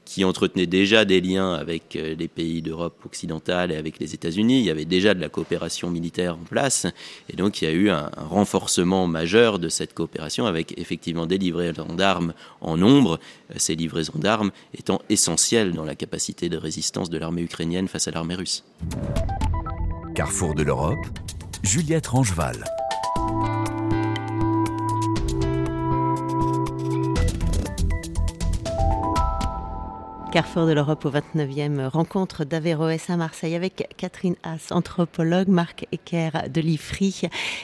qui 0.09 0.25
entretenait 0.25 0.65
déjà 0.65 1.05
des 1.05 1.21
liens 1.21 1.53
avec 1.53 1.95
euh, 1.95 2.15
les 2.17 2.27
pays 2.27 2.63
d'Europe 2.63 2.99
occidentale 3.05 3.71
et 3.71 3.75
avec 3.75 3.99
les 3.99 4.15
États-Unis. 4.15 4.57
Il 4.57 4.65
y 4.65 4.71
avait 4.71 4.85
déjà 4.85 5.13
de 5.13 5.21
la 5.21 5.29
coopération 5.29 5.91
militaire 5.91 6.33
en 6.33 6.45
place. 6.49 6.87
Et 7.31 7.35
donc, 7.35 7.61
il 7.61 7.65
y 7.65 7.67
a 7.67 7.71
eu 7.71 7.91
un, 7.91 8.09
renforcement 8.17 9.05
majeur 9.05 9.59
de 9.59 9.69
cette 9.69 9.93
coopération 9.93 10.47
avec 10.47 10.75
effectivement 10.79 11.27
des 11.27 11.37
livraisons 11.37 11.93
d'armes 11.93 12.33
en 12.59 12.75
nombre, 12.75 13.19
euh, 13.51 13.53
ces 13.57 13.75
livraisons 13.75 14.17
d'armes 14.17 14.49
étant 14.75 14.99
essentielles 15.09 15.73
dans 15.73 15.85
la 15.85 15.93
capacité 15.93 16.49
de 16.49 16.57
résistance 16.57 17.11
de 17.11 17.17
l'armée 17.19 17.43
ukrainienne 17.43 17.87
face 17.87 18.07
à 18.07 18.11
l'armée 18.11 18.33
russe. 18.35 18.63
Carrefour 20.15 20.55
de 20.55 20.63
l'Europe, 20.63 21.05
Juliette 21.61 22.07
Rangeval. 22.07 22.65
Carrefour 30.31 30.67
de 30.67 30.73
l'Europe 30.73 31.05
au 31.05 31.09
29e 31.09 31.87
rencontre 31.87 32.45
d'Averroès 32.45 33.09
à 33.09 33.17
Marseille 33.17 33.55
avec 33.55 33.87
Catherine 33.97 34.35
Haas, 34.43 34.67
anthropologue, 34.69 35.47
Marc 35.47 35.87
Ecker 35.91 36.29
de 36.53 36.61
l'IFRI 36.61 37.21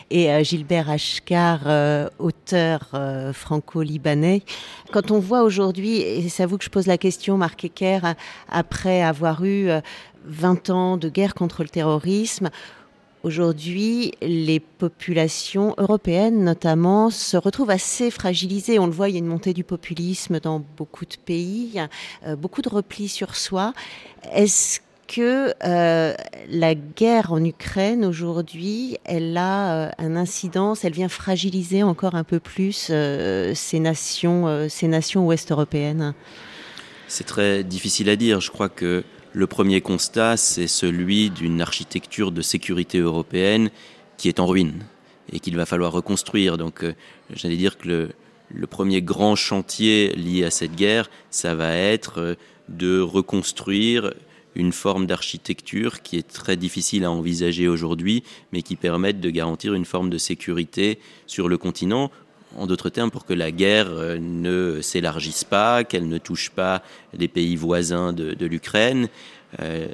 et 0.09 0.32
euh, 0.32 0.43
Gilbert 0.43 0.89
Ashkar, 0.89 1.59
euh, 1.68 2.09
auteur 2.18 2.89
euh, 2.95 3.34
franco-libanais. 3.34 4.41
Quand 4.91 5.11
on 5.11 5.20
voit 5.20 5.43
aujourd'hui, 5.43 5.97
et 6.01 6.28
c'est 6.28 6.41
à 6.41 6.47
vous 6.47 6.57
que 6.57 6.63
je 6.63 6.72
pose 6.72 6.88
la 6.88 6.97
question, 6.97 7.38
Marc 7.38 7.63
Ecker, 7.63 7.99
après 8.49 9.03
avoir 9.03 9.45
eu 9.45 9.70
20 10.26 10.70
ans 10.72 10.97
de 10.97 11.07
guerre 11.07 11.36
contre 11.36 11.61
le 11.61 11.70
terrorisme, 11.70 12.49
Aujourd'hui, 13.26 14.11
les 14.21 14.59
populations 14.59 15.73
européennes, 15.80 16.43
notamment, 16.43 17.09
se 17.09 17.36
retrouvent 17.38 17.71
assez 17.71 18.11
fragilisées. 18.11 18.78
On 18.78 18.86
le 18.86 18.91
voit, 18.91 19.09
il 19.09 19.13
y 19.13 19.15
a 19.15 19.17
une 19.17 19.26
montée 19.26 19.55
du 19.55 19.63
populisme 19.63 20.39
dans 20.39 20.63
beaucoup 20.78 21.05
de 21.05 21.15
pays, 21.26 21.82
euh, 22.28 22.36
beaucoup 22.36 22.61
de 22.61 22.69
repli 22.69 23.07
sur 23.07 23.36
soi. 23.36 23.73
Est-ce 24.32 24.80
que 25.07 25.55
euh, 25.63 26.13
la 26.49 26.76
guerre 26.76 27.34
en 27.34 27.43
Ukraine 27.43 28.05
aujourd'hui, 28.05 28.99
elle 29.05 29.36
a 29.38 29.88
euh, 29.88 29.91
un 29.97 30.15
incidence, 30.15 30.86
elle 30.86 30.93
vient 30.93 31.09
fragiliser 31.09 31.82
encore 31.82 32.13
un 32.13 32.23
peu 32.23 32.39
plus 32.39 32.91
ces 33.55 33.80
nations, 33.80 34.69
ces 34.69 34.88
nations 34.88 35.26
ouest 35.26 35.51
européennes 35.51 36.13
C'est 37.07 37.26
très 37.26 37.63
difficile 37.63 38.07
à 38.11 38.17
dire. 38.17 38.39
Je 38.39 38.51
crois 38.51 38.69
que 38.69 39.03
le 39.36 39.47
premier 39.47 39.81
constat, 39.81 40.38
c'est 40.38 40.67
celui 40.67 41.29
d'une 41.29 41.59
architecture 41.59 42.31
de 42.31 42.41
sécurité 42.41 42.99
européenne 42.99 43.69
qui 44.15 44.29
est 44.29 44.39
en 44.39 44.45
ruine 44.45 44.86
et 45.29 45.41
qu'il 45.41 45.57
va 45.57 45.65
falloir 45.65 45.91
reconstruire. 45.91 46.57
Donc, 46.57 46.86
euh, 46.86 46.93
j'allais 47.33 47.57
dire 47.57 47.77
que 47.77 48.13
le, 48.49 48.67
premier 48.67 49.01
grand 49.01 49.36
chantier 49.36 50.13
lié 50.15 50.45
à 50.45 50.51
cette 50.51 50.75
guerre, 50.75 51.09
ça 51.31 51.53
va 51.53 51.75
être 51.75 52.19
euh, 52.19 52.36
de 52.69 53.01
reconstruire 53.01 54.13
une 54.55 54.71
forme 54.71 55.05
d'architecture 55.05 56.01
qui 56.01 56.15
est 56.15 56.31
très 56.31 56.55
difficile 56.55 57.03
à 57.03 57.11
envisager 57.11 57.67
aujourd'hui, 57.67 58.23
mais 58.53 58.61
qui 58.61 58.77
permette 58.77 59.19
de 59.19 59.29
garantir 59.29 59.73
une 59.73 59.83
forme 59.83 60.09
de 60.09 60.17
sécurité 60.17 60.97
sur 61.27 61.49
le 61.49 61.57
continent 61.57 62.09
en 62.55 62.67
d'autres 62.67 62.89
termes, 62.89 63.11
pour 63.11 63.25
que 63.25 63.33
la 63.33 63.51
guerre 63.51 63.89
euh, 63.89 64.17
ne 64.19 64.81
s'élargisse 64.81 65.43
pas, 65.43 65.83
qu'elle 65.83 66.07
ne 66.07 66.17
touche 66.17 66.49
pas 66.49 66.81
les 67.17 67.27
pays 67.27 67.55
voisins 67.55 68.13
de, 68.13 68.45
l'Ukraine. 68.45 69.09
Euh, 69.61 69.87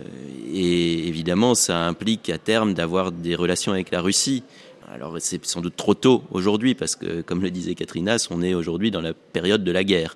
et 0.53 1.07
évidemment, 1.07 1.55
ça 1.55 1.85
implique 1.85 2.29
à 2.29 2.37
terme 2.37 2.73
d'avoir 2.73 3.11
des 3.11 3.35
relations 3.35 3.71
avec 3.71 3.91
la 3.91 4.01
Russie. 4.01 4.43
Alors 4.93 5.15
c'est 5.19 5.45
sans 5.45 5.61
doute 5.61 5.75
trop 5.75 5.93
tôt 5.93 6.23
aujourd'hui, 6.31 6.75
parce 6.75 6.95
que, 6.95 7.21
comme 7.21 7.41
le 7.41 7.51
disait 7.51 7.75
Katrinas, 7.75 8.27
on 8.29 8.41
est 8.41 8.53
aujourd'hui 8.53 8.91
dans 8.91 9.01
la 9.01 9.13
période 9.13 9.63
de 9.63 9.71
la 9.71 9.83
guerre. 9.83 10.13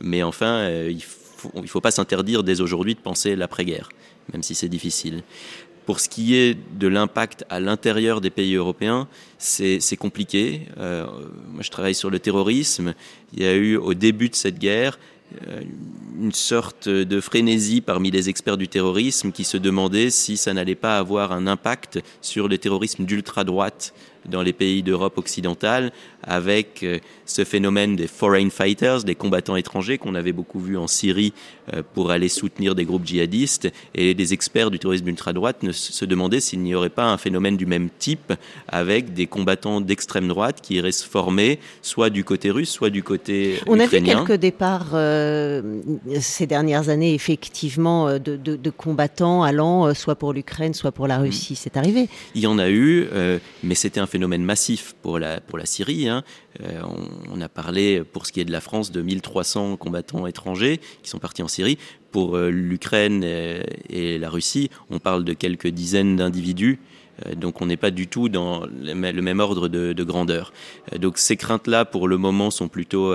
Mais 0.00 0.22
enfin, 0.22 0.58
euh, 0.60 0.88
il 0.90 0.96
ne 0.96 1.02
faut, 1.02 1.50
faut 1.66 1.80
pas 1.80 1.90
s'interdire 1.90 2.42
dès 2.42 2.60
aujourd'hui 2.60 2.94
de 2.94 3.00
penser 3.00 3.36
l'après-guerre, 3.36 3.90
même 4.32 4.42
si 4.42 4.54
c'est 4.54 4.68
difficile. 4.68 5.22
Pour 5.86 6.00
ce 6.00 6.08
qui 6.08 6.34
est 6.34 6.56
de 6.78 6.88
l'impact 6.88 7.44
à 7.48 7.60
l'intérieur 7.60 8.20
des 8.20 8.30
pays 8.30 8.56
européens, 8.56 9.06
c'est 9.38 9.96
compliqué. 9.96 10.62
Euh, 10.78 11.06
moi, 11.52 11.62
je 11.62 11.70
travaille 11.70 11.94
sur 11.94 12.10
le 12.10 12.18
terrorisme. 12.18 12.92
Il 13.32 13.42
y 13.42 13.46
a 13.46 13.54
eu 13.54 13.76
au 13.76 13.94
début 13.94 14.28
de 14.28 14.34
cette 14.34 14.58
guerre 14.58 14.98
euh, 15.46 15.60
une 16.20 16.32
sorte 16.32 16.88
de 16.88 17.20
frénésie 17.20 17.80
parmi 17.80 18.10
les 18.10 18.28
experts 18.28 18.56
du 18.56 18.68
terrorisme 18.68 19.32
qui 19.32 19.44
se 19.44 19.56
demandaient 19.56 20.10
si 20.10 20.36
ça 20.36 20.54
n'allait 20.54 20.74
pas 20.74 20.98
avoir 20.98 21.30
un 21.32 21.46
impact 21.46 22.00
sur 22.20 22.48
le 22.48 22.58
terrorisme 22.58 23.04
d'ultra-droite 23.04 23.92
dans 24.28 24.42
les 24.42 24.52
pays 24.52 24.82
d'Europe 24.82 25.18
occidentale, 25.18 25.92
avec 26.26 26.82
euh, 26.82 26.98
ce 27.24 27.44
phénomène 27.44 27.96
des 27.96 28.06
foreign 28.06 28.50
fighters, 28.50 29.04
des 29.04 29.14
combattants 29.14 29.56
étrangers 29.56 29.98
qu'on 29.98 30.14
avait 30.14 30.32
beaucoup 30.32 30.60
vu 30.60 30.76
en 30.76 30.86
Syrie 30.86 31.32
euh, 31.72 31.82
pour 31.94 32.10
aller 32.10 32.28
soutenir 32.28 32.74
des 32.74 32.84
groupes 32.84 33.06
djihadistes. 33.06 33.68
Et 33.94 34.14
des 34.14 34.32
experts 34.32 34.70
du 34.70 34.78
terrorisme 34.78 35.08
ultra-droite 35.08 35.70
se 35.72 36.04
demandaient 36.04 36.40
s'il 36.40 36.60
n'y 36.60 36.74
aurait 36.74 36.90
pas 36.90 37.04
un 37.04 37.16
phénomène 37.16 37.56
du 37.56 37.66
même 37.66 37.88
type 37.98 38.32
avec 38.68 39.14
des 39.14 39.26
combattants 39.26 39.80
d'extrême 39.80 40.28
droite 40.28 40.60
qui 40.60 40.74
iraient 40.74 40.92
se 40.92 41.06
former 41.06 41.58
soit 41.82 42.10
du 42.10 42.24
côté 42.24 42.50
russe, 42.50 42.70
soit 42.70 42.90
du 42.90 43.02
côté 43.02 43.60
On 43.66 43.78
a 43.78 43.86
vu 43.86 44.02
quelques 44.02 44.32
départs 44.32 44.90
euh, 44.94 45.80
ces 46.20 46.46
dernières 46.46 46.88
années, 46.88 47.14
effectivement, 47.14 48.18
de, 48.18 48.36
de 48.36 48.70
combattants 48.70 49.42
allant 49.42 49.94
soit 49.94 50.16
pour 50.16 50.32
l'Ukraine, 50.32 50.74
soit 50.74 50.92
pour 50.92 51.06
la 51.06 51.18
Russie. 51.18 51.54
Mm. 51.54 51.56
C'est 51.56 51.76
arrivé. 51.76 52.08
Il 52.34 52.42
y 52.42 52.46
en 52.46 52.58
a 52.58 52.68
eu, 52.68 53.06
mais 53.62 53.74
c'était 53.74 54.00
un 54.00 54.06
phénomène 54.06 54.42
massif 54.42 54.94
pour 55.02 55.18
la, 55.18 55.40
pour 55.40 55.58
la 55.58 55.66
Syrie. 55.66 56.08
Hein. 56.08 56.15
Euh, 56.62 56.82
on, 57.32 57.40
a 57.40 57.48
parlé, 57.48 58.02
pour 58.02 58.26
ce 58.26 58.32
qui 58.32 58.40
est 58.40 58.44
de 58.44 58.52
la 58.52 58.60
France, 58.60 58.90
de 58.92 59.02
1300 59.02 59.76
combattants 59.76 60.26
étrangers 60.26 60.80
qui 61.02 61.10
sont 61.10 61.18
partis 61.18 61.42
en 61.42 61.48
Syrie. 61.48 61.78
Pour 62.10 62.36
euh, 62.36 62.50
l'Ukraine 62.50 63.22
euh, 63.24 63.62
et 63.90 64.18
la 64.18 64.30
Russie, 64.30 64.70
on 64.90 64.98
parle 64.98 65.24
de 65.24 65.32
quelques 65.32 65.68
dizaines 65.68 66.16
d'individus 66.16 66.78
donc 67.34 67.62
on 67.62 67.66
n'est 67.66 67.78
pas 67.78 67.90
du 67.90 68.08
tout 68.08 68.28
dans 68.28 68.66
le 68.66 68.92
même 68.94 69.40
ordre 69.40 69.68
de, 69.68 70.04
grandeur. 70.04 70.52
Donc 70.98 71.16
ces 71.16 71.38
craintes-là, 71.38 71.86
pour 71.86 72.08
le 72.08 72.18
moment, 72.18 72.50
sont 72.50 72.68
plutôt 72.68 73.14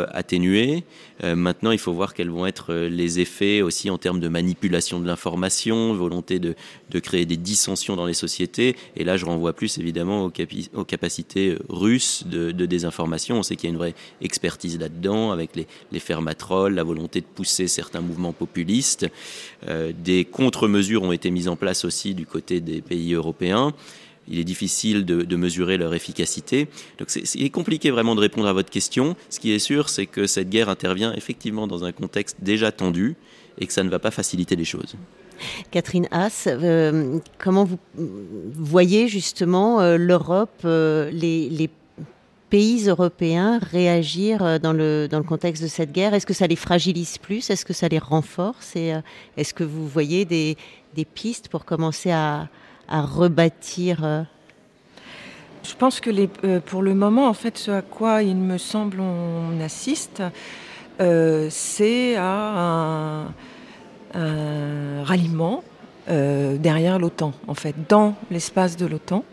euh, 1.24 1.36
maintenant, 1.36 1.72
il 1.72 1.80
faut 1.80 1.94
voir 1.94 2.14
quels 2.14 2.30
vont 2.30 2.46
être 2.46 2.74
les 2.74 3.20
effets 3.20 3.62
aussi 3.62 3.90
en 3.90 3.98
termes 3.98 4.20
de 4.20 4.28
manipulation 4.28 5.00
de 5.00 5.08
l'information, 5.08 5.94
volonté 5.94 6.40
de, 6.40 6.56
créer 7.00 7.26
des 7.26 7.38
dissensions 7.38 7.96
dans 7.96 8.06
les 8.06 8.14
sociétés. 8.14 8.76
Et 8.96 9.04
là, 9.04 9.18
je 9.18 9.26
renvoie 9.26 9.54
plus 9.54 9.78
évidemment 9.78 10.26
aux, 10.26 10.84
capacités 10.86 11.58
russes 11.70 12.26
de, 12.26 12.52
désinformation. 12.66 13.38
On 13.38 13.44
sait 13.44 13.56
qu'il 13.56 13.70
y 13.70 13.72
a 13.72 13.74
une 13.74 13.80
vraie 13.80 13.96
expertise 14.22 14.80
là-dedans, 14.80 15.32
avec 15.32 15.56
les, 15.56 15.68
les 15.92 16.00
fermatrolles, 16.00 16.74
la 16.74 16.84
volonté 16.84 17.22
de 17.22 17.26
pousser 17.26 17.68
certains 17.68 18.02
mouvements 18.02 18.34
populistes. 18.34 19.08
des 19.68 20.26
contre-mesures 20.26 21.04
ont 21.04 21.12
été 21.12 21.32
mises 21.32 21.48
en 21.48 21.56
place 21.56 21.86
aussi 21.86 22.14
du 22.14 22.26
côté 22.26 22.60
des 22.60 22.82
pays 22.82 23.14
européens 23.14 23.74
il 24.28 24.40
est 24.40 24.44
difficile 24.44 25.06
de, 25.06 25.36
mesurer 25.36 25.78
leur 25.78 25.94
efficacité. 25.94 26.68
Donc 27.00 27.10
c'est 27.10 27.50
compliqué 27.50 27.92
vraiment 27.92 28.16
de 28.16 28.22
répondre 28.22 28.48
à 28.48 28.54
votre 28.54 28.70
question. 28.70 29.16
Ce 29.30 29.40
qui 29.40 29.52
est 29.52 29.60
sûr, 29.60 29.90
c'est 29.90 30.06
que 30.06 30.28
cette 30.28 30.50
guerre 30.50 30.70
intervient 30.70 31.14
effectivement 31.14 31.68
dans 31.68 31.84
un 31.84 31.92
contexte 31.92 32.38
déjà 32.42 32.72
tendu 32.72 33.16
et 33.60 33.68
que 33.68 33.74
ça 33.74 33.84
ne 33.84 33.90
va 33.90 34.00
pas 34.00 34.12
faciliter 34.12 34.56
les 34.56 34.66
choses. 34.66 34.96
Catherine 35.72 36.08
Haas, 36.12 36.48
euh, 36.48 37.18
comment 37.40 37.66
vous 37.66 37.80
voyez 38.56 39.08
justement 39.08 39.82
euh, 39.82 39.98
l'Europe, 39.98 40.62
euh, 40.66 41.10
les, 41.12 41.70
pays 42.52 42.90
européens 42.90 43.60
réagir 43.60 44.60
dans 44.60 44.74
le, 44.74 45.08
dans 45.10 45.20
le 45.20 45.24
contexte 45.24 45.64
de 45.64 45.70
cette 45.70 45.94
guerre? 45.94 46.14
Est-ce 46.14 46.26
que 46.26 46.34
ça 46.34 46.48
les 46.48 46.58
fragilise 46.58 47.18
plus? 47.18 47.50
Est-ce 47.50 47.64
que 47.64 47.72
ça 47.72 47.88
les 47.88 47.98
renforce? 47.98 48.76
Est-ce 48.76 49.54
que 49.54 49.64
vous 49.64 49.88
voyez 49.88 50.26
des 50.26 50.58
pistes 51.14 51.48
pour 51.48 51.64
commencer 51.64 52.12
à, 52.12 52.50
à 52.92 53.02
rebâtir 53.02 54.04
euh 54.04 54.24
Je 55.64 55.74
pense 55.76 56.00
que 56.00 56.10
les, 56.10 56.30
euh, 56.44 56.60
pour 56.60 56.82
le 56.82 56.94
moment, 56.94 57.28
en 57.28 57.34
fait, 57.34 57.58
ce 57.58 57.72
à 57.72 57.82
quoi 57.82 58.22
il 58.22 58.36
me 58.36 58.58
semble 58.58 59.00
on 59.00 59.60
assiste, 59.62 60.22
euh, 61.00 61.48
c'est 61.50 62.16
à 62.18 63.26
un, 64.14 65.04
ralliement 65.04 65.64
derrière 66.08 67.00
l'OTAN, 67.00 67.32
en 67.48 67.54
fait, 67.54 67.74
dans 67.88 68.16
l'espace 68.30 68.76
de 68.76 68.86
l'OTAN. 68.86 69.24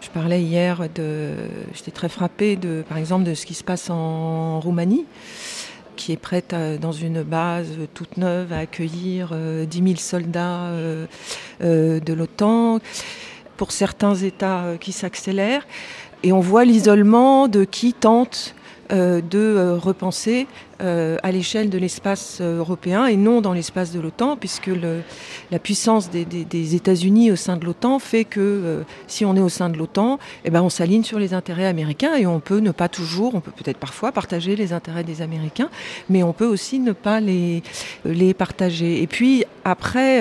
Je 0.00 0.08
parlais 0.10 0.42
hier 0.42 0.88
de, 0.92 1.34
j'étais 1.72 1.92
très 1.92 2.08
frappée 2.08 2.56
de, 2.56 2.82
par 2.88 2.98
exemple, 2.98 3.22
de 3.22 3.34
ce 3.34 3.46
qui 3.46 3.54
se 3.54 3.62
passe 3.62 3.88
en 3.90 4.58
Roumanie 4.58 5.06
qui 5.94 6.10
est 6.10 6.16
prête 6.16 6.56
dans 6.80 6.90
une 6.90 7.22
base 7.22 7.68
toute 7.94 8.16
neuve 8.16 8.52
à 8.52 8.58
accueillir 8.58 9.32
10 9.36 9.78
000 9.78 9.94
soldats 9.96 10.72
de 11.62 12.12
l'OTAN, 12.12 12.80
pour 13.56 13.72
certains 13.72 14.14
États 14.14 14.76
qui 14.80 14.92
s'accélèrent. 14.92 15.66
Et 16.22 16.32
on 16.32 16.40
voit 16.40 16.64
l'isolement 16.64 17.48
de 17.48 17.64
qui 17.64 17.94
tente 17.94 18.54
euh, 18.92 19.22
de 19.22 19.38
euh, 19.38 19.78
repenser 19.78 20.46
euh, 20.82 21.16
à 21.22 21.32
l'échelle 21.32 21.70
de 21.70 21.78
l'espace 21.78 22.42
européen 22.42 23.06
et 23.06 23.16
non 23.16 23.40
dans 23.40 23.54
l'espace 23.54 23.90
de 23.90 23.98
l'OTAN, 24.00 24.36
puisque 24.36 24.70
la 25.50 25.58
puissance 25.58 26.10
des, 26.10 26.74
États-Unis 26.74 27.30
au 27.30 27.36
sein 27.36 27.56
de 27.56 27.64
l'OTAN 27.64 27.98
fait 27.98 28.24
que 28.24 28.82
si 29.06 29.24
on 29.24 29.34
est 29.34 29.40
au 29.40 29.48
sein 29.48 29.70
de 29.70 29.78
l'OTAN, 29.78 30.18
eh 30.44 30.50
ben, 30.50 30.60
on 30.60 30.68
s'aligne 30.68 31.04
sur 31.04 31.18
les 31.18 31.32
intérêts 31.32 31.66
américains 31.66 32.16
et 32.16 32.26
on 32.26 32.40
peut 32.40 32.58
ne 32.58 32.70
pas 32.70 32.88
toujours, 32.88 33.34
on 33.34 33.40
peut 33.40 33.52
peut-être 33.52 33.78
parfois 33.78 34.12
partager 34.12 34.56
les 34.56 34.74
intérêts 34.74 35.04
des 35.04 35.22
Américains, 35.22 35.70
mais 36.10 36.22
on 36.22 36.34
peut 36.34 36.46
aussi 36.46 36.78
ne 36.78 36.92
pas 36.92 37.20
les, 37.20 37.62
les 38.04 38.34
partager. 38.34 39.00
Et 39.00 39.06
puis 39.06 39.44
après, 39.64 40.20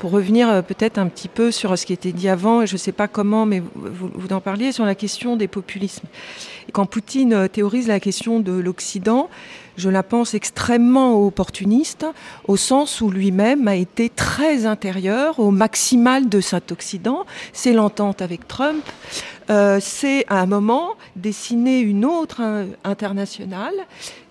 pour 0.00 0.12
revenir 0.12 0.48
euh, 0.48 0.62
peut-être 0.62 0.96
un 0.96 1.08
petit 1.08 1.28
peu 1.28 1.50
sur 1.50 1.78
ce 1.78 1.84
qui 1.84 1.92
était 1.92 2.12
dit 2.12 2.30
avant, 2.30 2.62
et 2.62 2.66
je 2.66 2.72
ne 2.72 2.78
sais 2.78 2.90
pas 2.90 3.06
comment, 3.06 3.44
mais 3.44 3.60
vous, 3.60 4.10
vous, 4.14 4.32
en 4.32 4.40
parliez, 4.40 4.72
sur 4.72 4.86
la 4.86 4.94
question 4.94 5.36
des 5.36 5.46
populismes. 5.46 6.06
quand 6.72 6.86
Poutine 6.86 7.34
euh, 7.34 7.48
théorise 7.48 7.86
la 7.86 8.00
question 8.00 8.40
de 8.40 8.52
l'Occident, 8.52 9.28
je 9.76 9.90
la 9.90 10.02
pense 10.02 10.32
extrêmement 10.32 11.22
opportuniste, 11.22 12.06
au 12.48 12.56
sens 12.56 13.02
où 13.02 13.10
lui-même 13.10 13.68
a 13.68 13.76
été 13.76 14.08
très 14.08 14.64
intérieur 14.64 15.38
au 15.38 15.50
maximal 15.50 16.30
de 16.30 16.40
cet 16.40 16.72
Occident. 16.72 17.26
C'est 17.52 17.74
l'entente 17.74 18.22
avec 18.22 18.48
Trump, 18.48 18.82
euh, 19.50 19.80
c'est 19.82 20.24
à 20.28 20.40
un 20.40 20.46
moment 20.46 20.92
dessiner 21.14 21.80
une 21.80 22.06
autre 22.06 22.40
internationale, 22.84 23.74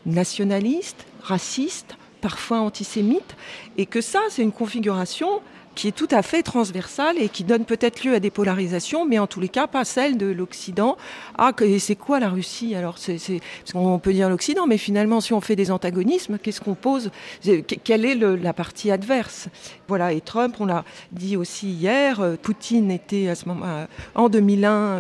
nationaliste, 0.08 1.06
raciste, 1.22 1.96
parfois 2.22 2.60
antisémite, 2.62 3.36
et 3.78 3.86
que 3.86 4.02
ça, 4.02 4.20
c'est 4.30 4.42
une 4.42 4.52
configuration 4.52 5.42
qui 5.80 5.88
est 5.88 5.94
tout 5.94 6.10
à 6.12 6.24
fait 6.24 6.44
transversale 6.44 7.16
et 7.22 7.30
qui 7.30 7.46
donne 7.46 7.64
peut-être 7.64 8.04
lieu 8.04 8.14
à 8.14 8.20
des 8.20 8.32
polarisations, 8.32 9.06
mais 9.06 9.18
en 9.18 9.28
tous 9.28 9.40
les 9.40 9.48
cas 9.48 9.66
pas 9.66 9.86
celle 9.86 10.18
de 10.18 10.26
l'Occident. 10.26 10.98
Ah, 11.38 11.54
c'est 11.80 11.96
quoi 11.96 12.20
la 12.20 12.28
Russie 12.28 12.76
Alors, 12.76 12.98
c'est, 12.98 13.18
qu'on 13.72 13.98
peut 13.98 14.12
dire 14.12 14.30
l'Occident, 14.30 14.68
mais 14.68 14.78
finalement, 14.78 15.22
si 15.22 15.32
on 15.32 15.40
fait 15.40 15.56
des 15.56 15.72
antagonismes, 15.72 16.38
qu'est-ce 16.38 16.60
qu'on 16.60 16.76
pose? 16.76 17.12
Quelle 17.86 18.04
est 18.04 18.16
la 18.16 18.52
partie 18.52 18.92
adverse? 18.92 19.48
Voilà. 19.88 20.12
Et 20.12 20.20
Trump, 20.20 20.58
on 20.60 20.66
l'a 20.66 20.84
dit 21.14 21.38
aussi 21.38 21.70
hier, 21.70 22.20
euh, 22.20 22.36
Poutine 22.36 22.92
était 22.92 23.30
à 23.30 23.36
ce 23.36 23.48
moment, 23.48 23.66
euh, 23.66 23.86
en 24.16 24.28
2001, 24.28 25.00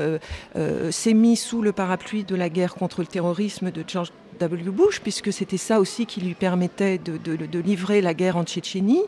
euh, 0.55 0.91
s'est 0.91 1.13
mis 1.13 1.35
sous 1.35 1.61
le 1.61 1.73
parapluie 1.73 2.23
de 2.23 2.35
la 2.35 2.47
guerre 2.47 2.75
contre 2.75 3.01
le 3.01 3.07
terrorisme 3.07 3.69
de 3.69 3.83
George 3.85 4.13
W. 4.39 4.71
Bush, 4.71 4.99
puisque 5.01 5.31
c'était 5.33 5.57
ça 5.57 5.79
aussi 5.79 6.05
qui 6.05 6.21
lui 6.21 6.33
permettait 6.33 6.97
de, 6.97 7.59
livrer 7.59 8.01
la 8.01 8.13
guerre 8.13 8.37
en 8.37 8.43
Tchétchénie. 8.43 9.03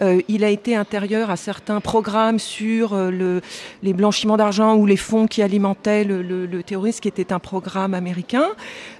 Euh, 0.00 0.20
il 0.28 0.44
a 0.44 0.50
été 0.50 0.76
intérieur 0.76 1.30
à 1.30 1.36
certains 1.36 1.80
programmes 1.80 2.38
sur 2.38 2.94
euh, 2.94 3.10
le, 3.10 3.40
les 3.82 3.92
blanchiments 3.92 4.36
d'argent 4.36 4.76
ou 4.76 4.86
les 4.86 4.96
fonds 4.96 5.26
qui 5.26 5.42
alimentaient 5.42 6.04
le, 6.04 6.22
le, 6.22 6.62
terrorisme, 6.62 7.00
qui 7.00 7.08
était 7.08 7.32
un 7.32 7.38
programme 7.38 7.94
américain 7.94 8.46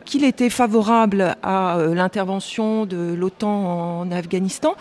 qu'il 0.06 0.24
était 0.24 0.50
favorable 0.50 1.36
à 1.42 1.76
euh, 1.76 1.94
l'intervention 1.94 2.86
de 2.86 3.14
l'OTAN 3.14 4.00
en 4.00 4.10
Afghanistan. 4.10 4.74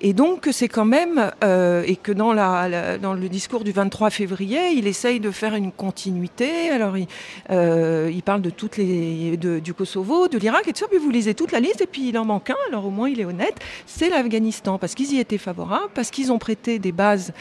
Et 0.00 0.12
donc, 0.12 0.48
c'est 0.52 0.68
quand 0.68 0.84
même, 0.84 1.30
et 1.42 1.96
que 1.96 2.12
dans, 2.12 2.32
le 2.34 3.28
discours 3.28 3.64
du 3.64 3.72
23 3.72 4.10
février, 4.10 4.72
il 4.76 4.86
essaye 4.86 5.20
de 5.20 5.30
faire 5.30 5.54
une 5.54 5.72
continuité. 5.72 6.68
Alors, 6.70 6.98
il, 6.98 7.06
il 7.50 8.22
parle 8.22 8.42
de 8.42 8.50
toutes 8.50 8.76
les, 8.76 9.38
du 9.38 9.74
Kosovo, 9.74 10.28
de 10.28 10.38
l'Irak 10.38 10.68
et 10.68 10.72
tout 10.72 10.84
puis 10.88 10.98
vous 10.98 11.10
lisez 11.10 11.34
toute 11.34 11.52
la 11.52 11.60
liste 11.60 11.80
et 11.80 11.86
puis 11.86 12.08
il 12.08 12.18
en 12.18 12.24
manque 12.24 12.50
un, 12.50 12.56
alors 12.68 12.86
au 12.86 12.90
moins 12.90 13.08
il 13.08 13.20
est 13.20 13.24
honnête, 13.24 13.56
c'est 13.86 14.08
l'Afghanistan, 14.08 14.78
parce 14.78 14.94
qu'ils 14.94 15.12
y 15.12 15.20
étaient 15.20 15.38
favorables, 15.38 15.90
parce 15.94 16.10
qu'ils 16.10 16.32
ont 16.32 16.38
prêté 16.38 16.78
des 16.78 16.92
bases, 16.92 17.32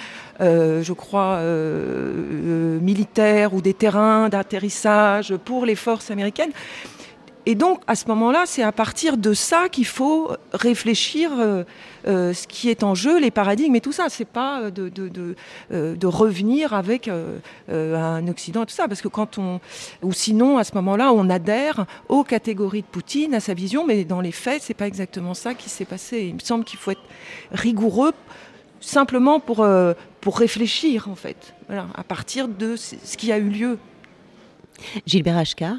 euh, 0.42 0.84
je 0.84 0.94
crois, 0.94 1.36
euh, 1.36 2.12
euh, 2.44 2.80
militaires 2.80 3.54
ou 3.54 3.62
des 3.62 3.74
terrains 3.74 4.30
d'atterrissage 4.30 5.36
pour 5.38 5.66
les 5.66 5.76
forces 5.76 6.12
américaines. 6.12 6.52
Et 7.46 7.56
donc, 7.56 7.82
à 7.88 7.96
ce 7.96 8.08
moment-là, 8.08 8.44
c'est 8.46 8.64
à 8.64 8.72
partir 8.72 9.18
de 9.18 9.34
ça 9.34 9.68
qu'il 9.68 9.86
faut 9.86 10.32
réfléchir 10.54 11.30
euh, 11.38 11.64
euh, 12.08 12.34
ce 12.34 12.48
qui 12.48 12.70
est 12.70 12.84
en 12.84 12.96
jeu, 12.96 13.20
les 13.20 13.32
paradigmes 13.32 13.76
et 13.76 13.82
tout 13.82 13.92
ça. 13.92 14.06
C'est 14.08 14.28
pas 14.28 14.62
euh, 14.62 14.72
de, 14.72 16.08
revenir 16.08 16.74
avec 16.74 17.10
un 17.70 18.28
Occident 18.28 18.64
et 18.64 18.66
tout 18.66 18.74
ça, 18.74 18.88
parce 18.88 19.02
que 19.02 19.10
quand 19.10 19.38
on, 19.38 19.60
ou 20.02 20.14
sinon, 20.14 20.58
à 20.58 20.64
ce 20.64 20.74
moment-là, 20.76 21.12
on 21.12 21.30
adhère 21.30 21.86
aux 22.08 22.24
catégories 22.24 22.82
de 22.82 22.88
Poutine, 22.88 23.34
à 23.34 23.42
sa 23.42 23.54
vision, 23.54 23.86
mais 23.86 24.06
dans 24.06 24.22
les 24.22 24.32
faits, 24.32 24.62
c'est 24.62 24.74
pas 24.74 24.88
exactement 24.88 25.34
ça 25.34 25.54
qui 25.54 25.70
s'est 25.70 25.86
passé. 25.86 26.22
Il 26.22 26.36
me 26.36 26.40
semble 26.40 26.64
qu'il 26.64 26.80
faut 26.80 26.92
être 26.92 27.04
rigoureux 27.52 28.14
simplement 28.80 29.40
pour, 29.42 29.66
réfléchir, 30.38 31.10
en 31.10 31.16
fait, 31.16 31.54
à 31.70 32.04
partir 32.04 32.48
de 32.48 32.78
ce 32.78 33.18
qui 33.18 33.34
a 33.34 33.38
eu 33.38 33.50
lieu. 33.50 33.78
Gilbert 35.06 35.38
Achcar, 35.38 35.76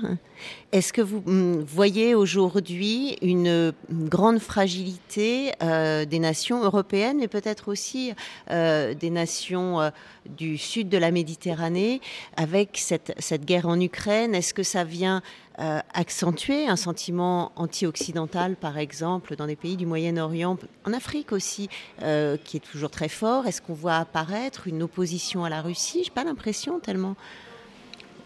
est-ce 0.73 0.93
que 0.93 1.01
vous 1.01 1.23
hum, 1.27 1.63
voyez 1.63 2.15
aujourd'hui 2.15 3.17
une 3.23 3.73
grande 3.91 4.41
fragilité 4.41 5.53
euh, 5.63 6.05
des 6.05 6.19
nations 6.19 6.65
européennes 6.65 7.23
et 7.23 7.29
peut-être 7.29 7.69
aussi 7.69 8.13
euh, 8.51 8.95
des 8.95 9.11
nations 9.11 9.81
euh, 9.81 9.91
du 10.37 10.59
sud 10.59 10.89
de 10.89 10.99
la 10.99 11.11
Méditerranée 11.11 12.01
avec 12.37 12.71
cette, 12.75 13.15
cette 13.19 13.45
guerre 13.45 13.69
en 13.69 13.81
Ukraine? 13.81 14.35
Est-ce 14.35 14.55
que 14.55 14.63
ça 14.63 14.85
vient 14.85 15.23
accentuer 15.93 16.67
un 16.67 16.75
sentiment 16.75 17.53
anti-occidental, 17.55 18.57
par 18.57 18.77
exemple, 18.77 19.37
dans 19.37 19.47
des 19.47 19.55
pays 19.55 19.77
du 19.77 19.87
Moyen-Orient, 19.87 20.59
en 20.85 20.93
Afrique 20.93 21.31
aussi, 21.31 21.69
qui 22.01 22.57
est 22.57 22.65
toujours 22.73 22.91
très 22.91 23.09
fort? 23.09 23.47
Est-ce 23.47 23.63
qu'on 23.63 23.73
voit 23.73 23.95
apparaître 23.95 24.67
une 24.67 24.83
opposition 24.83 25.45
à 25.45 25.51
la 25.51 25.63
Russie? 25.63 26.03
Je 26.03 26.09
n'ai 26.09 26.15
pas 26.15 26.25
l'impression 26.25 26.81
tellement. 26.81 27.15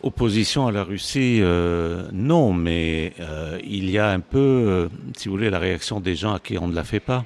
Opposition 0.02 0.68
à 0.68 0.72
la 0.72 0.84
Russie, 0.84 1.40
euh, 1.40 2.08
non, 2.12 2.52
mais 2.52 3.14
euh, 3.18 3.58
il 3.64 3.90
y 3.90 3.98
a 3.98 4.10
un 4.10 4.20
peu, 4.20 4.38
euh, 4.38 4.88
si 5.16 5.26
vous 5.26 5.34
voulez, 5.34 5.50
la 5.50 5.58
réaction 5.58 5.98
des 5.98 6.14
gens 6.14 6.34
à 6.34 6.38
qui 6.38 6.56
on 6.56 6.68
ne 6.68 6.74
la 6.74 6.84
fait 6.84 7.00
pas, 7.00 7.24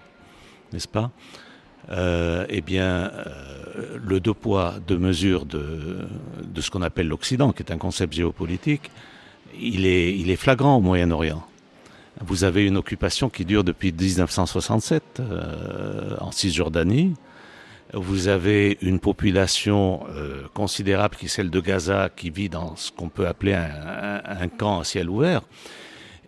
n'est-ce 0.73 0.89
pas? 0.89 1.11
Eh 1.91 2.61
bien, 2.62 3.11
le 4.03 4.20
deux 4.20 4.33
poids, 4.33 4.77
deux 4.87 4.97
mesures 4.97 5.45
de, 5.45 6.09
ce 6.59 6.70
qu'on 6.70 6.81
appelle 6.81 7.09
l'Occident, 7.09 7.53
qui 7.53 7.62
est 7.62 7.70
un 7.70 7.77
concept 7.77 8.14
géopolitique, 8.14 8.91
il 9.61 9.85
est, 9.85 10.16
il 10.18 10.31
est 10.31 10.37
flagrant 10.37 10.77
au 10.77 10.81
Moyen-Orient. 10.81 11.45
Vous 12.23 12.45
avez 12.45 12.64
une 12.64 12.79
occupation 12.79 13.29
qui 13.29 13.45
dure 13.45 13.64
depuis 13.64 13.93
1967 13.93 15.20
en 16.18 16.33
Cisjordanie. 16.33 17.12
Vous 17.95 18.28
avez 18.28 18.78
une 18.80 19.01
population 19.01 20.07
euh, 20.11 20.45
considérable 20.55 21.16
qui 21.16 21.26
est 21.26 21.28
celle 21.28 21.51
de 21.51 21.61
Gaza, 21.61 22.09
qui 22.14 22.30
vit 22.30 22.49
dans 22.49 22.74
ce 22.74 22.90
qu'on 22.90 23.11
peut 23.11 23.26
appeler 23.26 23.53
un, 23.53 24.22
un, 24.24 24.49
camp 24.49 24.80
à 24.80 24.84
ciel 24.84 25.11
ouvert. 25.11 25.43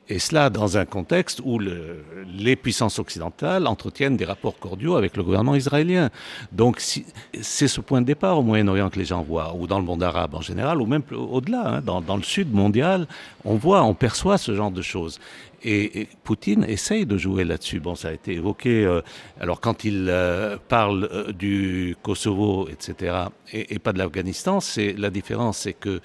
Et 0.09 0.19
cela 0.19 0.51
dans 0.51 0.77
un 0.77 0.85
contexte 0.85 1.41
où 1.45 1.59
le, 1.59 2.05
les 2.37 2.57
puissances 2.57 2.99
occidentales 2.99 3.67
entretiennent 3.67 4.19
des 4.19 4.27
rapports 4.27 4.59
cordiaux 4.59 4.97
avec 4.97 5.17
le 5.17 5.23
gouvernement 5.23 5.55
israélien. 5.55 6.11
Donc 6.53 6.81
c'est 6.81 7.69
ce 7.69 7.81
point 7.81 8.03
de 8.03 8.07
départ 8.07 8.39
au 8.39 8.43
Moyen-Orient 8.43 8.91
que 8.91 8.99
les 8.99 9.07
gens 9.07 9.23
voient, 9.23 9.55
ou 9.55 9.67
dans 9.67 9.79
le 9.79 9.85
monde 9.85 10.03
arabe 10.03 10.35
en 10.35 10.43
général, 10.43 10.83
ou 10.83 10.87
même 10.87 11.03
au-delà, 11.11 11.77
hein, 11.77 11.81
dans, 11.81 12.03
dans, 12.03 12.17
le 12.17 12.23
sud 12.23 12.53
mondial, 12.53 13.07
on 13.45 13.55
voit, 13.55 13.83
on 13.83 13.95
perçoit 13.95 14.37
ce 14.37 14.55
genre 14.55 14.71
de 14.71 14.83
choses. 14.83 15.19
Et, 15.65 16.09
Poutine 16.23 16.65
essaye 16.65 17.07
de 17.07 17.17
jouer 17.17 17.45
là-dessus. 17.45 17.81
Bon, 17.81 17.95
ça 17.95 18.09
a 18.09 18.13
été 18.13 18.35
évoqué. 18.35 18.85
Euh, 18.85 19.01
alors, 19.41 19.61
quand 19.61 19.85
il 19.85 20.09
euh, 20.11 20.59
parle 20.69 21.09
euh, 21.11 21.33
du 21.33 21.97
Kosovo, 22.03 22.69
etc., 22.69 23.17
et, 23.53 23.75
et 23.75 23.79
pas 23.79 23.95
de 23.95 23.99
l'Afghanistan, 23.99 24.61
c'est 24.61 24.93
la 24.93 25.09
différence, 25.09 25.59
c'est 25.59 25.73
que, 25.73 26.01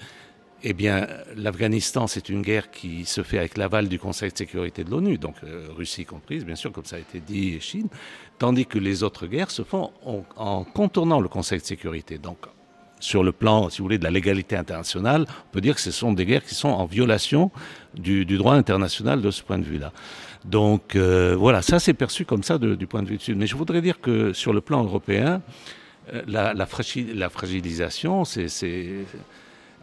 eh 0.62 0.72
bien, 0.72 1.06
l'Afghanistan, 1.36 2.06
c'est 2.06 2.28
une 2.28 2.42
guerre 2.42 2.70
qui 2.70 3.04
se 3.04 3.22
fait 3.22 3.38
avec 3.38 3.56
l'aval 3.56 3.88
du 3.88 3.98
Conseil 3.98 4.30
de 4.30 4.36
sécurité 4.36 4.84
de 4.84 4.90
l'ONU, 4.90 5.18
donc 5.18 5.36
Russie 5.76 6.04
comprise, 6.04 6.44
bien 6.44 6.54
sûr, 6.54 6.72
comme 6.72 6.84
ça 6.84 6.96
a 6.96 6.98
été 6.98 7.20
dit, 7.20 7.54
et 7.54 7.60
Chine, 7.60 7.88
tandis 8.38 8.66
que 8.66 8.78
les 8.78 9.02
autres 9.02 9.26
guerres 9.26 9.50
se 9.50 9.62
font 9.62 9.90
en, 10.36 10.64
contournant 10.64 11.20
le 11.20 11.28
Conseil 11.28 11.60
de 11.60 11.64
sécurité. 11.64 12.18
Donc, 12.18 12.38
sur 12.98 13.22
le 13.22 13.32
plan, 13.32 13.70
si 13.70 13.78
vous 13.78 13.84
voulez, 13.84 13.98
de 13.98 14.04
la 14.04 14.10
légalité 14.10 14.56
internationale, 14.56 15.26
on 15.28 15.52
peut 15.52 15.60
dire 15.60 15.74
que 15.74 15.80
ce 15.80 15.90
sont 15.90 16.12
des 16.12 16.26
guerres 16.26 16.44
qui 16.44 16.54
sont 16.54 16.68
en 16.68 16.84
violation 16.84 17.50
du, 17.94 18.24
droit 18.24 18.54
international 18.54 19.22
de 19.22 19.30
ce 19.30 19.42
point 19.42 19.58
de 19.58 19.64
vue-là. 19.64 19.92
Donc 20.44 20.96
euh, 20.96 21.34
voilà, 21.36 21.60
ça 21.60 21.78
c'est 21.78 21.92
perçu 21.92 22.24
comme 22.24 22.42
ça 22.42 22.58
du 22.58 22.86
point 22.86 23.02
de 23.02 23.08
vue 23.08 23.18
du 23.18 23.24
Sud. 23.24 23.36
Mais 23.36 23.46
je 23.46 23.56
voudrais 23.56 23.82
dire 23.82 24.00
que 24.00 24.32
sur 24.32 24.52
le 24.52 24.60
plan 24.60 24.84
européen, 24.84 25.42
euh, 26.12 26.22
la 26.26 26.66
fragilisation, 26.66 28.24
c'est... 28.24 28.48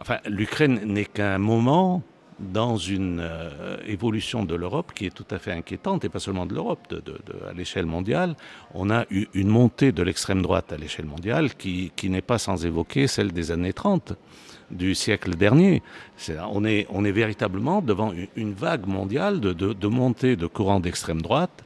Enfin, 0.00 0.18
l'Ukraine 0.26 0.80
n'est 0.84 1.04
qu'un 1.04 1.38
moment 1.38 2.02
dans 2.38 2.76
une 2.76 3.20
euh, 3.20 3.76
évolution 3.86 4.44
de 4.44 4.54
l'Europe 4.54 4.92
qui 4.94 5.06
est 5.06 5.14
tout 5.14 5.26
à 5.30 5.38
fait 5.38 5.52
inquiétante, 5.52 6.04
et 6.04 6.08
pas 6.08 6.20
seulement 6.20 6.46
de 6.46 6.54
l'Europe, 6.54 6.94
à 7.48 7.52
l'échelle 7.52 7.86
mondiale. 7.86 8.36
On 8.74 8.90
a 8.90 9.04
eu 9.10 9.26
une 9.34 9.48
montée 9.48 9.92
de 9.92 10.02
l'extrême 10.02 10.42
droite 10.42 10.72
à 10.72 10.76
l'échelle 10.76 11.06
mondiale 11.06 11.54
qui, 11.54 11.92
n'est 12.04 12.22
pas 12.22 12.38
sans 12.38 12.64
évoquer 12.64 13.06
celle 13.06 13.32
des 13.32 13.50
années 13.50 13.72
30 13.72 14.12
du 14.70 14.94
siècle 14.94 15.34
dernier. 15.34 15.82
On, 16.52 16.64
est, 16.64 17.12
véritablement 17.12 17.82
devant 17.82 18.12
une 18.36 18.52
vague 18.52 18.86
mondiale 18.86 19.40
de, 19.40 19.86
montée 19.88 20.36
de 20.36 20.46
courants 20.46 20.80
d'extrême 20.80 21.22
droite 21.22 21.64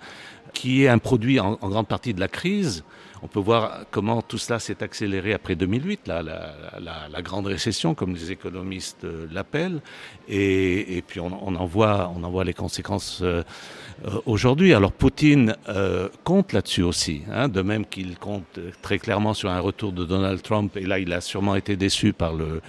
qui 0.55 0.85
est 0.85 0.89
un 0.89 0.99
produit 0.99 1.41
en 1.41 1.57
grande 1.57 1.89
partie 1.89 2.15
de 2.15 2.21
la 2.21 2.29
crise. 2.29 2.85
On 3.23 3.29
peut 3.29 3.41
voir 3.41 3.85
comment 3.91 4.21
tout 4.21 4.39
cela 4.39 4.59
s'est 4.59 4.83
accéléré 4.83 5.33
après 5.33 5.55
2008, 5.55 6.09
là, 6.09 6.23
la, 6.23 7.23
grande 7.23 7.47
récession, 7.47 7.95
comme 7.95 8.15
les 8.15 8.33
économistes 8.33 9.07
l'appellent, 9.33 9.81
et, 10.29 11.05
puis 11.07 11.21
on, 11.21 11.31
en 11.31 11.67
voit, 11.67 12.11
les 12.45 12.55
conséquences 12.55 13.21
euh, 13.23 14.21
aujourd'hui. 14.27 14.75
Alors 14.75 14.93
Poutine 14.93 15.55
euh, 15.69 16.09
compte 16.25 16.53
là-dessus 16.53 16.83
aussi, 16.83 17.23
hein, 17.31 17.49
de 17.49 17.63
même 17.63 17.87
qu'il 17.87 18.19
compte 18.19 18.59
très 18.81 18.99
clairement 18.99 19.35
sur 19.35 19.51
un 19.51 19.61
retour 19.61 19.93
de 19.93 20.05
Donald 20.05 20.43
Trump, 20.43 20.77
et 20.77 20.87
là 20.87 20.99
il 20.99 21.13
a 21.13 21.21
sûrement 21.21 21.55
été 21.55 21.77
déçu 21.77 22.13
par 22.13 22.35
le, 22.35 22.61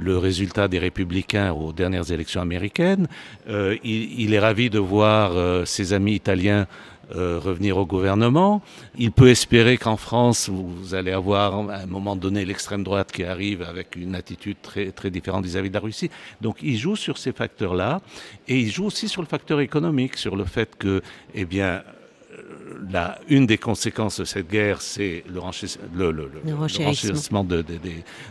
résultat 0.00 0.68
des 0.68 0.78
républicains 0.78 1.52
aux 1.52 1.72
dernières 1.72 2.12
élections 2.12 2.40
américaines. 2.40 3.08
Euh, 3.48 3.76
il, 3.82 4.32
est 4.32 4.38
ravi 4.38 4.70
de 4.70 4.78
voir 4.78 5.32
euh, 5.32 5.64
ses 5.64 5.92
amis 5.92 6.14
italiens 6.14 6.66
euh, 7.14 7.38
revenir 7.42 7.76
au 7.78 7.86
gouvernement. 7.86 8.62
Il 8.98 9.12
peut 9.12 9.28
espérer 9.28 9.76
qu'en 9.78 9.96
France, 9.96 10.48
vous 10.48 10.94
allez 10.94 11.12
avoir 11.12 11.54
à 11.70 11.76
un 11.76 11.86
moment 11.86 12.16
donné 12.16 12.44
l'extrême 12.44 12.84
droite 12.84 13.12
qui 13.12 13.24
arrive 13.24 13.62
avec 13.62 13.96
une 13.96 14.14
attitude 14.14 14.56
très, 14.62 14.90
très 14.90 15.10
différente 15.10 15.44
vis-à-vis 15.44 15.68
-vis 15.68 15.72
de 15.72 15.74
la 15.74 15.80
Russie. 15.80 16.10
Donc 16.40 16.56
il 16.62 16.76
joue 16.76 16.96
sur 16.96 17.16
ces 17.18 17.32
facteurs-là 17.32 18.00
et 18.46 18.58
il 18.58 18.70
joue 18.70 18.86
aussi 18.86 19.08
sur 19.08 19.22
le 19.22 19.28
facteur 19.28 19.60
économique, 19.60 20.16
sur 20.16 20.36
le 20.36 20.44
fait 20.44 20.76
que, 20.76 21.02
eh 21.34 21.44
bien, 21.44 21.82
la, 22.90 23.18
une 23.28 23.46
des 23.46 23.58
conséquences 23.58 24.20
de 24.20 24.24
cette 24.24 24.48
guerre, 24.48 24.80
c'est 24.82 25.24
le, 25.28 25.40
le, 26.10 26.12
le, 26.12 26.30
le 26.44 26.54
renchérissement. 26.54 27.44
de, 27.44 27.62
de, 27.62 27.74
de, 27.74 27.78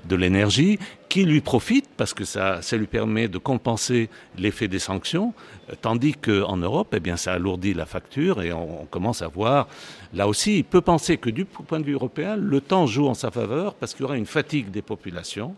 de 0.05 0.15
l'énergie, 0.15 0.79
qui 1.09 1.25
lui 1.25 1.41
profite 1.41 1.87
parce 1.97 2.13
que 2.13 2.25
ça, 2.25 2.61
ça 2.61 2.77
lui 2.77 2.87
permet 2.87 3.27
de 3.27 3.37
compenser 3.37 4.09
l'effet 4.37 4.67
des 4.67 4.79
sanctions, 4.79 5.33
tandis 5.81 6.13
qu'en 6.13 6.57
Europe, 6.57 6.93
eh 6.95 6.99
bien, 6.99 7.17
ça 7.17 7.33
alourdit 7.33 7.73
la 7.73 7.85
facture 7.85 8.41
et 8.41 8.53
on, 8.53 8.83
on, 8.83 8.85
commence 8.85 9.21
à 9.21 9.27
voir, 9.27 9.67
là 10.13 10.27
aussi, 10.27 10.59
il 10.59 10.63
peut 10.63 10.81
penser 10.81 11.17
que 11.17 11.29
du 11.29 11.45
point 11.45 11.79
de 11.79 11.85
vue 11.85 11.93
européen, 11.93 12.35
le 12.35 12.61
temps 12.61 12.87
joue 12.87 13.07
en 13.07 13.13
sa 13.13 13.31
faveur 13.31 13.75
parce 13.75 13.93
qu'il 13.93 14.01
y 14.01 14.05
aura 14.05 14.17
une 14.17 14.25
fatigue 14.25 14.71
des 14.71 14.81
populations 14.81 15.55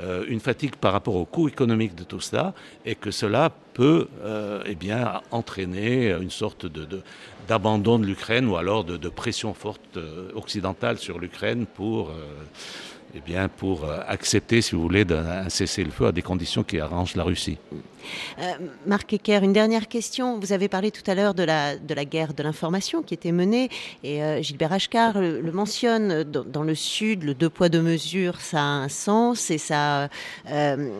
euh, 0.00 0.24
une 0.26 0.40
fatigue 0.40 0.74
par 0.74 0.92
rapport 0.92 1.14
au 1.14 1.24
coût 1.24 1.46
économique 1.46 1.94
de 1.94 2.02
tout 2.02 2.18
cela 2.18 2.52
et 2.84 2.96
que 2.96 3.12
cela 3.12 3.52
peut 3.74 4.08
euh, 4.24 4.60
eh 4.66 4.74
bien, 4.74 5.20
entraîner 5.30 6.10
une 6.10 6.30
sorte 6.30 6.66
de, 6.66 6.84
de, 6.84 7.00
d'abandon 7.48 7.98
de 7.98 8.06
l'Ukraine 8.06 8.46
ou 8.46 8.56
alors 8.56 8.84
de, 8.84 8.96
de 8.96 9.08
pression 9.08 9.54
forte 9.54 9.96
euh, 9.96 10.30
occidentale 10.34 10.98
sur 10.98 11.18
l'Ukraine 11.18 11.66
pour, 11.66 12.10
euh, 12.10 12.12
eh 13.14 13.20
bien, 13.20 13.48
pour 13.48 13.84
euh, 13.84 14.00
accepter, 14.06 14.62
si 14.62 14.74
vous 14.74 14.82
voulez, 14.82 15.04
un 15.10 15.48
cessez-le-feu 15.48 16.06
à 16.06 16.12
des 16.12 16.22
conditions 16.22 16.62
qui 16.62 16.80
arrangent 16.80 17.16
la 17.16 17.24
Russie. 17.24 17.58
Euh, 18.38 18.52
Marc 18.86 19.12
Ecker, 19.12 19.40
une 19.42 19.52
dernière 19.52 19.88
question. 19.88 20.38
Vous 20.38 20.52
avez 20.52 20.68
parlé 20.68 20.90
tout 20.90 21.08
à 21.10 21.14
l'heure 21.14 21.34
de 21.34 21.42
la, 21.42 21.76
de 21.76 21.94
la 21.94 22.04
guerre 22.04 22.34
de 22.34 22.42
l'information 22.42 23.02
qui 23.02 23.14
était 23.14 23.32
menée 23.32 23.68
et 24.02 24.22
euh, 24.22 24.42
Gilbert 24.42 24.72
Achcar 24.72 25.20
le, 25.20 25.40
mentionne 25.52 26.24
dans, 26.24 26.62
le 26.62 26.74
Sud, 26.74 27.22
le 27.22 27.34
deux 27.34 27.50
poids 27.50 27.68
deux 27.68 27.82
mesures, 27.82 28.40
ça 28.40 28.60
a 28.60 28.62
un 28.62 28.88
sens 28.88 29.50
et 29.50 29.58
ça, 29.58 30.08
euh, 30.50 30.90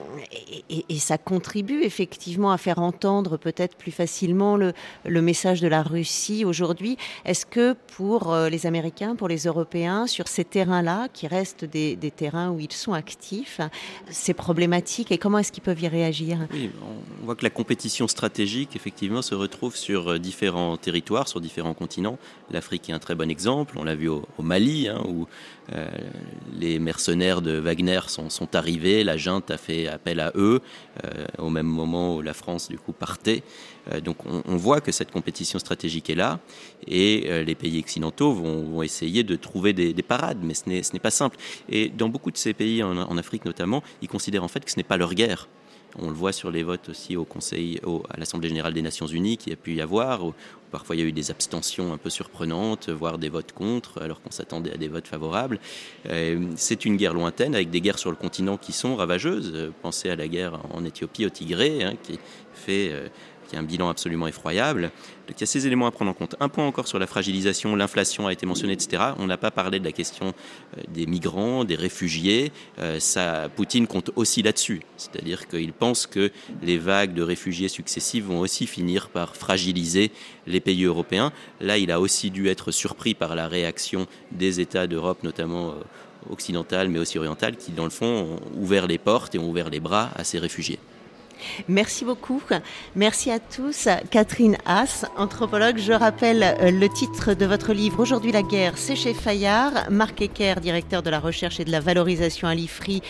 et, 0.71 0.99
ça 0.99 1.19
contribue 1.19 1.83
effectivement 1.83 2.51
à 2.53 2.59
faire 2.59 2.79
entendre 2.79 3.37
peut-être 3.37 3.77
plus 3.77 3.93
facilement 3.93 4.57
le, 4.57 4.73
le 5.05 5.23
message 5.23 5.61
de 5.61 5.69
la 5.69 5.83
Russie 5.83 6.45
aujourd'hui. 6.45 6.97
Est-ce 7.25 7.45
que 7.45 7.75
pour 7.97 8.35
les 8.35 8.67
Américains, 8.67 9.17
pour 9.17 9.29
les 9.29 9.45
Européens, 9.45 10.07
sur 10.07 10.29
ces 10.29 10.45
terrains-là, 10.45 11.09
qui 11.13 11.27
restent 11.27 11.65
des, 11.65 11.97
terrains 12.15 12.51
où 12.51 12.61
ils 12.61 12.73
sont 12.73 12.93
actifs, 12.93 13.61
c'est 14.11 14.35
problématique 14.35 15.11
et 15.13 15.19
comment 15.19 15.39
est-ce 15.39 15.53
qu'ils 15.53 15.63
peuvent 15.63 15.81
y 15.81 15.89
réagir? 15.89 16.39
On 17.23 17.27
voit 17.27 17.37
que 17.37 17.45
la 17.45 17.51
compétition 17.51 18.09
stratégique, 18.09 18.77
effectivement, 18.77 19.23
se 19.23 19.35
retrouve 19.35 19.77
sur 19.77 20.13
euh, 20.13 20.19
différents 20.19 20.77
territoires, 20.77 21.29
sur 21.29 21.41
différents 21.41 21.75
continents. 21.75 22.19
L'Afrique 22.51 22.91
est 22.91 22.93
un 22.93 22.99
très 22.99 23.15
bon 23.15 23.31
exemple. 23.31 23.77
On 23.79 23.85
l'a 23.85 23.95
vu 23.95 24.09
au, 24.09 24.25
Mali, 24.39 24.89
hein, 24.89 25.03
où 25.07 25.27
euh, 25.73 25.89
les 26.53 26.79
mercenaires 26.79 27.43
de 27.43 27.53
Wagner 27.59 28.01
sont, 28.09 28.31
sont, 28.31 28.55
arrivés. 28.55 29.05
La 29.05 29.17
junte 29.17 29.51
a 29.51 29.57
fait 29.57 29.89
appel 29.89 30.21
à 30.21 30.33
eux 30.35 30.61
euh, 31.05 31.27
au 31.39 31.51
même 31.51 31.67
moment 31.67 32.17
où 32.17 32.23
la 32.23 32.35
France, 32.35 32.69
du 32.69 32.79
coup, 32.79 32.93
partait. 32.93 33.43
Donc, 34.03 34.17
on, 34.25 34.57
voit 34.57 34.81
que 34.81 34.93
cette 34.93 35.11
compétition 35.11 35.59
stratégique 35.59 36.09
est 36.09 36.15
là, 36.15 36.41
et 36.87 37.45
les 37.45 37.55
pays 37.55 37.79
occidentaux 37.79 38.33
vont, 38.33 38.83
essayer 38.83 39.25
de 39.25 39.37
trouver 39.37 39.75
des, 39.75 39.93
des 39.93 40.03
parades, 40.03 40.39
mais 40.43 40.55
ce 40.55 40.71
n'est 40.71 41.01
pas 41.01 41.11
simple. 41.11 41.37
Et 41.69 41.91
dans 41.91 42.09
beaucoup 42.09 42.31
de 42.31 42.39
ces 42.39 42.55
pays, 42.55 42.83
en 42.83 43.19
Afrique 43.19 43.45
notamment, 43.45 43.83
ils 44.01 44.09
considèrent 44.09 44.43
en 44.43 44.49
fait 44.49 44.65
que 44.65 44.71
ce 44.71 44.79
n'est 44.79 44.85
pas 44.85 44.97
leur 44.97 45.13
guerre 45.13 45.49
on 45.99 46.09
le 46.09 46.15
voit 46.15 46.33
sur 46.33 46.51
les 46.51 46.63
votes 46.63 46.89
aussi 46.89 47.17
au 47.17 47.25
Conseil, 47.25 47.81
à 48.11 48.19
l'Assemblée 48.19 48.49
générale 48.49 48.73
des 48.73 48.83
Nations 48.83 49.07
Unies, 49.07 49.37
qui 49.37 49.53
a 49.53 49.57
pu 49.57 49.75
y 49.75 49.81
avoir. 49.81 50.21
Parfois, 50.71 50.97
il 50.97 51.01
y 51.01 51.03
a 51.03 51.07
eu 51.07 51.13
des 51.13 51.31
abstentions 51.31 51.93
un 51.93 51.99
peu 51.99 52.11
surprenantes, 52.11 52.89
voire 52.89 53.19
des 53.19 53.29
votes 53.29 53.53
contre, 53.53 54.03
alors 54.03 54.21
qu'on 54.21 54.33
s'attendait 54.33 54.73
à 54.73 54.77
des 54.77 54.89
votes 54.89 55.07
favorables. 55.07 55.61
Euh, 56.07 56.49
c'est 56.57 56.85
une 56.85 56.97
guerre 56.97 57.15
lointaine, 57.15 57.55
avec 57.55 57.71
des 57.71 57.81
guerres 57.81 57.99
sur 57.99 58.11
le 58.11 58.17
continent 58.17 58.57
qui 58.57 58.73
sont 58.73 58.97
ravageuses. 58.97 59.71
Pensez 59.83 60.11
à 60.11 60.17
la 60.17 60.27
guerre 60.27 60.59
en 60.73 60.85
Éthiopie, 60.85 61.27
au 61.27 61.31
Tigré, 61.31 61.85
hein, 61.85 61.95
qui 62.03 62.19
fait 62.55 62.89
euh, 62.91 63.09
qui 63.49 63.57
a 63.57 63.59
un 63.59 63.63
bilan 63.63 63.89
absolument 63.89 64.27
effroyable. 64.27 64.91
Donc 65.27 65.37
il 65.39 65.41
y 65.41 65.45
a 65.45 65.47
ces 65.47 65.67
éléments 65.67 65.87
à 65.87 65.91
prendre 65.91 66.11
en 66.11 66.15
compte. 66.15 66.37
Un 66.41 66.49
point 66.49 66.67
encore 66.67 66.87
sur 66.87 66.99
la 66.99 67.07
fragilisation, 67.07 67.77
l'inflation 67.77 68.27
a 68.27 68.33
été 68.33 68.45
mentionné, 68.47 68.75
etc. 68.75 69.03
On 69.19 69.27
n'a 69.27 69.37
pas 69.37 69.51
parlé 69.51 69.81
de 69.81 69.85
la 69.85 69.93
question 69.93 70.35
euh, 70.77 70.83
des 70.89 71.07
migrants, 71.07 71.65
des 71.65 71.77
réfugiés. 71.77 72.53
Euh, 72.79 72.99
Poutine 73.57 73.87
compte 73.87 74.11
aussi 74.17 74.43
là-dessus. 74.43 74.83
C'est-à-dire 74.97 75.49
qu'il 75.49 75.73
pense 75.73 76.07
que 76.07 76.31
les 76.63 76.79
vagues 76.79 77.15
de 77.15 77.23
réfugiés 77.23 77.69
successives 77.69 78.27
vont 78.27 78.41
aussi 78.41 78.67
finir 78.67 79.09
par 79.09 79.37
fragiliser 79.37 80.11
les 80.47 80.61
pays 80.61 80.85
européens. 80.85 81.33
Là, 81.61 81.79
il 81.79 81.91
a 81.91 82.01
aussi 82.01 82.31
dû 82.31 82.49
être 82.49 82.71
surpris 82.71 83.15
par 83.15 83.35
la 83.35 83.49
réaction 83.49 84.07
des 84.33 84.61
États 84.61 84.87
d'Europe, 84.87 85.23
notamment 85.23 85.71
euh, 85.71 85.75
occidentales, 86.31 86.89
mais 86.89 86.99
aussi 86.99 87.19
orientales, 87.19 87.57
qui, 87.57 87.73
dans 87.73 87.85
le 87.85 87.91
fond, 87.91 88.07
ont 88.07 88.61
ouvert 88.61 88.87
les 88.87 88.99
portes 88.99 89.35
et 89.35 89.39
ont 89.39 89.49
ouvert 89.49 89.71
les 89.71 89.81
bras 89.81 90.11
à 90.17 90.25
ces 90.25 90.39
réfugiés. 90.39 90.79
Merci 91.69 92.05
beaucoup. 92.05 92.43
Merci 92.95 93.31
à 93.31 93.39
tous. 93.39 93.89
Catherine 94.11 94.57
Haas, 94.67 95.05
anthropologue. 95.17 95.79
Je 95.79 95.93
rappelle 95.93 96.43
euh, 96.43 96.71
le 96.71 96.89
titre 96.89 97.35
de 97.35 97.47
votre 97.47 97.73
livre 97.73 98.01
Aujourd'hui 98.01 98.33
la 98.33 98.43
guerre, 98.43 98.75
c'est 98.77 98.97
chez 98.97 99.15
Fayard. 99.15 99.91
Marc 99.91 100.21
Ecker, 100.21 100.61
directeur 100.61 101.03
de 101.03 101.11
la 101.11 101.21
recherche 101.21 101.61
et 101.61 101.65
de 101.65 101.71
la 101.71 101.81
valorisation 101.81 102.49
à 102.49 102.55
l'IFRI. 102.55 103.03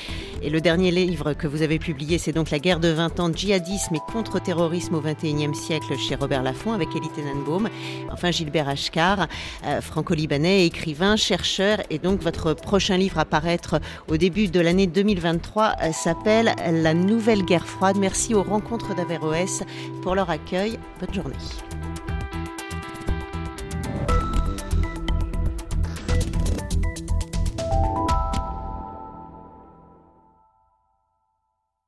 Et 0.42 0.50
le 0.50 0.60
dernier 0.60 0.90
livre 0.90 1.32
que 1.32 1.46
vous 1.46 1.62
avez 1.62 1.78
publié, 1.78 2.18
c'est 2.18 2.32
donc 2.32 2.50
La 2.50 2.58
guerre 2.58 2.80
de 2.80 2.88
20 2.88 3.20
ans, 3.20 3.30
djihadisme 3.32 3.94
et 3.94 4.12
contre-terrorisme 4.12 4.94
au 4.94 5.00
XXIe 5.00 5.54
siècle 5.54 5.96
chez 5.98 6.14
Robert 6.14 6.42
Laffont 6.42 6.72
avec 6.72 6.88
Elie 6.94 7.08
Tenenbaum. 7.14 7.68
Enfin, 8.10 8.30
Gilbert 8.30 8.68
Ashkar, 8.68 9.26
euh, 9.66 9.80
franco-libanais, 9.80 10.66
écrivain, 10.66 11.16
chercheur. 11.16 11.78
Et 11.90 11.98
donc, 11.98 12.20
votre 12.22 12.54
prochain 12.54 12.96
livre 12.96 13.18
à 13.18 13.24
paraître 13.24 13.80
au 14.08 14.16
début 14.16 14.48
de 14.48 14.60
l'année 14.60 14.86
2023 14.86 15.76
euh, 15.82 15.92
s'appelle 15.92 16.54
La 16.70 16.94
nouvelle 16.94 17.44
guerre 17.44 17.66
froide. 17.66 17.96
Merci 17.98 18.23
Aux 18.32 18.42
rencontres 18.42 18.94
d'Averroès 18.94 19.62
pour 20.00 20.14
leur 20.14 20.30
accueil. 20.30 20.78
Bonne 21.00 21.12
journée. 21.12 21.36